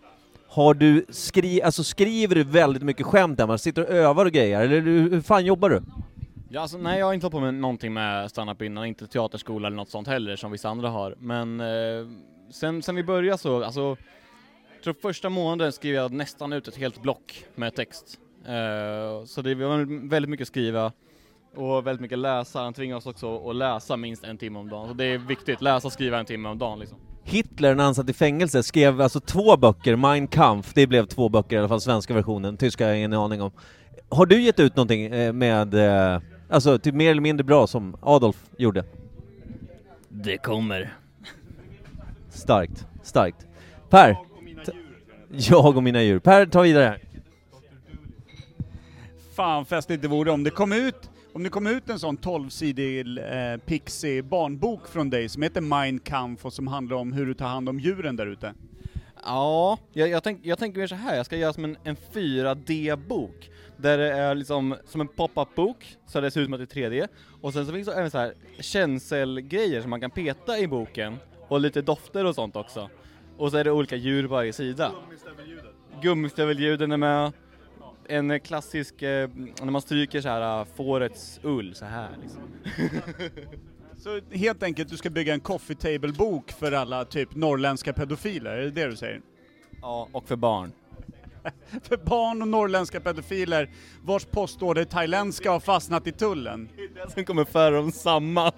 har 0.48 0.74
du 0.74 1.04
skri 1.08 1.62
alltså 1.62 1.84
skriver 1.84 2.34
du 2.34 2.44
väldigt 2.44 2.82
mycket 2.82 3.06
skämt 3.06 3.40
hemma? 3.40 3.58
Sitter 3.58 3.82
och 3.82 3.88
övar 3.90 4.26
och 4.26 4.32
grejer? 4.32 4.60
Eller 4.60 4.80
hur 4.80 5.20
fan 5.20 5.44
jobbar 5.44 5.70
du? 5.70 5.82
Ja, 6.50 6.60
alltså, 6.60 6.78
nej, 6.78 6.98
jag 6.98 7.06
har 7.06 7.14
inte 7.14 7.26
hållit 7.26 7.32
på 7.32 7.40
med 7.40 7.54
någonting 7.54 7.92
med 7.92 8.30
standup 8.30 8.62
innan, 8.62 8.86
inte 8.86 9.06
teaterskola 9.06 9.66
eller 9.66 9.76
något 9.76 9.90
sånt 9.90 10.08
heller 10.08 10.36
som 10.36 10.50
vissa 10.50 10.68
andra 10.68 10.88
har. 10.88 11.14
Men 11.18 11.60
eh, 11.60 11.66
sen, 12.50 12.82
sen 12.82 12.96
vi 12.96 13.04
började 13.04 13.38
så, 13.38 13.64
alltså, 13.64 13.96
jag 14.74 14.82
tror 14.84 14.94
första 14.94 15.28
månaden 15.28 15.72
skrev 15.72 15.94
jag 15.94 16.12
nästan 16.12 16.52
ut 16.52 16.68
ett 16.68 16.76
helt 16.76 17.02
block 17.02 17.44
med 17.54 17.74
text. 17.74 18.18
Eh, 18.46 19.24
så 19.24 19.42
det 19.42 19.54
var 19.54 20.08
väldigt 20.08 20.30
mycket 20.30 20.48
skriva 20.48 20.92
och 21.54 21.86
väldigt 21.86 22.00
mycket 22.00 22.18
läsa. 22.18 22.60
Han 22.60 22.74
tvingar 22.74 22.96
oss 22.96 23.06
också 23.06 23.50
att 23.50 23.56
läsa 23.56 23.96
minst 23.96 24.24
en 24.24 24.38
timme 24.38 24.58
om 24.58 24.68
dagen. 24.68 24.88
Så 24.88 24.94
det 24.94 25.04
är 25.04 25.18
viktigt, 25.18 25.62
läsa 25.62 25.88
och 25.88 25.92
skriva 25.92 26.18
en 26.18 26.26
timme 26.26 26.48
om 26.48 26.58
dagen 26.58 26.78
liksom. 26.78 26.98
Hitler, 27.28 27.74
när 27.74 27.84
han 27.84 27.94
satt 27.94 28.10
i 28.10 28.12
fängelse, 28.12 28.62
skrev 28.62 29.00
alltså 29.00 29.20
två 29.20 29.56
böcker, 29.56 29.96
Mein 29.96 30.26
Kampf, 30.26 30.72
det 30.74 30.86
blev 30.86 31.06
två 31.06 31.28
böcker 31.28 31.56
i 31.56 31.58
alla 31.58 31.68
fall, 31.68 31.80
svenska 31.80 32.14
versionen, 32.14 32.56
tyska 32.56 32.84
har 32.84 32.88
jag 32.88 32.98
ingen 32.98 33.12
aning 33.12 33.42
om. 33.42 33.50
Har 34.08 34.26
du 34.26 34.42
gett 34.42 34.60
ut 34.60 34.76
någonting 34.76 35.04
eh, 35.04 35.32
med, 35.32 35.74
eh, 35.74 36.20
alltså 36.48 36.78
typ 36.78 36.94
mer 36.94 37.10
eller 37.10 37.20
mindre 37.20 37.44
bra 37.44 37.66
som 37.66 37.96
Adolf 38.02 38.36
gjorde? 38.56 38.84
Det 40.08 40.38
kommer. 40.38 40.94
Starkt, 42.30 42.86
starkt. 43.02 43.46
Per! 43.88 44.16
Jag 45.30 45.76
och 45.76 45.82
mina 45.82 46.02
djur. 46.02 46.18
Per, 46.18 46.46
ta 46.46 46.62
vidare 46.62 46.84
här. 46.84 47.00
Fan 49.34 49.64
festligt 49.64 50.02
det 50.02 50.08
vore 50.08 50.30
om 50.30 50.44
det 50.44 50.50
kom 50.50 50.72
ut, 50.72 51.10
om 51.38 51.44
det 51.44 51.50
kom 51.50 51.66
ut 51.66 51.90
en 51.90 51.98
sån 51.98 52.18
12-sidig 52.18 53.18
eh, 53.18 53.56
pixie 53.56 54.22
barnbok 54.22 54.88
från 54.88 55.10
dig 55.10 55.28
som 55.28 55.42
heter 55.42 55.60
Mein 55.60 55.98
Kampf 55.98 56.44
och 56.44 56.52
som 56.52 56.66
handlar 56.66 56.96
om 56.96 57.12
hur 57.12 57.26
du 57.26 57.34
tar 57.34 57.46
hand 57.46 57.68
om 57.68 57.80
djuren 57.80 58.16
där 58.16 58.26
ute. 58.26 58.54
Ja, 59.24 59.78
jag, 59.92 60.08
jag, 60.08 60.24
tänk, 60.24 60.40
jag 60.42 60.58
tänker 60.58 60.80
mer 60.80 60.86
så 60.86 60.94
här. 60.94 61.16
jag 61.16 61.26
ska 61.26 61.36
göra 61.36 61.52
som 61.52 61.64
en, 61.64 61.76
en 61.84 61.96
4D-bok. 61.96 63.50
Där 63.76 63.98
det 63.98 64.12
är 64.12 64.34
liksom 64.34 64.76
som 64.86 65.00
en 65.00 65.08
pop-up-bok, 65.08 65.96
så 66.06 66.20
det 66.20 66.30
ser 66.30 66.40
ut 66.40 66.46
som 66.46 66.54
att 66.54 66.70
det 66.70 66.76
är 66.76 66.90
3D. 66.90 67.08
Och 67.40 67.52
sen 67.52 67.66
så 67.66 67.72
finns 67.72 67.88
det 67.88 67.94
även 67.94 68.10
så 68.10 68.18
här 68.18 68.34
känselgrejer 68.60 69.80
som 69.80 69.90
man 69.90 70.00
kan 70.00 70.10
peta 70.10 70.58
i 70.58 70.66
boken. 70.66 71.16
Och 71.48 71.60
lite 71.60 71.82
dofter 71.82 72.24
och 72.24 72.34
sånt 72.34 72.56
också. 72.56 72.90
Och 73.36 73.50
så 73.50 73.56
är 73.56 73.64
det 73.64 73.70
olika 73.70 73.96
djur 73.96 74.22
på 74.22 74.34
varje 74.34 74.52
sida. 74.52 74.92
Gummistövelljuden 76.02 76.92
är 76.92 76.96
med. 76.96 77.32
En 78.10 78.40
klassisk, 78.40 79.02
eh, 79.02 79.28
när 79.62 79.70
man 79.70 79.82
stryker 79.82 80.20
så 80.20 80.28
här 80.28 80.60
äh, 80.60 80.66
fårets 80.76 81.40
ull 81.42 81.74
så 81.74 81.84
här 81.84 82.08
liksom. 82.22 82.42
Så 83.98 84.20
helt 84.30 84.62
enkelt, 84.62 84.88
du 84.88 84.96
ska 84.96 85.10
bygga 85.10 85.34
en 85.34 85.40
coffee 85.40 85.74
table-bok 85.74 86.52
för 86.52 86.72
alla 86.72 87.04
typ 87.04 87.34
norrländska 87.34 87.92
pedofiler, 87.92 88.50
är 88.50 88.62
det 88.62 88.70
det 88.70 88.86
du 88.86 88.96
säger? 88.96 89.20
Ja, 89.82 90.08
och 90.12 90.28
för 90.28 90.36
barn. 90.36 90.72
För 91.82 91.96
barn 91.96 92.42
och 92.42 92.48
norrländska 92.48 93.00
pedofiler 93.00 93.70
vars 94.02 94.24
postorder 94.24 94.84
thailändska 94.84 95.50
har 95.50 95.60
fastnat 95.60 96.06
i 96.06 96.12
tullen. 96.12 96.68
Sen 97.14 97.24
kommer 97.24 97.44
föra 97.44 97.76
dem 97.76 97.92
samman. 97.92 98.52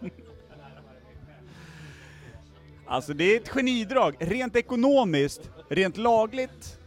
Alltså 2.87 3.15
det 3.15 3.25
är 3.25 3.41
ett 3.41 3.49
genidrag. 3.49 4.17
Rent 4.19 4.57
ekonomiskt, 4.57 5.51
rent 5.69 5.97
lagligt, 5.97 6.80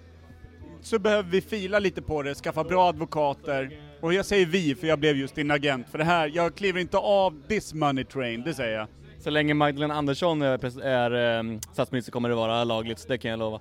så 0.84 1.00
behöver 1.00 1.30
vi 1.30 1.42
fila 1.42 1.80
lite 1.80 2.02
på 2.02 2.22
det, 2.24 2.36
skaffa 2.36 2.64
bra 2.64 2.90
advokater. 2.90 3.80
Och 4.02 4.14
jag 4.14 4.26
säger 4.26 4.46
vi, 4.46 4.76
för 4.76 4.88
jag 4.88 5.00
blev 5.00 5.18
just 5.18 5.36
din 5.36 5.52
agent. 5.52 5.90
För 5.90 5.98
det 5.98 6.04
här, 6.04 6.32
jag 6.34 6.56
kliver 6.56 6.80
inte 6.80 6.98
av 6.98 7.42
this 7.48 7.74
money 7.74 8.04
train, 8.04 8.44
det 8.44 8.54
säger 8.54 8.78
jag. 8.78 8.88
Så 9.20 9.30
länge 9.30 9.54
Magdalena 9.54 9.94
Andersson 9.94 10.42
är, 10.42 10.82
är 10.82 11.40
eh, 11.40 11.60
statsminister 11.74 12.12
kommer 12.12 12.30
det 12.30 12.36
vara 12.36 12.64
lagligt, 12.64 13.00
så 13.00 13.08
det 13.08 13.18
kan 13.18 13.32
jag 13.32 13.40
lova. 13.40 13.60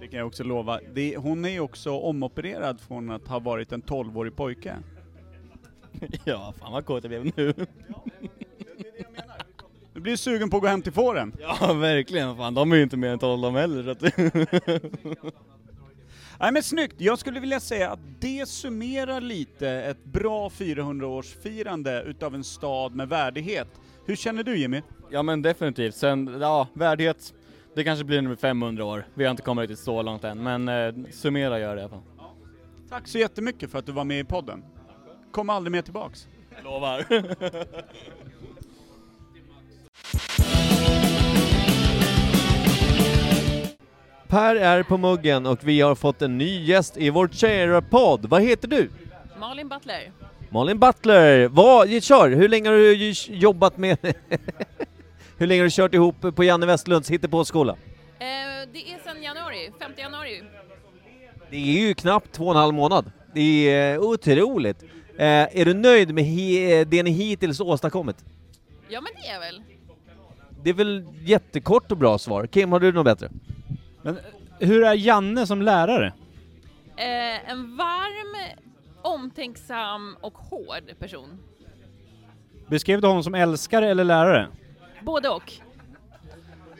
Det 0.00 0.08
kan 0.08 0.18
jag 0.18 0.26
också 0.26 0.44
lova. 0.44 0.80
Det, 0.94 1.16
hon 1.16 1.44
är 1.44 1.48
ju 1.48 1.60
också 1.60 1.90
omopererad 1.90 2.80
från 2.80 3.10
att 3.10 3.28
ha 3.28 3.38
varit 3.38 3.72
en 3.72 3.82
12-årig 3.82 4.36
pojke. 4.36 4.76
ja, 6.24 6.54
fan 6.60 6.72
vad 6.72 6.86
kåt 6.86 7.04
jag 7.04 7.10
blev 7.10 7.32
nu. 7.36 7.54
Du 9.94 10.00
blir 10.00 10.16
sugen 10.16 10.50
på 10.50 10.56
att 10.56 10.62
gå 10.62 10.68
hem 10.68 10.82
till 10.82 10.92
fåren. 10.92 11.32
ja, 11.40 11.72
verkligen. 11.72 12.36
Fan, 12.36 12.54
de 12.54 12.72
är 12.72 12.76
ju 12.76 12.82
inte 12.82 12.96
mer 12.96 13.08
än 13.08 13.18
12 13.18 13.42
de 13.42 13.54
heller. 13.54 13.82
Så 13.82 13.90
att 13.90 14.02
Nej 16.42 16.52
men 16.52 16.62
snyggt! 16.62 16.94
Jag 16.98 17.18
skulle 17.18 17.40
vilja 17.40 17.60
säga 17.60 17.90
att 17.90 18.00
det 18.20 18.48
summerar 18.48 19.20
lite 19.20 19.68
ett 19.68 20.04
bra 20.04 20.48
400-årsfirande 20.48 22.02
utav 22.02 22.34
en 22.34 22.44
stad 22.44 22.94
med 22.94 23.08
värdighet. 23.08 23.68
Hur 24.06 24.16
känner 24.16 24.42
du 24.42 24.58
Jimmy? 24.58 24.82
ja 25.10 25.22
men 25.22 25.42
definitivt. 25.42 25.94
Sen, 25.94 26.38
ja, 26.40 26.68
värdighet. 26.74 27.34
Det 27.74 27.84
kanske 27.84 28.04
blir 28.04 28.22
nummer 28.22 28.36
500 28.36 28.84
år. 28.84 29.06
Vi 29.14 29.24
har 29.24 29.30
inte 29.30 29.42
kommit 29.42 29.62
riktigt 29.62 29.84
så 29.84 30.02
långt 30.02 30.24
än, 30.24 30.42
men 30.42 30.68
eh, 30.68 30.94
summera 31.10 31.58
gör 31.58 31.76
det 31.76 31.80
i 31.80 31.84
alla 31.84 31.90
fall. 31.90 32.02
Tack 32.88 33.08
så 33.08 33.18
jättemycket 33.18 33.70
för 33.70 33.78
att 33.78 33.86
du 33.86 33.92
var 33.92 34.04
med 34.04 34.20
i 34.20 34.24
podden. 34.24 34.64
Kom 35.30 35.50
aldrig 35.50 35.72
mer 35.72 35.82
tillbaks. 35.82 36.28
Lovar. 36.64 37.06
Per 44.32 44.56
är 44.56 44.82
på 44.82 44.96
muggen 44.98 45.46
och 45.46 45.58
vi 45.62 45.80
har 45.80 45.94
fått 45.94 46.22
en 46.22 46.38
ny 46.38 46.64
gäst 46.64 46.96
i 46.96 47.10
vår 47.10 47.28
kära 47.28 47.82
podd. 47.82 48.26
Vad 48.26 48.42
heter 48.42 48.68
du? 48.68 48.90
Malin 49.40 49.68
Butler. 49.68 50.12
Malin 50.50 50.78
Butler. 50.78 51.48
Vad, 51.48 52.02
kör! 52.02 52.30
Hur 52.30 52.48
länge 52.48 52.68
har 52.68 52.76
du 52.76 53.12
jobbat 53.36 53.76
med... 53.76 53.98
Hur 55.38 55.46
länge 55.46 55.60
har 55.60 55.64
du 55.64 55.70
kört 55.70 55.94
ihop 55.94 56.36
på 56.36 56.44
Janne 56.44 56.66
Westlunds 56.66 57.10
hittepåskola? 57.10 57.72
Eh, 57.72 58.26
det 58.72 58.78
är 58.78 58.98
sedan 59.04 59.22
januari, 59.22 59.70
5 59.80 59.92
januari. 59.96 60.42
Det 61.50 61.56
är 61.56 61.86
ju 61.86 61.94
knappt 61.94 62.32
två 62.32 62.44
och 62.44 62.50
en 62.50 62.56
halv 62.56 62.74
månad. 62.74 63.12
Det 63.34 63.70
är 63.70 63.94
eh, 63.94 64.00
otroligt. 64.00 64.82
Eh, 65.16 65.58
är 65.60 65.64
du 65.64 65.74
nöjd 65.74 66.14
med 66.14 66.88
det 66.88 67.02
ni 67.02 67.10
hittills 67.10 67.60
åstadkommit? 67.60 68.16
Ja 68.88 69.00
men 69.00 69.12
det 69.22 69.28
är 69.28 69.32
jag 69.32 69.40
väl. 69.40 69.62
Det 70.62 70.70
är 70.70 70.74
väl 70.74 71.04
jättekort 71.20 71.92
och 71.92 71.98
bra 71.98 72.18
svar. 72.18 72.46
Kim, 72.46 72.72
har 72.72 72.80
du 72.80 72.92
något 72.92 73.04
bättre? 73.04 73.30
Men 74.02 74.18
hur 74.58 74.84
är 74.84 74.94
Janne 74.94 75.46
som 75.46 75.62
lärare? 75.62 76.12
Eh, 76.96 77.50
en 77.50 77.76
varm, 77.76 78.56
omtänksam 79.02 80.16
och 80.20 80.38
hård 80.38 80.98
person. 80.98 81.38
Beskrev 82.66 83.00
du 83.00 83.06
honom 83.06 83.22
som 83.24 83.34
älskare 83.34 83.90
eller 83.90 84.04
lärare? 84.04 84.48
Både 85.00 85.28
och. 85.28 85.52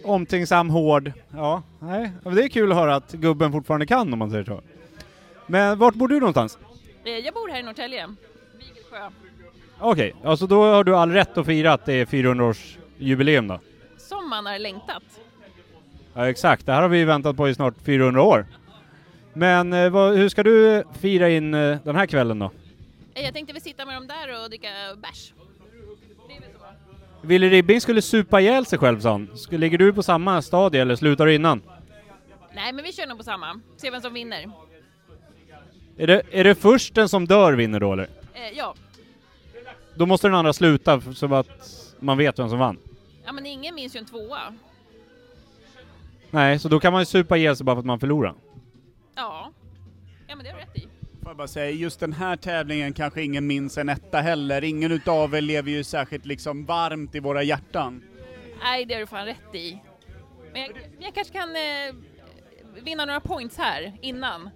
Omtänksam, 0.04 0.70
hård. 0.70 1.12
Ja, 1.32 1.62
nej. 1.78 2.10
Men 2.24 2.34
Det 2.34 2.44
är 2.44 2.48
kul 2.48 2.72
att 2.72 2.78
höra 2.78 2.94
att 2.94 3.12
gubben 3.12 3.52
fortfarande 3.52 3.86
kan 3.86 4.12
om 4.12 4.18
man 4.18 4.30
säger 4.30 4.44
så. 4.44 4.62
Men 5.46 5.78
vart 5.78 5.94
bor 5.94 6.08
du 6.08 6.20
någonstans? 6.20 6.58
Eh, 7.04 7.12
jag 7.12 7.34
bor 7.34 7.48
här 7.48 7.60
i 7.60 7.62
Norrtälje. 7.62 8.06
Vigelsjö. 8.58 9.10
Okej, 9.78 10.14
alltså 10.24 10.46
då 10.46 10.62
har 10.64 10.84
du 10.84 10.96
all 10.96 11.10
rätt 11.12 11.38
att 11.38 11.46
fira 11.46 11.72
att 11.72 11.86
det 11.86 11.92
är 11.94 12.04
400-årsjubileum 12.06 13.48
då? 13.48 13.60
Som 13.98 14.30
man 14.30 14.46
har 14.46 14.58
längtat. 14.58 15.02
Ja 16.14 16.28
exakt, 16.28 16.66
det 16.66 16.72
här 16.72 16.82
har 16.82 16.88
vi 16.88 17.04
väntat 17.04 17.36
på 17.36 17.48
i 17.48 17.54
snart 17.54 17.74
400 17.84 18.22
år. 18.22 18.46
Men 19.32 19.72
eh, 19.72 19.90
vad, 19.90 20.16
hur 20.16 20.28
ska 20.28 20.42
du 20.42 20.84
fira 21.00 21.28
in 21.30 21.54
eh, 21.54 21.78
den 21.84 21.96
här 21.96 22.06
kvällen 22.06 22.38
då? 22.38 22.50
Eh, 23.14 23.24
jag 23.24 23.34
tänkte 23.34 23.54
vi 23.54 23.60
sitta 23.60 23.86
med 23.86 23.94
dem 23.94 24.06
där 24.06 24.42
och 24.42 24.48
dricka 24.50 24.68
bärs. 24.96 25.32
Willy 27.22 27.50
Ribbing 27.50 27.80
skulle 27.80 28.02
supa 28.02 28.40
ihjäl 28.40 28.66
sig 28.66 28.78
själv 28.78 29.00
sa 29.00 29.10
han. 29.10 29.28
Ligger 29.50 29.78
du 29.78 29.92
på 29.92 30.02
samma 30.02 30.42
stadie 30.42 30.82
eller 30.82 30.96
slutar 30.96 31.26
du 31.26 31.34
innan? 31.34 31.62
Nej 32.54 32.72
men 32.72 32.84
vi 32.84 32.92
kör 32.92 33.06
nog 33.06 33.18
på 33.18 33.24
samma. 33.24 33.60
Se 33.76 33.90
vem 33.90 34.00
som 34.00 34.14
vinner. 34.14 34.50
Är 35.96 36.06
det, 36.06 36.22
är 36.30 36.44
det 36.44 36.54
först 36.54 36.94
den 36.94 37.08
som 37.08 37.26
dör 37.26 37.52
vinner 37.52 37.80
då 37.80 37.92
eller? 37.92 38.08
Eh, 38.34 38.56
ja. 38.56 38.74
Då 39.94 40.06
måste 40.06 40.26
den 40.28 40.34
andra 40.34 40.52
sluta 40.52 41.00
så 41.14 41.34
att 41.34 41.48
man 42.00 42.18
vet 42.18 42.38
vem 42.38 42.48
som 42.48 42.58
vann. 42.58 42.78
ja, 43.26 43.32
men 43.32 43.46
ingen 43.46 43.74
minns 43.74 43.96
ju 43.96 43.98
en 43.98 44.06
tvåa. 44.06 44.40
Nej, 46.34 46.58
så 46.58 46.68
då 46.68 46.80
kan 46.80 46.92
man 46.92 47.02
ju 47.02 47.06
supa 47.06 47.36
ihjäl 47.36 47.56
sig 47.56 47.64
bara 47.64 47.76
för 47.76 47.80
att 47.80 47.86
man 47.86 48.00
förlorar. 48.00 48.34
Ja. 49.14 49.52
Ja 50.28 50.36
men 50.36 50.44
det 50.44 50.50
har 50.50 50.58
du 50.58 50.64
rätt 50.64 50.76
i. 50.76 50.88
Får 51.22 51.30
jag 51.30 51.36
bara 51.36 51.48
säga, 51.48 51.70
just 51.70 52.00
den 52.00 52.12
här 52.12 52.36
tävlingen 52.36 52.92
kanske 52.92 53.22
ingen 53.22 53.46
minns 53.46 53.78
en 53.78 53.88
etta 53.88 54.20
heller. 54.20 54.64
Ingen 54.64 54.92
utav 54.92 55.34
er 55.34 55.40
lever 55.40 55.70
ju 55.70 55.84
särskilt 55.84 56.26
liksom 56.26 56.64
varmt 56.64 57.14
i 57.14 57.20
våra 57.20 57.42
hjärtan. 57.42 58.02
Nej 58.62 58.84
det 58.84 58.94
har 58.94 59.00
du 59.00 59.06
fan 59.06 59.26
rätt 59.26 59.54
i. 59.54 59.78
Men 60.52 60.62
jag, 60.62 60.70
jag 60.98 61.14
kanske 61.14 61.32
kan 61.32 61.48
eh, 61.48 61.94
vinna 62.84 63.04
några 63.04 63.20
points 63.20 63.58
här 63.58 63.92
innan. 64.02 64.50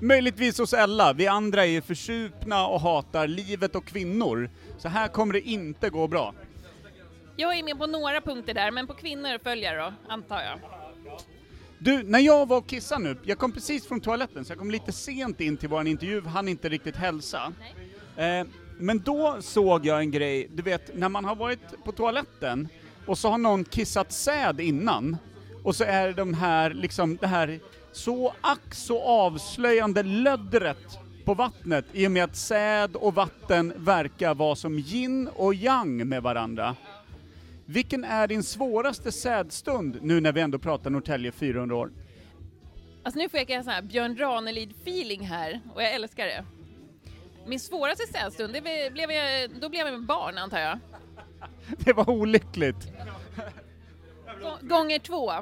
Möjligtvis 0.00 0.58
hos 0.58 0.72
Ella, 0.72 1.12
vi 1.12 1.26
andra 1.26 1.66
är 1.66 1.80
försupna 1.80 2.66
och 2.66 2.80
hatar 2.80 3.26
livet 3.26 3.74
och 3.74 3.84
kvinnor. 3.84 4.50
Så 4.78 4.88
här 4.88 5.08
kommer 5.08 5.32
det 5.32 5.40
inte 5.40 5.90
gå 5.90 6.08
bra. 6.08 6.34
Jag 7.36 7.58
är 7.58 7.62
med 7.62 7.78
på 7.78 7.86
några 7.86 8.20
punkter 8.20 8.54
där, 8.54 8.70
men 8.70 8.86
på 8.86 8.94
kvinnor 8.94 9.38
följer 9.42 9.74
jag 9.74 9.92
då, 9.92 10.12
antar 10.12 10.40
jag. 10.40 10.77
Du, 11.78 12.02
när 12.02 12.18
jag 12.18 12.48
var 12.48 12.56
och 12.58 12.66
kissade 12.66 13.04
nu, 13.04 13.16
jag 13.22 13.38
kom 13.38 13.52
precis 13.52 13.86
från 13.86 14.00
toaletten 14.00 14.44
så 14.44 14.52
jag 14.52 14.58
kom 14.58 14.70
lite 14.70 14.92
sent 14.92 15.40
in 15.40 15.56
till 15.56 15.68
vår 15.68 15.86
intervju, 15.86 16.26
hann 16.26 16.48
inte 16.48 16.68
riktigt 16.68 16.96
hälsa. 16.96 17.52
Eh, 18.16 18.46
men 18.78 18.98
då 18.98 19.36
såg 19.40 19.86
jag 19.86 20.00
en 20.00 20.10
grej, 20.10 20.48
du 20.54 20.62
vet 20.62 20.96
när 20.96 21.08
man 21.08 21.24
har 21.24 21.36
varit 21.36 21.84
på 21.84 21.92
toaletten 21.92 22.68
och 23.06 23.18
så 23.18 23.30
har 23.30 23.38
någon 23.38 23.64
kissat 23.64 24.12
säd 24.12 24.60
innan 24.60 25.16
och 25.62 25.76
så 25.76 25.84
är 25.84 26.12
de 26.12 26.34
här, 26.34 26.70
liksom 26.70 27.16
det 27.16 27.26
här 27.26 27.60
så 27.92 28.34
ack 28.40 28.74
så 28.74 29.02
avslöjande 29.02 30.02
löddret 30.02 30.98
på 31.24 31.34
vattnet 31.34 31.84
i 31.92 32.06
och 32.06 32.10
med 32.10 32.24
att 32.24 32.36
säd 32.36 32.96
och 32.96 33.14
vatten 33.14 33.72
verkar 33.76 34.34
vara 34.34 34.56
som 34.56 34.78
yin 34.78 35.28
och 35.28 35.54
yang 35.54 36.08
med 36.08 36.22
varandra. 36.22 36.76
Vilken 37.70 38.04
är 38.04 38.26
din 38.26 38.42
svåraste 38.42 39.12
sädstund 39.12 39.98
nu 40.02 40.20
när 40.20 40.32
vi 40.32 40.40
ändå 40.40 40.58
pratar 40.58 40.90
Norrtälje 40.90 41.32
400 41.32 41.76
år? 41.76 41.92
Alltså 43.02 43.18
nu 43.20 43.28
får 43.28 43.38
jag 43.40 43.50
en 43.50 43.64
sån 43.64 43.72
här 43.72 43.82
Björn 43.82 44.16
Ranelid-feeling 44.16 45.22
här, 45.22 45.60
och 45.74 45.82
jag 45.82 45.94
älskar 45.94 46.26
det. 46.26 46.44
Min 47.46 47.60
svåraste 47.60 48.06
sädstund, 48.12 48.52
det 48.52 48.60
blev- 48.92 49.10
jag, 49.10 49.50
då 49.60 49.68
blev 49.68 49.86
jag 49.86 49.92
med 49.98 50.06
barn 50.06 50.38
antar 50.38 50.58
jag. 50.58 50.78
Det 51.78 51.92
var 51.92 52.10
olyckligt. 52.10 52.92
Gå- 54.42 54.58
Gånger 54.68 54.98
två. 54.98 55.32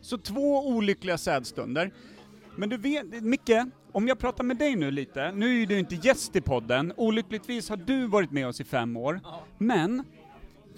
Så 0.00 0.18
två 0.18 0.68
olyckliga 0.68 1.18
sädstunder. 1.18 1.90
Men 2.56 2.68
du 2.68 2.76
vet, 2.76 3.22
Micke, 3.22 3.50
om 3.92 4.08
jag 4.08 4.18
pratar 4.18 4.44
med 4.44 4.56
dig 4.56 4.76
nu 4.76 4.90
lite, 4.90 5.32
nu 5.32 5.62
är 5.62 5.66
du 5.66 5.78
inte 5.78 5.94
gäst 5.94 6.36
i 6.36 6.40
podden, 6.40 6.92
olyckligtvis 6.96 7.68
har 7.68 7.76
du 7.76 8.06
varit 8.06 8.30
med 8.30 8.46
oss 8.48 8.60
i 8.60 8.64
fem 8.64 8.96
år, 8.96 9.20
men 9.58 10.04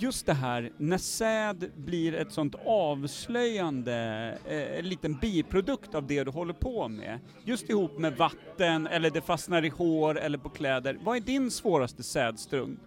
just 0.02 0.26
det 0.26 0.32
här 0.32 0.70
när 0.76 0.98
säd 0.98 1.70
blir 1.76 2.14
ett 2.14 2.32
sånt 2.32 2.54
avslöjande, 2.66 3.94
eh, 4.48 4.78
en 4.78 4.88
liten 4.88 5.14
biprodukt 5.14 5.94
av 5.94 6.06
det 6.06 6.24
du 6.24 6.30
håller 6.30 6.54
på 6.54 6.88
med, 6.88 7.18
just 7.44 7.70
ihop 7.70 7.98
med 7.98 8.16
vatten, 8.16 8.86
eller 8.86 9.10
det 9.10 9.20
fastnar 9.20 9.64
i 9.64 9.68
hår 9.68 10.18
eller 10.18 10.38
på 10.38 10.48
kläder, 10.48 10.98
vad 11.02 11.16
är 11.16 11.20
din 11.20 11.50
svåraste 11.50 12.02
sädstund? 12.02 12.78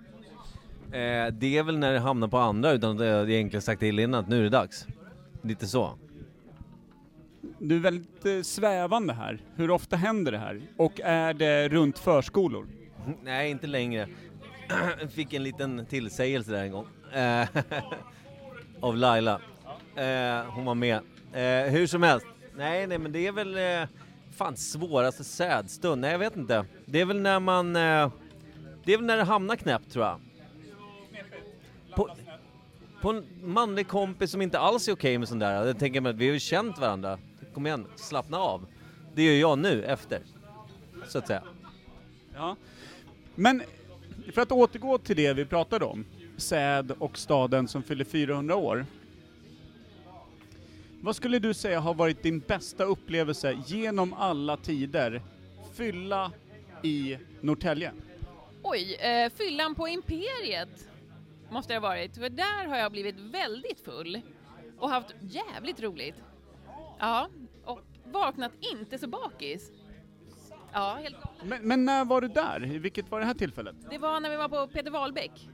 Eh, 0.86 1.28
det 1.34 1.57
är 1.57 1.64
väl 1.64 1.78
när 1.78 1.93
det 1.93 1.99
hamnar 1.99 2.28
på 2.28 2.38
andra 2.38 2.72
utan 2.72 3.01
att 3.01 3.07
jag 3.07 3.32
egentligen 3.32 3.61
sagt 3.61 3.80
till 3.80 3.99
innan 3.99 4.20
att 4.20 4.30
nu 4.30 4.39
är 4.39 4.43
det 4.43 4.49
dags. 4.49 4.88
Lite 5.41 5.68
så. 5.68 5.97
Du 7.59 7.76
är 7.76 7.80
väldigt 7.80 8.26
eh, 8.26 8.41
svävande 8.41 9.14
här. 9.14 9.41
Hur 9.55 9.72
ofta 9.72 9.95
händer 9.95 10.32
det 10.32 10.38
här? 10.38 10.61
Och 10.78 11.01
är 11.03 11.34
det 11.34 11.70
runt 11.70 11.99
förskolor? 11.99 12.68
Nej, 13.24 13.51
inte 13.51 13.68
längre. 13.68 14.07
Fick 15.09 15.34
en 15.34 15.43
liten 15.43 15.86
tillsägelse 15.86 16.51
där 16.51 16.64
en 16.64 16.72
gång. 16.72 16.88
Eh, 17.14 17.47
av 18.80 18.97
Laila. 18.97 19.41
Eh, 19.95 20.45
hon 20.45 20.66
var 20.66 20.76
med. 20.76 20.99
Eh, 21.34 21.72
hur 21.72 21.88
som 21.88 22.03
helst. 22.03 22.26
Nej, 22.55 22.88
nej 22.88 22.97
men 22.97 23.11
det 23.11 23.28
är 23.28 23.32
väl 23.32 23.57
eh, 23.57 23.89
fan 24.36 24.57
svåraste 24.57 25.24
sädstund. 25.24 26.01
Nej, 26.01 26.11
jag 26.11 26.20
vet 26.20 26.36
inte. 26.36 26.66
Det 26.86 27.01
är 27.01 27.05
väl 27.05 27.22
när 27.22 27.39
man... 27.39 27.76
Eh, 27.76 28.11
det 28.84 28.93
är 28.93 28.97
väl 28.97 29.05
när 29.05 29.18
det 29.18 29.24
hamnar 29.24 29.55
knäppt 29.55 29.91
tror 29.91 30.05
jag. 30.05 30.20
På, 31.95 32.09
på 33.01 33.09
en 33.09 33.26
manlig 33.41 33.88
kompis 33.88 34.32
som 34.32 34.41
inte 34.41 34.59
alls 34.59 34.88
är 34.88 34.93
okej 34.93 35.18
med 35.18 35.28
sånt 35.28 35.39
där. 35.39 35.66
Jag 35.66 35.80
tänker 35.80 36.01
mig 36.01 36.09
att 36.09 36.16
vi 36.16 36.28
har 36.28 36.34
ju 36.34 36.39
känt 36.39 36.78
varandra. 36.78 37.20
Kom 37.53 37.66
igen, 37.66 37.88
slappna 37.95 38.38
av. 38.38 38.66
Det 39.14 39.24
gör 39.24 39.39
jag 39.49 39.59
nu 39.59 39.84
efter. 39.84 40.20
Så 41.07 41.18
att 41.18 41.28
säga. 41.28 41.43
Ja. 42.36 42.55
Men 43.36 43.64
för 44.34 44.41
att 44.41 44.51
återgå 44.51 44.97
till 44.97 45.16
det 45.16 45.34
vi 45.34 45.45
pratade 45.45 45.86
om, 45.86 46.05
säd 46.38 46.91
och 46.99 47.17
staden 47.17 47.67
som 47.67 47.84
fyller 47.84 48.05
400 48.05 48.55
år. 48.55 48.86
Vad 51.01 51.15
skulle 51.15 51.39
du 51.39 51.53
säga 51.53 51.79
har 51.79 51.93
varit 51.93 52.23
din 52.23 52.39
bästa 52.39 52.84
upplevelse 52.84 53.57
genom 53.65 54.13
alla 54.13 54.57
tider? 54.57 55.21
Fylla 55.73 56.31
i 56.84 57.17
Norrtälje. 57.41 57.91
Oj, 58.63 58.95
eh, 58.95 59.31
fyllan 59.31 59.75
på 59.75 59.88
Imperiet 59.88 60.89
måste 61.49 61.73
det 61.73 61.79
ha 61.79 61.88
varit, 61.88 62.17
för 62.17 62.29
där 62.29 62.67
har 62.67 62.77
jag 62.77 62.91
blivit 62.91 63.19
väldigt 63.19 63.79
full 63.79 64.21
och 64.79 64.89
haft 64.89 65.15
jävligt 65.21 65.81
roligt. 65.81 66.15
Ja, 66.99 67.29
och 67.65 67.79
vaknat 68.05 68.51
inte 68.73 68.97
så 68.97 69.07
bakis. 69.07 69.71
Ja, 70.73 70.99
helt 71.01 71.15
Men, 71.43 71.67
men 71.67 71.86
när 71.86 72.05
var 72.05 72.21
du 72.21 72.27
där? 72.27 72.59
Vilket 72.59 73.11
var 73.11 73.19
det 73.19 73.25
här 73.25 73.34
tillfället? 73.34 73.75
Det 73.89 73.97
var 73.97 74.19
när 74.19 74.29
vi 74.29 74.36
var 74.36 74.49
på 74.49 74.67
Peter 74.67 74.91
Wahlbeck. 74.91 75.49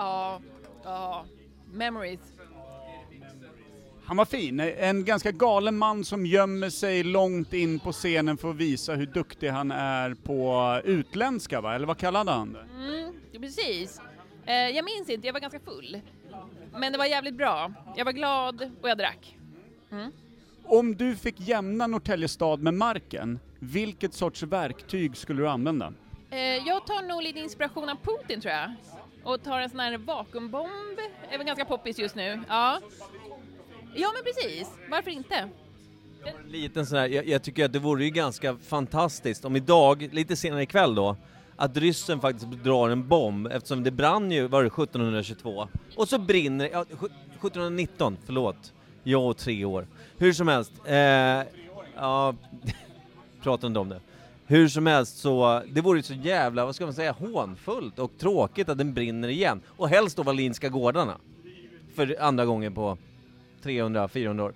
Ja, 0.00 0.40
ja, 0.84 1.24
memories. 1.72 2.20
Han 4.04 4.16
var 4.16 4.24
fin, 4.24 4.60
en 4.60 5.04
ganska 5.04 5.32
galen 5.32 5.76
man 5.76 6.04
som 6.04 6.26
gömmer 6.26 6.70
sig 6.70 7.02
långt 7.02 7.52
in 7.52 7.78
på 7.80 7.92
scenen 7.92 8.36
för 8.36 8.50
att 8.50 8.56
visa 8.56 8.94
hur 8.94 9.06
duktig 9.06 9.48
han 9.48 9.70
är 9.70 10.14
på 10.14 10.80
utländska 10.84 11.60
va? 11.60 11.74
Eller 11.74 11.86
vad 11.86 11.98
kallade 11.98 12.30
han 12.30 12.52
det? 12.52 12.60
Mm, 12.60 13.14
precis. 13.40 14.00
Eh, 14.46 14.54
jag 14.54 14.84
minns 14.84 15.08
inte, 15.08 15.26
jag 15.26 15.32
var 15.32 15.40
ganska 15.40 15.60
full. 15.60 16.00
Men 16.72 16.92
det 16.92 16.98
var 16.98 17.06
jävligt 17.06 17.36
bra. 17.36 17.72
Jag 17.96 18.04
var 18.04 18.12
glad 18.12 18.70
och 18.82 18.88
jag 18.88 18.98
drack. 18.98 19.38
Mm. 19.92 20.12
Om 20.64 20.96
du 20.96 21.16
fick 21.16 21.40
jämna 21.40 21.86
Norrtälje 21.86 22.28
stad 22.28 22.62
med 22.62 22.74
marken, 22.74 23.38
vilket 23.58 24.14
sorts 24.14 24.42
verktyg 24.42 25.16
skulle 25.16 25.42
du 25.42 25.48
använda? 25.48 25.92
Eh, 26.30 26.38
jag 26.38 26.86
tar 26.86 27.08
nog 27.08 27.22
lite 27.22 27.38
inspiration 27.38 27.88
av 27.88 27.96
Putin 27.96 28.40
tror 28.40 28.54
jag. 28.54 28.74
Och 29.24 29.42
tar 29.42 29.60
en 29.60 29.70
sån 29.70 29.80
här 29.80 29.98
vakuumbomb. 29.98 30.98
är 31.30 31.38
väl 31.38 31.46
ganska 31.46 31.64
poppis 31.64 31.98
just 31.98 32.14
nu. 32.14 32.40
Ja. 32.48 32.80
Ja 33.94 34.08
men 34.14 34.24
precis, 34.24 34.68
varför 34.90 35.10
inte? 35.10 35.48
liten 36.48 36.86
sån 36.86 36.98
här, 36.98 37.08
jag, 37.08 37.28
jag 37.28 37.42
tycker 37.42 37.64
att 37.64 37.72
det 37.72 37.78
vore 37.78 38.04
ju 38.04 38.10
ganska 38.10 38.56
fantastiskt 38.56 39.44
om 39.44 39.56
idag, 39.56 40.08
lite 40.12 40.36
senare 40.36 40.62
ikväll 40.62 40.94
då, 40.94 41.16
att 41.56 41.76
ryssen 41.76 42.20
faktiskt 42.20 42.46
drar 42.46 42.88
en 42.88 43.08
bomb 43.08 43.46
eftersom 43.46 43.84
det 43.84 43.90
brann 43.90 44.30
ju, 44.30 44.46
var 44.46 44.62
det 44.62 44.66
1722? 44.66 45.68
Och 45.96 46.08
så 46.08 46.18
brinner 46.18 46.68
ja, 46.72 46.82
1719, 46.82 48.16
förlåt. 48.26 48.72
Jag 49.02 49.26
och 49.26 49.36
tre 49.36 49.64
år. 49.64 49.86
Hur 50.16 50.32
som 50.32 50.48
helst, 50.48 50.72
eh, 50.84 50.96
ja, 51.96 52.34
pratar 53.42 53.68
inte 53.68 53.80
om 53.80 53.88
det. 53.88 54.00
Hur 54.50 54.68
som 54.68 54.86
helst 54.86 55.18
så, 55.18 55.62
det 55.68 55.80
vore 55.80 55.98
ju 55.98 56.02
så 56.02 56.14
jävla, 56.14 56.64
vad 56.64 56.74
ska 56.74 56.84
man 56.84 56.94
säga, 56.94 57.12
hånfullt 57.12 57.98
och 57.98 58.18
tråkigt 58.18 58.68
att 58.68 58.78
den 58.78 58.94
brinner 58.94 59.28
igen. 59.28 59.60
Och 59.66 59.88
helst 59.88 60.16
då 60.16 60.22
Wallinska 60.22 60.68
gårdarna. 60.68 61.18
För 61.94 62.16
andra 62.20 62.44
gången 62.44 62.74
på 62.74 62.98
300-400 63.62 64.40
år. 64.40 64.54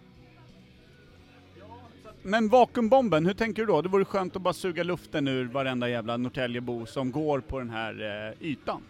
Men 2.22 2.49
vakuumbomben, 2.49 3.26
hur 3.26 3.34
tänker 3.34 3.62
du 3.62 3.66
då? 3.66 3.82
Det 3.82 3.88
vore 3.88 4.05
skönt 4.05 4.36
att 4.36 4.42
bara 4.42 4.55
suga 4.55 4.82
luften 4.82 5.28
ur 5.28 5.45
varenda 5.45 5.88
jävla 5.88 6.16
Norrtäljebo 6.16 6.86
som 6.86 7.12
går 7.12 7.40
på 7.40 7.59
den 7.59 7.70
här 7.70 8.26
eh, 8.40 8.49
ytan. 8.49 8.82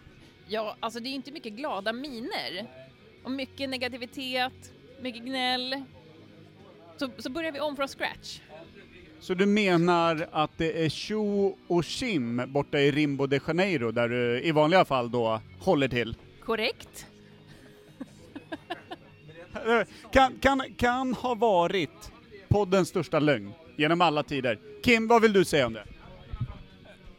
Ja, 0.49 0.77
alltså 0.81 1.01
det 1.01 1.09
är 1.09 1.15
inte 1.15 1.33
mycket 1.33 1.53
glada 1.53 1.93
miner. 1.93 2.67
Och 3.25 3.31
mycket 3.31 3.71
negativitet, 3.71 4.73
mycket 5.01 5.23
gnäll. 5.23 5.85
Så, 6.97 7.09
så 7.19 7.31
börjar 7.31 7.53
vi 7.53 7.61
om 7.61 7.77
från 7.77 7.89
scratch. 7.89 8.41
Så 9.25 9.35
du 9.35 9.47
menar 9.47 10.29
att 10.33 10.51
det 10.57 10.85
är 10.85 10.89
tjo 10.89 11.57
och 11.67 11.85
kim 11.85 12.43
borta 12.47 12.81
i 12.81 12.91
Rimbo 12.91 13.27
de 13.27 13.41
Janeiro 13.47 13.91
där 13.91 14.09
du 14.09 14.41
i 14.43 14.53
vanliga 14.53 14.85
fall 14.85 15.11
då 15.11 15.41
håller 15.59 15.89
till? 15.89 16.17
Korrekt? 16.45 17.07
Kan, 20.13 20.39
kan, 20.41 20.63
kan 20.77 21.15
ha 21.15 21.35
varit 21.35 22.13
poddens 22.49 22.89
största 22.89 23.19
lögn 23.19 23.53
genom 23.77 24.01
alla 24.01 24.23
tider. 24.23 24.59
Kim, 24.83 25.09
vad 25.09 25.23
vill 25.23 25.33
du 25.33 25.45
säga 25.45 25.67
om 25.67 25.73
det? 25.73 25.85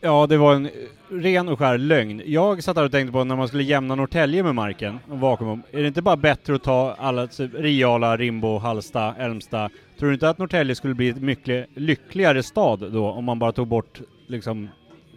Ja, 0.05 0.27
det 0.27 0.37
var 0.37 0.55
en 0.55 0.65
eh, 0.65 0.71
ren 1.09 1.49
och 1.49 1.59
skär 1.59 1.77
lögn. 1.77 2.21
Jag 2.25 2.63
satt 2.63 2.77
här 2.77 2.83
och 2.83 2.91
tänkte 2.91 3.11
på 3.11 3.23
när 3.23 3.35
man 3.35 3.47
skulle 3.47 3.63
jämna 3.63 3.95
Norrtälje 3.95 4.43
med 4.43 4.55
marken, 4.55 4.99
och 5.09 5.19
vakuum, 5.19 5.63
är 5.71 5.81
det 5.81 5.87
inte 5.87 6.01
bara 6.01 6.17
bättre 6.17 6.55
att 6.55 6.63
ta 6.63 6.95
alla 6.99 7.27
typ, 7.27 7.51
Riala, 7.53 8.17
Rimbo, 8.17 8.57
Hallsta, 8.57 9.15
Älmsta? 9.19 9.69
Tror 9.99 10.09
du 10.09 10.13
inte 10.13 10.29
att 10.29 10.37
Norrtälje 10.37 10.75
skulle 10.75 10.93
bli 10.93 11.09
ett 11.09 11.21
mycket 11.21 11.69
lyckligare 11.73 12.43
stad 12.43 12.91
då, 12.91 13.11
om 13.11 13.25
man 13.25 13.39
bara 13.39 13.51
tog 13.51 13.67
bort 13.67 14.01
liksom 14.27 14.69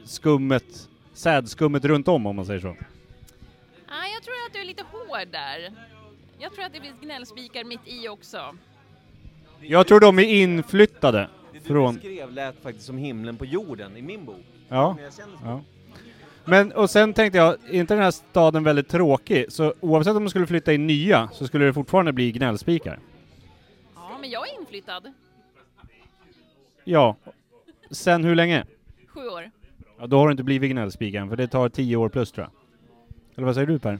skummet, 0.04 0.88
sädskummet 1.12 1.84
runt 1.84 2.08
om, 2.08 2.26
om 2.26 2.36
man 2.36 2.46
säger 2.46 2.60
så? 2.60 2.76
Nej, 3.88 4.12
jag 4.14 4.22
tror 4.22 4.34
att 4.46 4.52
du 4.52 4.60
är 4.60 4.64
lite 4.64 4.84
hård 4.92 5.28
där. 5.32 5.72
Jag 6.38 6.52
tror 6.52 6.64
att 6.64 6.72
det 6.72 6.80
finns 6.80 7.00
gnällspikar 7.00 7.64
mitt 7.64 7.80
i 7.84 8.08
också. 8.08 8.56
Jag 9.60 9.86
tror 9.86 10.00
de 10.00 10.18
är 10.18 10.24
inflyttade 10.24 11.28
Det 11.62 11.68
du 11.68 11.74
från... 11.74 11.94
beskrev 11.94 12.32
lät 12.32 12.62
faktiskt 12.62 12.86
som 12.86 12.98
himlen 12.98 13.36
på 13.36 13.44
jorden 13.44 13.96
i 13.96 14.02
min 14.02 14.24
bok. 14.24 14.44
Ja. 14.68 14.96
Ja. 15.44 15.60
Men, 16.44 16.72
och 16.72 16.90
sen 16.90 17.14
tänkte 17.14 17.38
jag, 17.38 17.56
är 17.70 17.72
inte 17.72 17.94
den 17.94 18.02
här 18.02 18.10
staden 18.10 18.64
väldigt 18.64 18.88
tråkig? 18.88 19.52
Så 19.52 19.74
oavsett 19.80 20.16
om 20.16 20.22
man 20.22 20.30
skulle 20.30 20.46
flytta 20.46 20.72
in 20.72 20.86
nya, 20.86 21.28
så 21.32 21.46
skulle 21.46 21.64
det 21.64 21.72
fortfarande 21.72 22.12
bli 22.12 22.32
gnällspikar? 22.32 22.98
Ja, 23.94 24.18
men 24.20 24.30
jag 24.30 24.48
är 24.48 24.60
inflyttad. 24.60 25.12
Ja. 26.84 27.16
Sen 27.90 28.24
hur 28.24 28.34
länge? 28.34 28.64
Sju 29.06 29.20
år. 29.20 29.50
Ja, 29.98 30.06
då 30.06 30.18
har 30.18 30.26
du 30.26 30.30
inte 30.30 30.42
blivit 30.42 30.70
gnällspikan, 30.70 31.28
för 31.28 31.36
det 31.36 31.48
tar 31.48 31.68
tio 31.68 31.96
år 31.96 32.08
plus 32.08 32.32
tror 32.32 32.44
jag. 32.44 32.52
Eller 33.36 33.46
vad 33.46 33.54
säger 33.54 33.66
du 33.66 33.78
Per? 33.78 33.98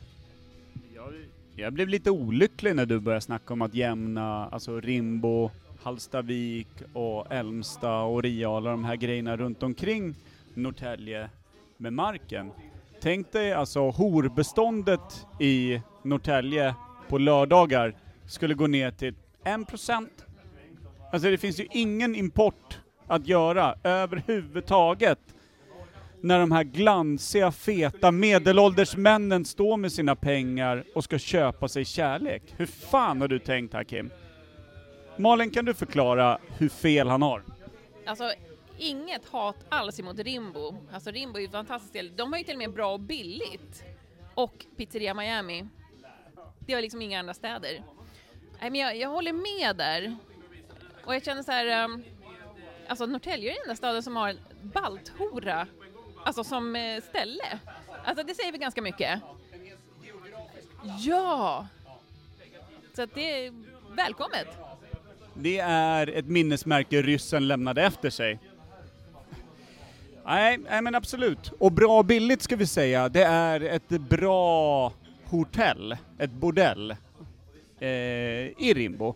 Jag 1.57 1.73
blev 1.73 1.89
lite 1.89 2.11
olycklig 2.11 2.77
när 2.77 2.87
du 2.87 3.01
började 3.01 3.21
snacka 3.21 3.53
om 3.53 3.63
att 3.63 3.75
jämna, 3.75 4.49
alltså 4.49 4.81
Rimbo, 4.81 5.51
Hallstavik 5.83 6.69
och 6.93 7.33
Älmsta 7.33 8.01
och 8.01 8.23
Ria, 8.23 8.57
alla 8.57 8.71
de 8.71 8.85
här 8.85 8.97
grejerna 8.97 9.37
runt 9.37 9.63
omkring 9.63 10.15
Norrtälje 10.55 11.31
med 11.77 11.93
marken. 11.93 12.51
Tänk 13.01 13.33
dig 13.33 13.53
alltså 13.53 13.91
horbeståndet 13.91 15.27
i 15.41 15.81
Norrtälje 16.03 16.75
på 17.09 17.19
lördagar 17.19 17.95
skulle 18.27 18.55
gå 18.55 18.67
ner 18.67 18.91
till 18.91 19.15
1%. 19.45 20.09
Alltså 21.13 21.31
det 21.31 21.39
finns 21.39 21.61
ju 21.61 21.67
ingen 21.71 22.15
import 22.15 22.79
att 23.07 23.27
göra 23.27 23.75
överhuvudtaget 23.83 25.19
när 26.21 26.39
de 26.39 26.53
här 26.53 26.65
glansiga, 26.65 27.53
feta 27.53 28.11
medelålders 28.11 28.97
männen 28.97 29.45
står 29.45 29.77
med 29.77 29.93
sina 29.93 30.17
pengar 30.17 30.85
och 30.95 31.05
ska 31.05 31.19
köpa 31.19 31.69
sig 31.69 31.85
kärlek. 31.85 32.43
Hur 32.57 32.67
fan 32.67 33.21
har 33.21 33.29
du 33.29 33.39
tänkt 33.39 33.75
här 33.75 33.85
Kim? 33.85 34.11
Malin, 35.19 35.51
kan 35.51 35.65
du 35.65 35.75
förklara 35.75 36.39
hur 36.59 36.69
fel 36.69 37.09
han 37.09 37.23
har? 37.23 37.43
Alltså, 38.07 38.33
inget 38.79 39.29
hat 39.29 39.57
alls 39.69 40.01
emot 40.01 40.19
Rimbo. 40.19 40.77
Alltså 40.93 41.11
Rimbo 41.11 41.37
är 41.37 41.41
ju 41.41 41.47
ett 41.47 41.53
fantastiskt 41.53 41.91
ställe. 41.91 42.11
De 42.17 42.33
har 42.33 42.39
ju 42.39 42.45
till 42.45 42.55
och 42.55 42.59
med 42.59 42.73
bra 42.73 42.93
och 42.93 43.01
billigt. 43.01 43.85
Och 44.35 44.67
Pizzeria 44.77 45.15
Miami. 45.15 45.69
Det 46.67 46.75
har 46.75 46.81
liksom 46.81 47.03
inga 47.03 47.21
andra 47.21 47.35
städer. 47.35 47.83
Nej 48.61 48.71
men 48.71 48.81
jag, 48.81 48.97
jag 48.97 49.09
håller 49.09 49.33
med 49.33 49.77
där. 49.77 50.17
Och 51.05 51.15
jag 51.15 51.25
känner 51.25 51.43
så 51.43 51.53
här... 51.53 51.85
Um, 51.85 52.05
alltså 52.89 53.07
Norrtälje 53.07 53.51
är 53.51 53.55
den 53.55 53.63
enda 53.63 53.77
staden 53.77 54.03
som 54.03 54.17
har 54.17 54.29
en 54.29 54.39
balthora 54.63 55.67
alltså 56.29 56.45
som 56.45 56.77
eh, 56.77 57.03
ställe. 57.03 57.59
Alltså 58.05 58.25
det 58.25 58.35
säger 58.35 58.53
vi 58.53 58.59
ganska 58.59 58.83
mycket. 58.83 59.21
Ja! 60.99 61.67
Så 62.95 63.03
att 63.03 63.15
det 63.15 63.47
är 63.47 63.53
välkommet. 63.91 64.47
Det 65.41 65.59
är 65.59 66.07
ett 66.07 66.27
minnesmärke 66.27 67.03
ryssen 67.03 67.49
lämnade 67.49 67.83
efter 67.83 68.11
sig. 68.11 68.39
Nej, 70.25 70.59
nej 70.71 70.83
men 70.83 70.95
absolut. 70.95 71.53
Och 71.59 71.73
bra 71.73 71.99
och 71.99 72.05
billigt 72.05 72.43
ska 72.43 72.57
vi 72.57 72.67
säga, 72.67 73.09
det 73.09 73.25
är 73.25 73.61
ett 73.61 73.89
bra 73.89 74.93
hotell, 75.25 75.97
ett 76.19 76.33
bordell, 76.33 76.91
eh, 77.81 77.89
i 77.89 78.73
Rimbo. 78.75 79.15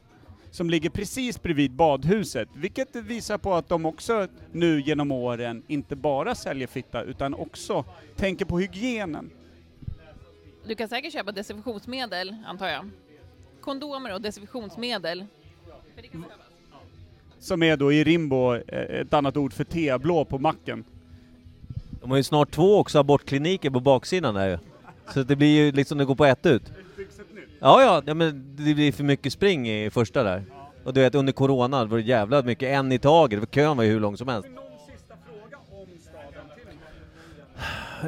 Som 0.51 0.71
ligger 0.71 0.91
precis 0.91 1.43
bredvid 1.43 1.71
badhuset, 1.71 2.49
vilket 2.55 2.97
visar 2.97 3.39
på 3.39 3.55
att 3.55 3.69
de 3.69 3.87
också 3.87 4.29
nu 4.53 4.81
genom 4.81 5.13
åren 5.13 5.63
inte 5.67 5.97
bara 5.97 6.35
säljer 6.35 6.67
fitta, 6.67 7.03
utan 7.03 7.35
också 7.35 7.85
tänker 8.17 8.45
på 8.45 8.59
hygienen. 8.59 9.31
Du 10.67 10.75
kan 10.75 10.89
säkert 10.89 11.13
köpa 11.13 11.33
desinfektionsmedel, 11.33 12.37
antar 12.47 12.69
jag. 12.69 12.91
Kondomer 13.61 14.15
och 14.15 14.21
desinfektionsmedel. 14.21 15.27
Som 17.39 17.63
är 17.63 17.77
då 17.77 17.93
i 17.93 18.05
Rimbo 18.05 18.55
eh, 18.55 19.01
ett 19.01 19.15
annat 19.15 19.37
ord 19.37 19.53
för 19.53 19.65
teblå 19.65 20.25
på 20.25 20.39
macken. 20.39 20.85
De 22.01 22.11
har 22.11 22.17
ju 22.17 22.23
snart 22.23 22.51
två 22.51 22.79
också 22.79 22.99
abortkliniker 22.99 23.71
på 23.71 23.81
baksidan 23.81 24.35
där 24.35 24.49
ju. 24.49 24.59
Så 25.15 25.23
det 25.23 25.37
blir 25.37 25.65
ju 25.65 25.73
liksom, 25.73 25.99
det 25.99 26.05
går 26.05 26.15
på 26.15 26.25
ett 26.25 26.47
ut. 26.47 26.73
Ja, 27.61 27.83
ja, 27.83 28.03
ja 28.07 28.15
men 28.15 28.57
det 28.57 28.75
blir 28.75 28.93
för 28.93 29.05
mycket 29.05 29.33
spring 29.33 29.71
i 29.71 29.91
första 29.91 30.23
där. 30.23 30.45
Och 30.85 30.95
du 30.95 31.01
vet 31.01 31.15
under 31.15 31.33
corona 31.33 31.85
var 31.85 31.99
det 31.99 32.05
jävla 32.05 32.43
mycket, 32.43 32.69
en 32.69 32.93
i 32.93 32.99
taget, 32.99 33.41
för 33.41 33.47
kön 33.47 33.77
var 33.77 33.85
ju 33.85 33.91
hur 33.91 34.01
lång 34.01 34.17
som 34.17 34.29
helst. 34.29 34.49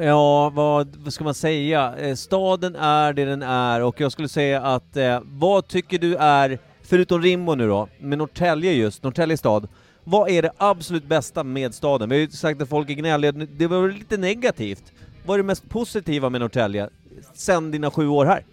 Ja, 0.01 0.49
vad, 0.49 0.95
vad 0.95 1.13
ska 1.13 1.23
man 1.23 1.33
säga? 1.33 1.95
Eh, 1.97 2.15
staden 2.15 2.75
är 2.75 3.13
det 3.13 3.25
den 3.25 3.41
är 3.41 3.81
och 3.81 4.01
jag 4.01 4.11
skulle 4.11 4.27
säga 4.27 4.61
att 4.61 4.97
eh, 4.97 5.19
vad 5.23 5.67
tycker 5.67 5.99
du 5.99 6.15
är, 6.15 6.59
förutom 6.85 7.21
Rimbo 7.21 7.55
nu 7.55 7.67
då, 7.67 7.87
med 7.99 8.17
Norrtälje 8.17 8.73
just, 8.73 9.03
Norrtälje 9.03 9.37
stad, 9.37 9.67
vad 10.03 10.29
är 10.29 10.41
det 10.41 10.51
absolut 10.57 11.05
bästa 11.05 11.43
med 11.43 11.73
staden? 11.73 12.09
Vi 12.09 12.15
har 12.15 12.21
ju 12.21 12.29
sagt 12.29 12.61
att 12.61 12.69
folk 12.69 12.89
är 12.89 12.93
gnälliga, 12.93 13.31
det 13.31 13.67
var 13.67 13.89
lite 13.89 14.17
negativt. 14.17 14.91
Vad 15.25 15.35
är 15.35 15.37
det 15.37 15.43
mest 15.43 15.69
positiva 15.69 16.29
med 16.29 16.41
Norrtälje, 16.41 16.89
sen 17.33 17.71
dina 17.71 17.91
sju 17.91 18.07
år 18.07 18.25
här? 18.25 18.43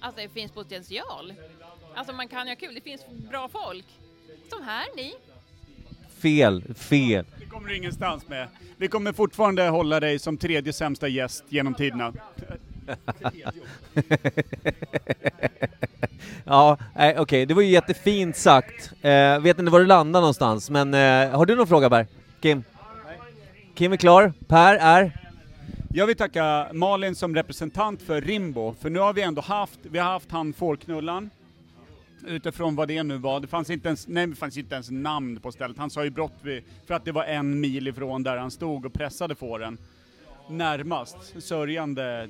Alltså 0.00 0.20
det 0.20 0.28
finns 0.28 0.52
potential. 0.52 1.32
Alltså 1.94 2.14
man 2.14 2.28
kan 2.28 2.46
ju 2.46 2.52
ha 2.52 2.56
kul, 2.56 2.74
det 2.74 2.80
finns 2.80 3.02
bra 3.30 3.48
folk. 3.48 3.86
Som 4.50 4.62
här, 4.62 4.86
ni. 4.96 5.14
Fel, 6.18 6.74
fel. 6.74 7.24
Det 7.38 7.46
kommer 7.46 7.68
du 7.68 7.76
ingenstans 7.76 8.28
med. 8.28 8.48
Vi 8.76 8.88
kommer 8.88 9.12
fortfarande 9.12 9.62
hålla 9.62 10.00
dig 10.00 10.18
som 10.18 10.38
tredje 10.38 10.72
sämsta 10.72 11.08
gäst 11.08 11.44
genom 11.48 11.74
tiderna. 11.74 12.12
ja, 16.44 16.78
nej, 16.94 17.18
okej, 17.18 17.46
det 17.46 17.54
var 17.54 17.62
ju 17.62 17.68
jättefint 17.68 18.36
sagt. 18.36 18.92
Eh, 19.02 19.40
vet 19.40 19.58
inte 19.58 19.72
var 19.72 19.80
du 19.80 19.86
landar 19.86 20.20
någonstans, 20.20 20.70
men 20.70 20.94
eh, 20.94 21.30
har 21.30 21.46
du 21.46 21.56
någon 21.56 21.66
fråga 21.66 21.90
Per? 21.90 22.06
Kim? 22.40 22.64
Kim 23.74 23.92
är 23.92 23.96
klar, 23.96 24.32
Per 24.48 24.74
är? 24.74 25.12
Jag 25.94 26.06
vill 26.06 26.16
tacka 26.16 26.68
Malin 26.72 27.14
som 27.14 27.34
representant 27.34 28.02
för 28.02 28.20
Rimbo, 28.20 28.74
för 28.80 28.90
nu 28.90 28.98
har 28.98 29.12
vi 29.12 29.22
ändå 29.22 29.42
haft, 29.42 29.78
vi 29.82 29.98
har 29.98 30.10
haft 30.10 30.30
han 30.30 30.52
fårknullan, 30.52 31.30
utifrån 32.26 32.76
vad 32.76 32.88
det 32.88 33.02
nu 33.02 33.18
var. 33.18 33.40
Det 33.40 33.46
fanns 33.46 33.70
inte 33.70 33.88
ens, 33.88 34.08
nej, 34.08 34.26
det 34.26 34.36
fanns 34.36 34.56
inte 34.56 34.74
ens 34.74 34.90
namn 34.90 35.40
på 35.40 35.52
stället. 35.52 35.78
Han 35.78 35.90
sa 35.90 36.04
ju 36.04 36.10
brott 36.10 36.38
vid, 36.42 36.62
för 36.86 36.94
att 36.94 37.04
det 37.04 37.12
var 37.12 37.24
en 37.24 37.60
mil 37.60 37.88
ifrån 37.88 38.22
där 38.22 38.36
han 38.36 38.50
stod 38.50 38.86
och 38.86 38.92
pressade 38.92 39.34
fåren. 39.34 39.78
Närmast, 40.48 41.16
sörjande, 41.42 42.28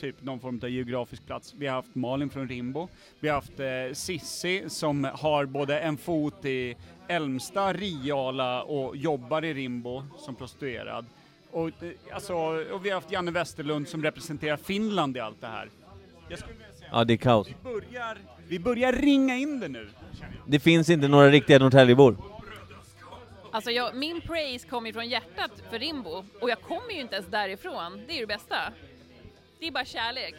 typ 0.00 0.22
någon 0.22 0.40
form 0.40 0.60
av 0.62 0.68
geografisk 0.68 1.26
plats. 1.26 1.54
Vi 1.58 1.66
har 1.66 1.74
haft 1.74 1.94
Malin 1.94 2.30
från 2.30 2.48
Rimbo. 2.48 2.88
Vi 3.20 3.28
har 3.28 3.34
haft 3.34 3.60
eh, 3.60 3.94
Sissi 3.94 4.64
som 4.68 5.08
har 5.14 5.46
både 5.46 5.80
en 5.80 5.96
fot 5.96 6.44
i 6.44 6.76
Älmsta, 7.08 7.72
Riala 7.72 8.62
och 8.62 8.96
jobbar 8.96 9.44
i 9.44 9.54
Rimbo 9.54 10.02
som 10.18 10.34
prostituerad. 10.34 11.06
Och, 11.50 11.68
eh, 11.68 11.90
alltså, 12.12 12.34
och 12.72 12.84
vi 12.84 12.88
har 12.90 12.94
haft 12.94 13.12
Janne 13.12 13.30
Westerlund 13.30 13.88
som 13.88 14.02
representerar 14.02 14.56
Finland 14.56 15.16
i 15.16 15.20
allt 15.20 15.40
det 15.40 15.46
här. 15.46 15.68
Jag 16.28 16.38
skulle 16.38 16.54
vilja 16.54 16.72
säga 16.78 16.88
Ja, 16.92 17.04
det 17.04 17.12
är 17.12 17.16
kaos. 17.16 17.48
vi 17.48 17.54
börjar, 17.64 18.18
vi 18.48 18.58
börjar 18.58 18.92
ringa 18.92 19.36
in 19.36 19.60
det 19.60 19.68
nu. 19.68 19.88
Det 20.46 20.60
finns 20.60 20.90
inte 20.90 21.08
några 21.08 21.30
riktiga 21.30 21.58
Norrtäljebor. 21.58 22.16
Alltså 23.56 23.70
jag, 23.70 23.94
min 23.94 24.20
praise 24.20 24.68
kommer 24.68 24.86
ju 24.86 24.92
från 24.92 25.08
hjärtat 25.08 25.50
för 25.70 25.78
Rimbo 25.78 26.24
och 26.40 26.50
jag 26.50 26.60
kommer 26.62 26.90
ju 26.90 27.00
inte 27.00 27.14
ens 27.14 27.28
därifrån. 27.28 28.02
Det 28.06 28.12
är 28.12 28.14
ju 28.14 28.20
det 28.20 28.26
bästa. 28.26 28.56
Det 29.60 29.66
är 29.66 29.70
bara 29.70 29.84
kärlek. 29.84 30.34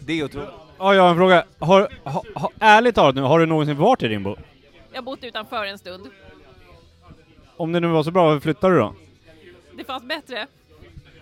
Det 0.00 0.12
är 0.12 0.24
otroligt. 0.24 0.50
Ja, 0.78 0.94
jag 0.94 1.02
har 1.02 1.10
en 1.10 1.16
fråga. 1.16 1.44
Har, 1.58 1.88
ha, 2.04 2.24
ha, 2.34 2.50
ärligt 2.58 2.94
talat 2.94 3.14
nu, 3.14 3.20
har 3.20 3.38
du 3.38 3.46
någonsin 3.46 3.76
varit 3.76 4.02
i 4.02 4.08
Rimbo? 4.08 4.36
Jag 4.90 4.96
har 4.96 5.02
bott 5.02 5.24
utanför 5.24 5.64
en 5.64 5.78
stund. 5.78 6.06
Om 7.56 7.72
det 7.72 7.80
nu 7.80 7.88
var 7.88 8.02
så 8.02 8.10
bra, 8.10 8.24
varför 8.24 8.40
flyttade 8.40 8.74
du 8.74 8.80
då? 8.80 8.94
Det 9.76 9.84
fanns 9.84 10.02
bättre. 10.02 10.46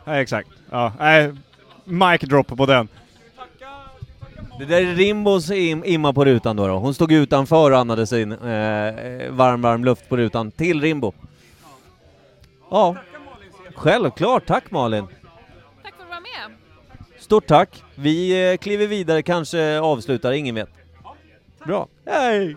Nej, 0.04 0.22
exakt. 0.22 0.48
Ja, 0.70 0.92
nej. 0.98 1.34
Mic 1.84 2.20
drop 2.20 2.46
på 2.46 2.66
den. 2.66 2.88
Det 4.58 4.64
där 4.64 4.80
är 4.80 4.94
Rimbos 4.94 5.50
im 5.50 5.84
imma 5.84 6.12
på 6.12 6.24
rutan 6.24 6.56
då, 6.56 6.66
då. 6.66 6.78
Hon 6.78 6.94
stod 6.94 7.12
utanför 7.12 7.70
och 7.70 7.78
andades 7.78 8.12
in 8.12 8.32
eh, 8.32 8.38
varm, 9.30 9.62
varm 9.62 9.84
luft 9.84 10.08
på 10.08 10.16
rutan 10.16 10.50
till 10.50 10.80
Rimbo. 10.80 11.12
Ja, 12.70 12.96
självklart. 13.74 14.46
Tack 14.46 14.70
Malin. 14.70 15.06
Tack 15.06 15.14
för 15.82 15.88
att 15.88 15.98
du 15.98 16.14
var 16.14 16.20
med. 16.20 16.56
Stort 17.18 17.46
tack. 17.46 17.82
Vi 17.94 18.50
eh, 18.52 18.56
kliver 18.56 18.86
vidare, 18.86 19.22
kanske 19.22 19.80
avslutar, 19.80 20.32
ingen 20.32 20.54
vet. 20.54 20.70
Bra. 21.64 21.88
Hej! 22.06 22.56